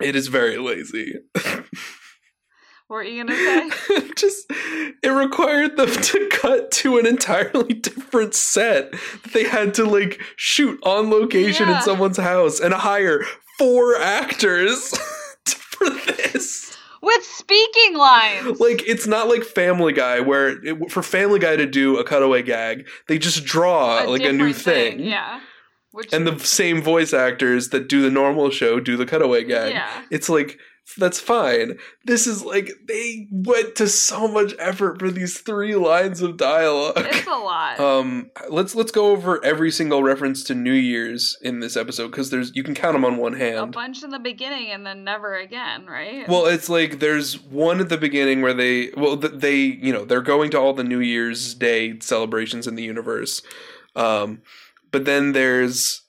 it 0.00 0.16
is 0.16 0.28
very 0.28 0.58
lazy. 0.58 1.14
What 2.88 2.96
were 2.96 3.02
you 3.04 3.24
gonna 3.24 3.36
say? 3.36 4.10
just 4.16 4.46
it 5.02 5.08
required 5.10 5.76
them 5.76 5.90
to 6.02 6.28
cut 6.30 6.70
to 6.72 6.98
an 6.98 7.06
entirely 7.06 7.74
different 7.74 8.34
set 8.34 8.92
that 8.92 9.32
they 9.32 9.44
had 9.44 9.74
to 9.74 9.84
like 9.84 10.20
shoot 10.36 10.78
on 10.84 11.10
location 11.10 11.68
Yeah. 11.68 11.76
in 11.78 11.82
someone's 11.82 12.18
house 12.18 12.60
and 12.60 12.74
hire 12.74 13.22
four 13.58 13.96
actors 13.96 14.96
for 15.46 15.88
this. 15.90 16.76
With 17.00 17.22
speaking 17.24 17.96
lines. 17.96 18.60
Like 18.60 18.82
it's 18.86 19.06
not 19.06 19.28
like 19.28 19.44
Family 19.44 19.92
Guy 19.92 20.20
where 20.20 20.62
it, 20.64 20.90
for 20.90 21.02
Family 21.02 21.38
Guy 21.38 21.56
to 21.56 21.66
do 21.66 21.98
a 21.98 22.04
cutaway 22.04 22.42
gag, 22.42 22.86
they 23.08 23.18
just 23.18 23.44
draw 23.44 24.02
like 24.04 24.22
a 24.22 24.32
new 24.32 24.48
different 24.52 24.56
thing. 24.56 25.00
Yeah. 25.00 25.40
Which 25.92 26.12
And 26.12 26.26
the 26.26 26.38
same 26.40 26.82
voice 26.82 27.12
actors 27.14 27.68
that 27.68 27.88
do 27.88 28.02
the 28.02 28.10
normal 28.10 28.50
show 28.50 28.80
do 28.80 28.96
the 28.96 29.06
cutaway 29.06 29.44
gag. 29.44 29.72
Yeah. 29.72 29.88
It's 30.10 30.28
like 30.28 30.58
that's 30.98 31.18
fine. 31.18 31.78
This 32.04 32.26
is 32.26 32.44
like 32.44 32.70
they 32.86 33.26
went 33.30 33.74
to 33.76 33.88
so 33.88 34.28
much 34.28 34.54
effort 34.58 34.98
for 34.98 35.10
these 35.10 35.40
three 35.40 35.74
lines 35.74 36.20
of 36.20 36.36
dialogue. 36.36 36.94
It's 36.96 37.26
a 37.26 37.30
lot. 37.30 37.80
Um, 37.80 38.30
let's 38.50 38.74
let's 38.74 38.92
go 38.92 39.10
over 39.10 39.44
every 39.44 39.70
single 39.70 40.02
reference 40.02 40.44
to 40.44 40.54
New 40.54 40.72
Year's 40.72 41.36
in 41.42 41.60
this 41.60 41.76
episode 41.76 42.08
because 42.08 42.30
there's 42.30 42.54
you 42.54 42.62
can 42.62 42.74
count 42.74 42.94
them 42.94 43.04
on 43.04 43.16
one 43.16 43.32
hand. 43.32 43.58
a 43.58 43.66
bunch 43.66 44.02
in 44.02 44.10
the 44.10 44.18
beginning 44.18 44.70
and 44.70 44.86
then 44.86 45.04
never 45.04 45.34
again, 45.34 45.86
right? 45.86 46.28
Well, 46.28 46.46
it's 46.46 46.68
like 46.68 47.00
there's 47.00 47.40
one 47.40 47.80
at 47.80 47.88
the 47.88 47.98
beginning 47.98 48.42
where 48.42 48.54
they 48.54 48.90
well 48.96 49.16
they 49.16 49.56
you 49.56 49.92
know 49.92 50.04
they're 50.04 50.20
going 50.22 50.50
to 50.50 50.60
all 50.60 50.74
the 50.74 50.84
New 50.84 51.00
Year's 51.00 51.54
Day 51.54 51.98
celebrations 52.00 52.66
in 52.66 52.74
the 52.74 52.82
universe, 52.84 53.42
um, 53.96 54.42
but 54.92 55.06
then 55.06 55.32
there's 55.32 56.02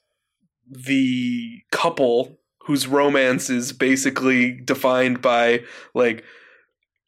the 0.69 1.61
couple 1.71 2.34
whose 2.65 2.87
romance 2.87 3.49
is 3.49 3.71
basically 3.71 4.51
defined 4.51 5.21
by 5.21 5.63
like 5.93 6.23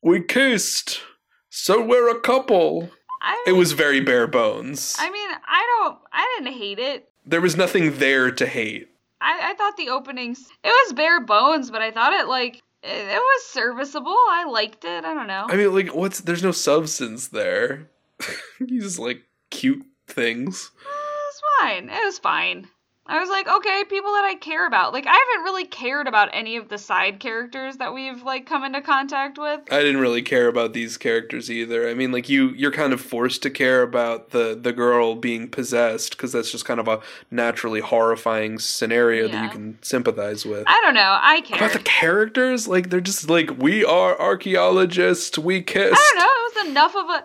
we 0.02 0.22
kissed, 0.22 1.02
so 1.50 1.84
we're 1.84 2.10
a 2.10 2.20
couple. 2.22 2.90
I 3.22 3.44
It 3.48 3.54
was 3.54 3.72
very 3.72 4.00
bare 4.00 4.28
bones. 4.28 4.96
I 5.00 5.10
mean, 5.10 5.30
I 5.48 5.80
don't. 5.80 5.98
I 6.14 6.38
didn't 6.38 6.54
hate 6.58 6.80
it. 6.80 7.10
there 7.26 7.42
was 7.42 7.58
nothing 7.58 7.98
there 7.98 8.32
to 8.32 8.46
hate. 8.46 8.88
I, 9.20 9.52
I 9.52 9.54
thought 9.56 9.76
the 9.78 9.90
openings. 9.90 10.48
It 10.64 10.70
was 10.70 10.94
bare 10.94 11.22
bones, 11.22 11.72
but 11.72 11.82
I 11.82 11.92
thought 11.92 12.14
it 12.14 12.28
like 12.28 12.62
it, 12.84 12.90
it 12.90 13.20
was 13.20 13.46
serviceable. 13.48 14.12
I 14.12 14.46
liked 14.48 14.86
it. 14.86 15.04
I 15.04 15.14
don't 15.14 15.28
know. 15.28 15.48
I 15.50 15.56
mean, 15.56 15.74
like, 15.74 15.96
what's 15.96 16.22
there's 16.22 16.44
no 16.44 16.52
substance 16.52 17.30
there. 17.30 17.90
you 18.60 18.80
just 18.82 19.00
like 19.00 19.24
cute 19.50 19.84
things. 20.08 20.72
it 20.80 20.86
was 20.86 21.42
fine. 21.60 21.90
It 21.90 22.06
was 22.06 22.20
fine. 22.20 22.68
I 23.10 23.20
was 23.20 23.30
like, 23.30 23.48
okay, 23.48 23.84
people 23.90 24.12
that 24.14 24.26
I 24.26 24.36
care 24.36 24.68
about. 24.68 24.92
Like, 24.92 25.06
I 25.08 25.14
haven't 25.14 25.44
really 25.44 25.66
cared 25.66 26.08
about 26.08 26.30
any 26.34 26.58
of 26.58 26.70
the 26.70 26.78
side 26.78 27.20
characters 27.20 27.78
that 27.78 27.94
we've 27.94 28.22
like 28.24 28.46
come 28.46 28.64
into 28.64 28.82
contact 28.82 29.38
with. 29.38 29.62
I 29.72 29.82
didn't 29.82 30.02
really 30.02 30.22
care 30.22 30.48
about 30.48 30.74
these 30.74 30.98
characters 30.98 31.50
either. 31.50 31.90
I 31.90 31.94
mean, 31.94 32.12
like 32.12 32.28
you, 32.28 32.50
you're 32.50 32.72
kind 32.72 32.94
of 32.94 33.00
forced 33.00 33.44
to 33.44 33.50
care 33.50 33.82
about 33.82 34.32
the 34.32 34.58
the 34.60 34.74
girl 34.74 35.16
being 35.16 35.50
possessed 35.50 36.12
because 36.12 36.32
that's 36.34 36.52
just 36.52 36.66
kind 36.66 36.80
of 36.80 36.88
a 36.88 37.00
naturally 37.32 37.80
horrifying 37.80 38.60
scenario 38.60 39.28
that 39.28 39.44
you 39.44 39.50
can 39.50 39.80
sympathize 39.82 40.46
with. 40.46 40.64
I 40.68 40.82
don't 40.82 40.94
know. 40.94 41.18
I 41.22 41.42
care. 41.42 41.58
About 41.58 41.74
the 41.74 41.80
characters, 41.80 42.68
like 42.68 42.90
they're 42.90 43.02
just 43.02 43.30
like 43.30 43.58
we 43.58 43.86
are 43.86 44.20
archaeologists. 44.20 45.38
We 45.38 45.62
kissed. 45.62 45.96
I 45.98 46.12
don't 46.14 46.20
know. 46.20 46.26
It 46.26 46.56
was 46.56 46.70
enough 46.72 46.96
of 46.96 47.10
a. 47.10 47.24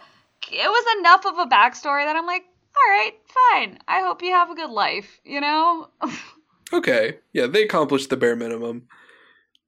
It 0.51 0.69
was 0.69 0.97
enough 0.99 1.25
of 1.25 1.39
a 1.39 1.47
backstory 1.47 2.05
that 2.05 2.17
I'm 2.17 2.27
like, 2.27 2.43
all 2.43 2.91
right, 2.91 3.13
fine. 3.53 3.79
I 3.89 4.01
hope 4.01 4.23
you 4.23 4.31
have 4.33 4.51
a 4.51 4.55
good 4.55 4.71
life. 4.71 5.21
You 5.25 5.41
know, 5.41 5.89
Okay, 6.73 7.19
yeah, 7.33 7.47
they 7.47 7.65
accomplished 7.65 8.09
the 8.11 8.17
bare 8.17 8.37
minimum. 8.37 8.87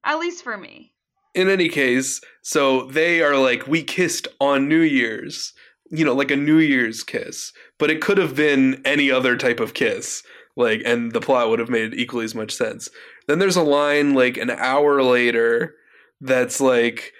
at 0.03 0.17
least 0.19 0.43
for 0.43 0.57
me. 0.57 0.91
in 1.35 1.49
any 1.49 1.69
case, 1.69 2.19
so 2.41 2.85
they 2.87 3.21
are 3.21 3.37
like, 3.37 3.67
we 3.67 3.83
kissed 3.83 4.27
on 4.39 4.67
New 4.69 4.81
Year's, 4.81 5.53
you 5.91 6.03
know, 6.03 6.15
like 6.15 6.31
a 6.31 6.35
New 6.35 6.57
Year's 6.57 7.03
kiss, 7.03 7.53
but 7.77 7.91
it 7.91 8.01
could 8.01 8.17
have 8.17 8.35
been 8.35 8.81
any 8.85 9.11
other 9.11 9.35
type 9.37 9.59
of 9.59 9.73
kiss, 9.75 10.23
like, 10.55 10.81
and 10.85 11.11
the 11.11 11.21
plot 11.21 11.49
would 11.49 11.59
have 11.59 11.69
made 11.69 11.93
equally 11.93 12.25
as 12.25 12.33
much 12.33 12.51
sense. 12.55 12.89
Then 13.27 13.37
there's 13.39 13.55
a 13.57 13.61
line 13.63 14.13
like 14.15 14.37
an 14.37 14.49
hour 14.49 15.03
later 15.03 15.75
that's 16.21 16.59
like, 16.61 17.11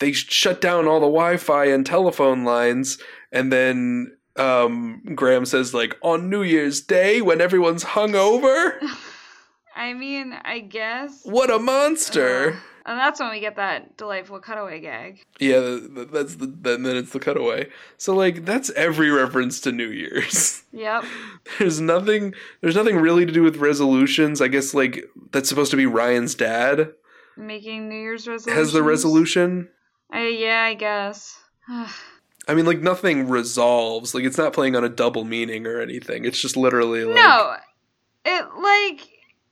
they 0.00 0.12
shut 0.12 0.60
down 0.60 0.88
all 0.88 0.98
the 1.00 1.06
Wi 1.06 1.36
Fi 1.36 1.66
and 1.66 1.84
telephone 1.86 2.44
lines, 2.44 2.98
and 3.30 3.52
then 3.52 4.16
um, 4.38 5.02
Graham 5.14 5.44
says, 5.46 5.74
like, 5.74 5.96
on 6.02 6.30
New 6.30 6.42
Year's 6.42 6.80
Day 6.80 7.20
when 7.22 7.40
everyone's 7.40 7.84
hungover? 7.84 8.78
I 9.76 9.92
mean, 9.94 10.32
I 10.44 10.58
guess. 10.58 11.20
What 11.24 11.50
a 11.50 11.58
monster! 11.58 12.50
Uh, 12.52 12.56
and 12.86 12.98
that's 12.98 13.20
when 13.20 13.30
we 13.30 13.38
get 13.38 13.56
that 13.56 13.96
delightful 13.96 14.40
cutaway 14.40 14.80
gag. 14.80 15.24
Yeah, 15.38 15.60
th- 15.60 15.94
th- 15.94 16.08
that's 16.10 16.34
the 16.36 16.46
then 16.46 16.82
then 16.82 16.96
it's 16.96 17.12
the 17.12 17.20
cutaway. 17.20 17.68
So 17.96 18.14
like 18.14 18.44
that's 18.44 18.70
every 18.70 19.10
reference 19.10 19.60
to 19.60 19.72
New 19.72 19.88
Year's. 19.88 20.62
Yep. 20.72 21.04
there's 21.58 21.80
nothing 21.80 22.34
there's 22.60 22.76
nothing 22.76 22.96
really 22.96 23.24
to 23.24 23.32
do 23.32 23.42
with 23.42 23.56
resolutions. 23.56 24.40
I 24.40 24.48
guess 24.48 24.74
like 24.74 25.04
that's 25.32 25.48
supposed 25.48 25.70
to 25.70 25.76
be 25.76 25.86
Ryan's 25.86 26.34
dad 26.34 26.92
Making 27.36 27.88
New 27.88 27.96
Year's 27.96 28.26
resolutions. 28.26 28.66
has 28.66 28.72
the 28.72 28.82
resolution. 28.82 29.68
Yeah, 30.12 30.62
I 30.62 30.74
guess. 30.74 31.38
I 32.48 32.54
mean 32.54 32.66
like 32.66 32.80
nothing 32.80 33.28
resolves. 33.28 34.14
Like 34.14 34.24
it's 34.24 34.38
not 34.38 34.52
playing 34.52 34.74
on 34.76 34.84
a 34.84 34.88
double 34.88 35.24
meaning 35.24 35.66
or 35.66 35.80
anything. 35.80 36.24
It's 36.24 36.40
just 36.40 36.56
literally 36.56 37.04
like 37.04 37.14
no, 37.16 37.56
it 38.24 38.44
like 38.60 39.08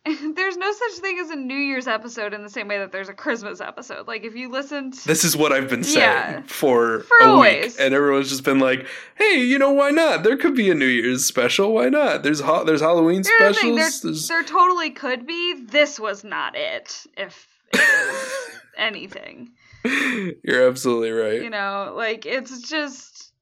there's 0.37 0.57
no 0.57 0.73
such 0.73 0.93
thing 1.01 1.19
as 1.19 1.31
a 1.31 1.37
New 1.37 1.57
Year's 1.59 1.89
episode 1.89 2.33
in 2.33 2.45
the 2.45 2.49
same 2.49 2.69
way 2.69 2.79
that 2.79 2.93
there's 2.93 3.09
a 3.09 3.13
Christmas 3.13 3.61
episode. 3.61 4.07
Like 4.07 4.23
if 4.25 4.37
you 4.37 4.49
listen 4.51 4.93
to 4.93 5.07
this 5.07 5.25
is 5.25 5.37
what 5.37 5.53
I've 5.53 5.69
been 5.69 5.83
saying 5.83 5.99
Yeah. 5.99 6.43
for, 6.47 7.01
For 7.01 7.19
a 7.23 7.29
always. 7.29 7.73
week, 7.73 7.81
and 7.81 7.93
everyone's 7.93 8.29
just 8.31 8.45
been 8.45 8.61
like, 8.61 8.87
"Hey, 9.17 9.41
you 9.43 9.59
know 9.59 9.73
why 9.73 9.91
not? 9.91 10.23
There 10.23 10.37
could 10.37 10.55
be 10.55 10.71
a 10.71 10.75
New 10.77 10.87
Year's 10.87 11.25
special. 11.25 11.73
Why 11.75 11.89
not? 11.89 12.23
There's 12.23 12.39
ho- 12.41 12.63
there's 12.65 12.81
Halloween 12.81 13.25
Here's 13.25 13.27
the 13.27 13.55
specials. 13.55 13.77
there, 13.77 14.11
There's 14.13 14.29
there 14.29 14.43
totally 14.45 14.91
could 14.91 15.27
be. 15.27 15.55
This 15.65 15.99
was 15.99 16.23
not 16.23 16.55
it. 16.57 17.05
If 17.17 17.49
it 17.73 18.29
anything, 18.79 19.51
You're 20.45 20.69
absolutely 20.69 21.11
right. 21.11 21.43
you 21.43 21.51
know, 21.51 21.95
like 21.97 22.27
it's 22.27 22.69
just. 22.69 23.33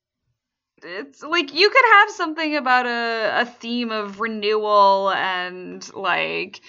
It's 0.87 1.23
like 1.23 1.55
you 1.55 1.71
could 1.71 1.85
have 1.93 2.11
something 2.11 2.57
about 2.57 2.85
a, 2.85 3.41
a 3.41 3.47
theme 3.47 3.91
of 3.91 4.21
renewal 4.21 5.11
and 5.11 5.95
like 5.95 6.61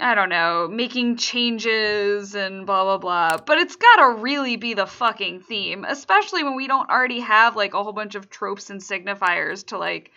I 0.00 0.14
don't 0.14 0.28
know, 0.28 0.68
making 0.68 1.16
changes 1.16 2.36
and 2.36 2.66
blah 2.66 2.84
blah 2.84 2.98
blah. 2.98 3.38
But 3.44 3.58
it's 3.58 3.74
gotta 3.74 4.20
really 4.20 4.56
be 4.56 4.74
the 4.74 4.86
fucking 4.86 5.40
theme, 5.40 5.84
especially 5.84 6.44
when 6.44 6.54
we 6.54 6.68
don't 6.68 6.88
already 6.88 7.20
have 7.20 7.56
like 7.56 7.74
a 7.74 7.82
whole 7.82 7.92
bunch 7.92 8.14
of 8.14 8.30
tropes 8.30 8.70
and 8.70 8.80
signifiers 8.80 9.66
to 9.66 9.78
like 9.78 10.12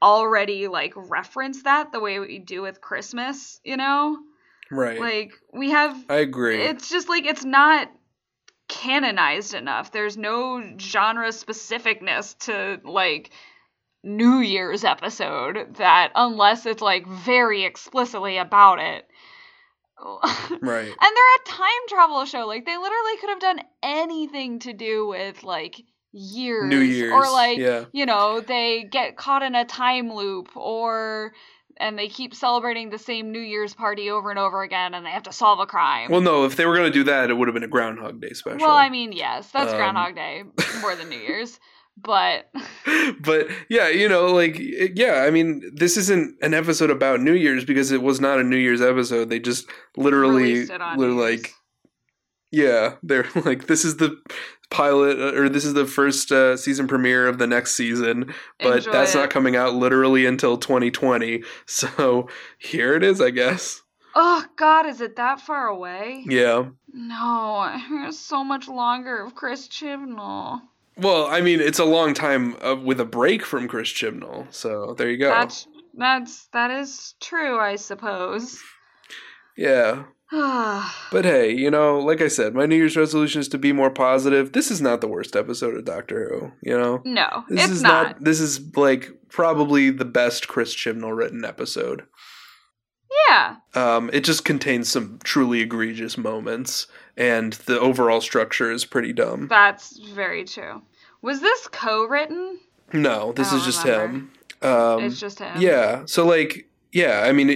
already 0.00 0.68
like 0.68 0.92
reference 0.94 1.64
that 1.64 1.90
the 1.90 2.00
way 2.00 2.20
we 2.20 2.38
do 2.38 2.62
with 2.62 2.80
Christmas, 2.80 3.60
you 3.64 3.76
know? 3.76 4.16
Right. 4.70 5.00
Like 5.00 5.32
we 5.52 5.70
have 5.70 5.96
I 6.08 6.16
agree. 6.16 6.62
it's 6.62 6.88
just 6.88 7.08
like 7.08 7.26
it's 7.26 7.44
not 7.44 7.90
canonized 8.68 9.54
enough. 9.54 9.92
There's 9.92 10.16
no 10.16 10.62
genre 10.78 11.28
specificness 11.28 12.36
to 12.46 12.80
like 12.88 13.30
New 14.02 14.38
Year's 14.38 14.84
episode 14.84 15.76
that 15.76 16.12
unless 16.14 16.66
it's 16.66 16.82
like 16.82 17.06
very 17.06 17.64
explicitly 17.64 18.38
about 18.38 18.78
it. 18.78 19.06
right. 20.02 20.50
And 20.50 20.60
they're 20.60 21.36
a 21.36 21.46
time 21.46 21.68
travel 21.88 22.24
show. 22.26 22.46
Like 22.46 22.66
they 22.66 22.76
literally 22.76 23.16
could 23.20 23.30
have 23.30 23.40
done 23.40 23.60
anything 23.82 24.58
to 24.60 24.72
do 24.72 25.06
with 25.06 25.42
like 25.42 25.82
years, 26.12 26.68
New 26.68 26.80
Year's. 26.80 27.12
or 27.12 27.30
like 27.30 27.58
yeah. 27.58 27.84
you 27.92 28.06
know 28.06 28.40
they 28.40 28.84
get 28.84 29.16
caught 29.16 29.42
in 29.42 29.54
a 29.54 29.64
time 29.64 30.12
loop 30.12 30.56
or 30.56 31.32
and 31.78 31.98
they 31.98 32.08
keep 32.08 32.34
celebrating 32.34 32.90
the 32.90 32.98
same 32.98 33.32
New 33.32 33.40
Year's 33.40 33.74
party 33.74 34.10
over 34.10 34.30
and 34.30 34.38
over 34.38 34.62
again 34.62 34.94
and 34.94 35.04
they 35.04 35.10
have 35.10 35.24
to 35.24 35.32
solve 35.32 35.60
a 35.60 35.66
crime. 35.66 36.10
Well, 36.10 36.20
no, 36.20 36.44
if 36.44 36.56
they 36.56 36.66
were 36.66 36.76
going 36.76 36.90
to 36.90 36.98
do 36.98 37.04
that, 37.04 37.30
it 37.30 37.34
would 37.34 37.48
have 37.48 37.54
been 37.54 37.62
a 37.62 37.68
Groundhog 37.68 38.20
Day 38.20 38.30
special. 38.30 38.66
Well, 38.66 38.76
I 38.76 38.88
mean, 38.88 39.12
yes, 39.12 39.50
that's 39.50 39.72
Um, 39.72 39.76
Groundhog 39.76 40.14
Day 40.14 40.44
more 40.80 40.96
than 40.96 41.08
New 41.08 41.18
Year's, 41.18 41.58
but 41.96 42.50
but 43.20 43.48
yeah, 43.68 43.88
you 43.88 44.08
know, 44.08 44.26
like, 44.26 44.58
yeah, 44.58 45.24
I 45.26 45.30
mean, 45.30 45.62
this 45.74 45.96
isn't 45.96 46.36
an 46.42 46.54
episode 46.54 46.90
about 46.90 47.20
New 47.20 47.34
Year's 47.34 47.64
because 47.64 47.90
it 47.92 48.02
was 48.02 48.20
not 48.20 48.38
a 48.38 48.44
New 48.44 48.56
Year's 48.56 48.82
episode. 48.82 49.30
They 49.30 49.38
just 49.38 49.68
literally, 49.96 50.66
were 50.96 51.08
like, 51.08 51.54
yeah, 52.50 52.94
they're 53.02 53.26
like, 53.44 53.66
this 53.66 53.84
is 53.84 53.96
the 53.96 54.20
pilot, 54.70 55.18
uh, 55.18 55.38
or 55.40 55.48
this 55.48 55.64
is 55.64 55.74
the 55.74 55.86
first 55.86 56.32
uh, 56.32 56.56
season 56.56 56.86
premiere 56.88 57.26
of 57.26 57.38
the 57.38 57.46
next 57.46 57.74
season, 57.76 58.34
but 58.60 58.78
Enjoy 58.78 58.92
that's 58.92 59.14
it. 59.14 59.18
not 59.18 59.30
coming 59.30 59.56
out 59.56 59.74
literally 59.74 60.26
until 60.26 60.56
2020. 60.58 61.42
So 61.66 62.28
here 62.58 62.94
it 62.94 63.02
is, 63.02 63.20
I 63.20 63.30
guess. 63.30 63.82
Oh 64.14 64.44
God, 64.56 64.86
is 64.86 65.00
it 65.00 65.16
that 65.16 65.40
far 65.40 65.66
away? 65.66 66.24
Yeah. 66.26 66.66
No, 66.92 68.08
so 68.10 68.42
much 68.42 68.66
longer 68.68 69.22
of 69.22 69.34
Chris 69.34 69.68
Chibnall. 69.68 70.62
Well, 70.96 71.26
I 71.26 71.42
mean, 71.42 71.60
it's 71.60 71.78
a 71.78 71.84
long 71.84 72.14
time 72.14 72.56
uh, 72.64 72.74
with 72.74 73.00
a 73.00 73.04
break 73.04 73.44
from 73.44 73.68
Chris 73.68 73.88
Chibnall, 73.92 74.46
so 74.50 74.94
there 74.94 75.10
you 75.10 75.18
go. 75.18 75.28
That's 75.28 75.68
that's 75.92 76.46
that 76.52 76.70
is 76.70 77.14
true, 77.20 77.58
I 77.58 77.76
suppose. 77.76 78.62
yeah, 79.56 80.04
But 81.12 81.24
hey, 81.24 81.52
you 81.52 81.70
know, 81.70 81.98
like 82.00 82.20
I 82.20 82.28
said, 82.28 82.54
my 82.54 82.66
New 82.66 82.74
Year's 82.76 82.96
resolution 82.96 83.40
is 83.40 83.48
to 83.48 83.58
be 83.58 83.72
more 83.72 83.90
positive. 83.90 84.52
This 84.52 84.70
is 84.70 84.80
not 84.80 85.00
the 85.00 85.06
worst 85.08 85.36
episode 85.36 85.76
of 85.76 85.84
Doctor 85.84 86.28
Who, 86.28 86.52
you 86.68 86.76
know? 86.76 87.00
no, 87.04 87.44
This 87.48 87.64
it's 87.64 87.72
is 87.74 87.82
not. 87.82 88.22
this 88.22 88.40
is 88.40 88.74
like 88.76 89.10
probably 89.28 89.90
the 89.90 90.04
best 90.04 90.48
Chris 90.48 90.74
Chibnall 90.74 91.16
written 91.16 91.44
episode. 91.44 92.06
Yeah. 93.28 93.56
Um, 93.74 94.10
it 94.12 94.24
just 94.24 94.44
contains 94.44 94.88
some 94.88 95.20
truly 95.22 95.60
egregious 95.60 96.18
moments, 96.18 96.86
and 97.16 97.52
the 97.52 97.78
overall 97.78 98.20
structure 98.20 98.70
is 98.70 98.84
pretty 98.84 99.12
dumb. 99.12 99.46
That's 99.48 99.96
very 99.98 100.44
true. 100.44 100.82
Was 101.22 101.40
this 101.40 101.68
co-written? 101.68 102.58
No, 102.92 103.32
this 103.32 103.52
is 103.52 103.64
just 103.64 103.84
remember. 103.84 104.06
him. 104.16 104.70
Um, 104.70 105.04
it's 105.04 105.20
just 105.20 105.38
him. 105.38 105.60
yeah, 105.60 106.02
so 106.06 106.26
like, 106.26 106.68
yeah, 106.96 107.20
I 107.24 107.32
mean, 107.32 107.50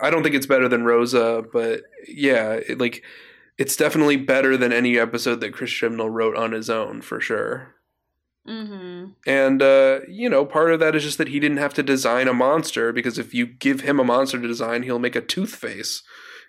I 0.00 0.10
don't 0.10 0.22
think 0.22 0.36
it's 0.36 0.46
better 0.46 0.68
than 0.68 0.84
Rosa, 0.84 1.44
but 1.52 1.82
yeah, 2.06 2.52
it, 2.52 2.78
like, 2.78 3.02
it's 3.58 3.74
definitely 3.74 4.16
better 4.16 4.56
than 4.56 4.72
any 4.72 4.96
episode 4.96 5.40
that 5.40 5.52
Chris 5.52 5.70
Chibnall 5.70 6.12
wrote 6.12 6.36
on 6.36 6.52
his 6.52 6.70
own 6.70 7.02
for 7.02 7.20
sure. 7.20 7.74
Mm-hmm. 8.48 9.06
And 9.26 9.60
uh, 9.60 10.00
you 10.06 10.28
know, 10.28 10.44
part 10.44 10.70
of 10.70 10.78
that 10.78 10.94
is 10.94 11.02
just 11.02 11.18
that 11.18 11.28
he 11.28 11.40
didn't 11.40 11.56
have 11.56 11.74
to 11.74 11.82
design 11.82 12.28
a 12.28 12.34
monster 12.34 12.92
because 12.92 13.18
if 13.18 13.34
you 13.34 13.44
give 13.46 13.80
him 13.80 13.98
a 13.98 14.04
monster 14.04 14.40
to 14.40 14.46
design, 14.46 14.84
he'll 14.84 14.98
make 15.00 15.16
a 15.16 15.20
tooth 15.20 15.56
face 15.56 16.04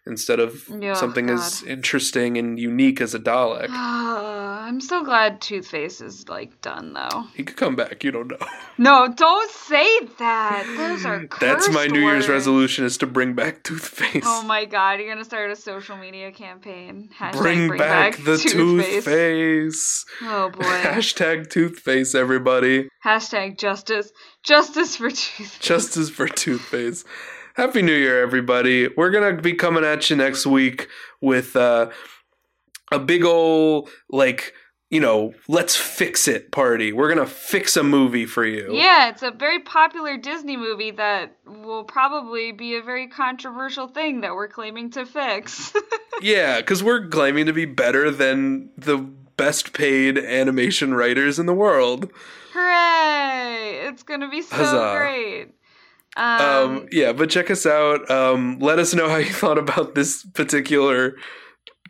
instead 0.08 0.40
of 0.40 0.68
Yeah, 0.70 0.94
something 0.94 1.28
God. 1.28 1.36
as 1.40 1.64
interesting 1.64 2.38
and 2.38 2.60
unique 2.60 3.02
as 3.02 3.14
a 3.16 3.20
Dalek. 3.20 3.68
I'm 3.72 4.82
so 4.82 5.04
glad 5.04 5.42
Toothface 5.42 6.02
is 6.02 6.28
like 6.28 6.60
done 6.62 6.94
though. 6.94 7.26
He 7.36 7.44
could 7.44 7.56
come 7.58 7.76
back. 7.76 8.04
You 8.04 8.12
don't 8.12 8.30
know. 8.30 8.38
No, 8.78 9.08
don't 9.08 9.50
say 9.52 9.88
that. 10.20 10.66
Those 10.76 11.06
are 11.06 11.26
That's 11.40 11.70
my 11.70 11.88
New 11.88 12.02
Year's 12.02 12.28
resolution 12.28 12.84
is 12.84 12.98
to 12.98 13.08
bring 13.08 13.34
back 13.34 13.64
Toothface. 13.64 14.24
Oh 14.26 14.44
my 14.44 14.66
god, 14.66 15.00
you're 15.00 15.08
gonna 15.08 15.24
start 15.24 15.50
a 15.50 15.56
social 15.56 15.96
media 15.96 16.30
campaign. 16.34 17.10
Hashtag 17.18 17.38
bring, 17.38 17.78
back, 17.78 18.18
the 18.18 18.34
Toothface. 18.36 20.06
Oh 20.24 20.50
boy. 20.50 20.60
Hashtag 20.64 21.48
Toothface, 21.48 22.16
everybody. 22.16 22.90
Hashtag 23.06 23.58
justice. 23.58 24.12
Justice 24.44 24.98
for 24.98 25.10
Toothface. 25.10 25.60
Justice 25.62 26.10
for 26.10 26.28
Toothface. 26.28 27.06
Happy 27.56 27.82
New 27.82 27.94
Year, 27.94 28.22
everybody. 28.22 28.90
We're 28.98 29.12
going 29.12 29.34
to 29.34 29.42
be 29.42 29.54
coming 29.54 29.86
at 29.86 30.10
you 30.10 30.18
next 30.18 30.46
week 30.46 30.90
with 31.22 31.56
uh, 31.56 31.90
a 32.92 33.00
big 33.00 33.24
old, 33.24 33.90
like, 34.10 34.54
you 34.90 35.00
know, 35.00 35.34
let's 35.48 35.74
fix 35.74 36.28
it 36.28 36.52
party. 36.52 36.92
We're 36.92 37.08
going 37.08 37.26
to 37.26 37.34
fix 37.34 37.78
a 37.78 37.84
movie 37.84 38.26
for 38.26 38.46
you. 38.46 38.74
Yeah, 38.74 39.08
it's 39.08 39.24
a 39.24 39.32
very 39.32 39.60
popular 39.60 40.18
Disney 40.18 40.58
movie 40.58 40.92
that 40.92 41.38
will 41.46 41.86
probably 41.86 42.52
be 42.52 42.76
a 42.76 42.82
very 42.82 43.08
controversial 43.08 43.88
thing 43.88 44.20
that 44.20 44.36
we're 44.36 44.50
claiming 44.50 44.92
to 44.92 45.06
fix. 45.06 45.72
Yeah, 46.22 46.62
because 46.62 46.82
we're 46.82 47.10
claiming 47.10 47.46
to 47.48 47.52
be 47.52 47.66
better 47.66 48.10
than 48.10 48.70
the 48.78 48.98
best 48.98 49.74
paid 49.74 50.18
animation 50.18 50.94
writers 50.94 51.40
in 51.40 51.46
the 51.46 51.54
world. 51.54 52.10
Hooray! 52.54 53.86
It's 53.90 54.04
gonna 54.04 54.30
be 54.30 54.42
so 54.42 54.56
Huzzah. 54.56 54.96
great. 54.98 55.55
Um, 56.16 56.42
Um, 56.42 56.88
yeah, 56.92 57.12
but 57.14 57.30
check 57.30 57.52
us 57.52 57.66
out. 57.66 58.10
Um, 58.10 58.60
let 58.60 58.80
us 58.80 58.94
know 58.94 59.10
how 59.10 59.18
you 59.18 59.34
thought 59.34 59.58
about 59.58 59.96
this 59.96 60.26
particular 60.34 61.16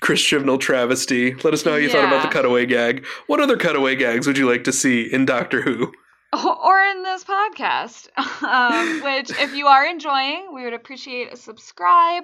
Chris 0.02 0.22
Chibnall 0.22 0.60
travesty. 0.60 1.36
Let 1.36 1.54
us 1.54 1.66
know 1.66 1.72
how 1.72 1.78
you 1.78 1.90
thought 1.90 2.06
about 2.06 2.22
the 2.24 2.30
cutaway 2.30 2.66
gag. 2.66 3.06
What 3.28 3.40
other 3.40 3.58
cutaway 3.58 3.96
gags 3.96 4.28
would 4.28 4.38
you 4.38 4.50
like 4.50 4.64
to 4.66 4.72
see 4.72 5.04
in 5.04 5.26
Doctor 5.26 5.62
Who? 5.62 5.94
or 6.34 6.82
in 6.84 7.04
this 7.04 7.24
podcast, 7.24 8.10
um, 8.44 9.04
which 9.04 9.32
if 9.40 9.54
you 9.56 9.68
are 9.68 9.86
enjoying, 9.86 10.50
we 10.54 10.64
would 10.64 10.74
appreciate 10.74 11.32
a 11.32 11.38
subscribe. 11.38 12.24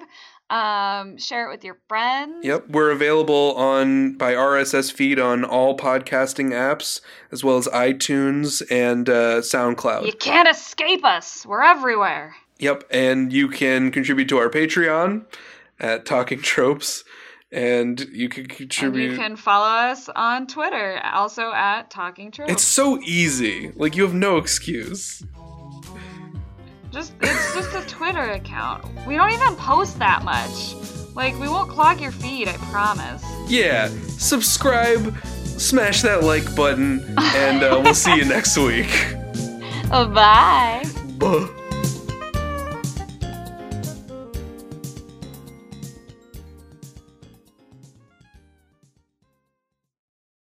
Um, 0.52 1.16
share 1.16 1.46
it 1.48 1.50
with 1.50 1.64
your 1.64 1.78
friends. 1.88 2.44
Yep, 2.44 2.68
we're 2.68 2.90
available 2.90 3.54
on 3.56 4.18
by 4.18 4.34
RSS 4.34 4.92
feed 4.92 5.18
on 5.18 5.44
all 5.44 5.76
podcasting 5.78 6.50
apps 6.50 7.00
as 7.30 7.42
well 7.42 7.56
as 7.56 7.66
iTunes 7.68 8.62
and 8.70 9.08
uh, 9.08 9.40
SoundCloud. 9.40 10.04
You 10.04 10.12
can't 10.12 10.46
escape 10.48 11.06
us. 11.06 11.46
We're 11.46 11.62
everywhere. 11.62 12.34
Yep, 12.58 12.84
and 12.90 13.32
you 13.32 13.48
can 13.48 13.90
contribute 13.90 14.28
to 14.28 14.36
our 14.36 14.50
Patreon 14.50 15.24
at 15.80 16.04
Talking 16.04 16.42
Tropes, 16.42 17.02
and 17.50 17.98
you 18.12 18.28
can 18.28 18.42
And 18.44 18.50
contribute. 18.50 19.10
you 19.12 19.16
can 19.16 19.36
follow 19.36 19.66
us 19.90 20.10
on 20.14 20.46
Twitter, 20.46 21.00
also 21.02 21.50
at 21.52 21.90
Talking 21.90 22.30
True. 22.30 22.44
It's 22.46 22.62
so 22.62 23.00
easy. 23.00 23.72
Like 23.74 23.96
you 23.96 24.02
have 24.02 24.14
no 24.14 24.36
excuse. 24.36 25.22
Just 26.92 27.12
it's 27.20 27.54
just 27.54 27.74
a 27.74 27.86
Twitter 27.88 28.32
account. 28.32 28.84
We 29.06 29.16
don't 29.16 29.32
even 29.32 29.56
post 29.56 29.98
that 29.98 30.24
much. 30.24 30.74
Like 31.14 31.38
we 31.38 31.48
won't 31.48 31.70
clog 31.70 32.00
your 32.00 32.12
feed, 32.12 32.48
I 32.48 32.56
promise. 32.70 33.24
Yeah, 33.48 33.88
subscribe, 34.18 35.16
smash 35.24 36.02
that 36.02 36.22
like 36.22 36.54
button, 36.54 37.04
and 37.18 37.62
uh, 37.62 37.80
we'll 37.82 37.94
see 37.94 38.14
you 38.16 38.24
next 38.24 38.56
week. 38.56 38.90
Bye. 39.90 40.84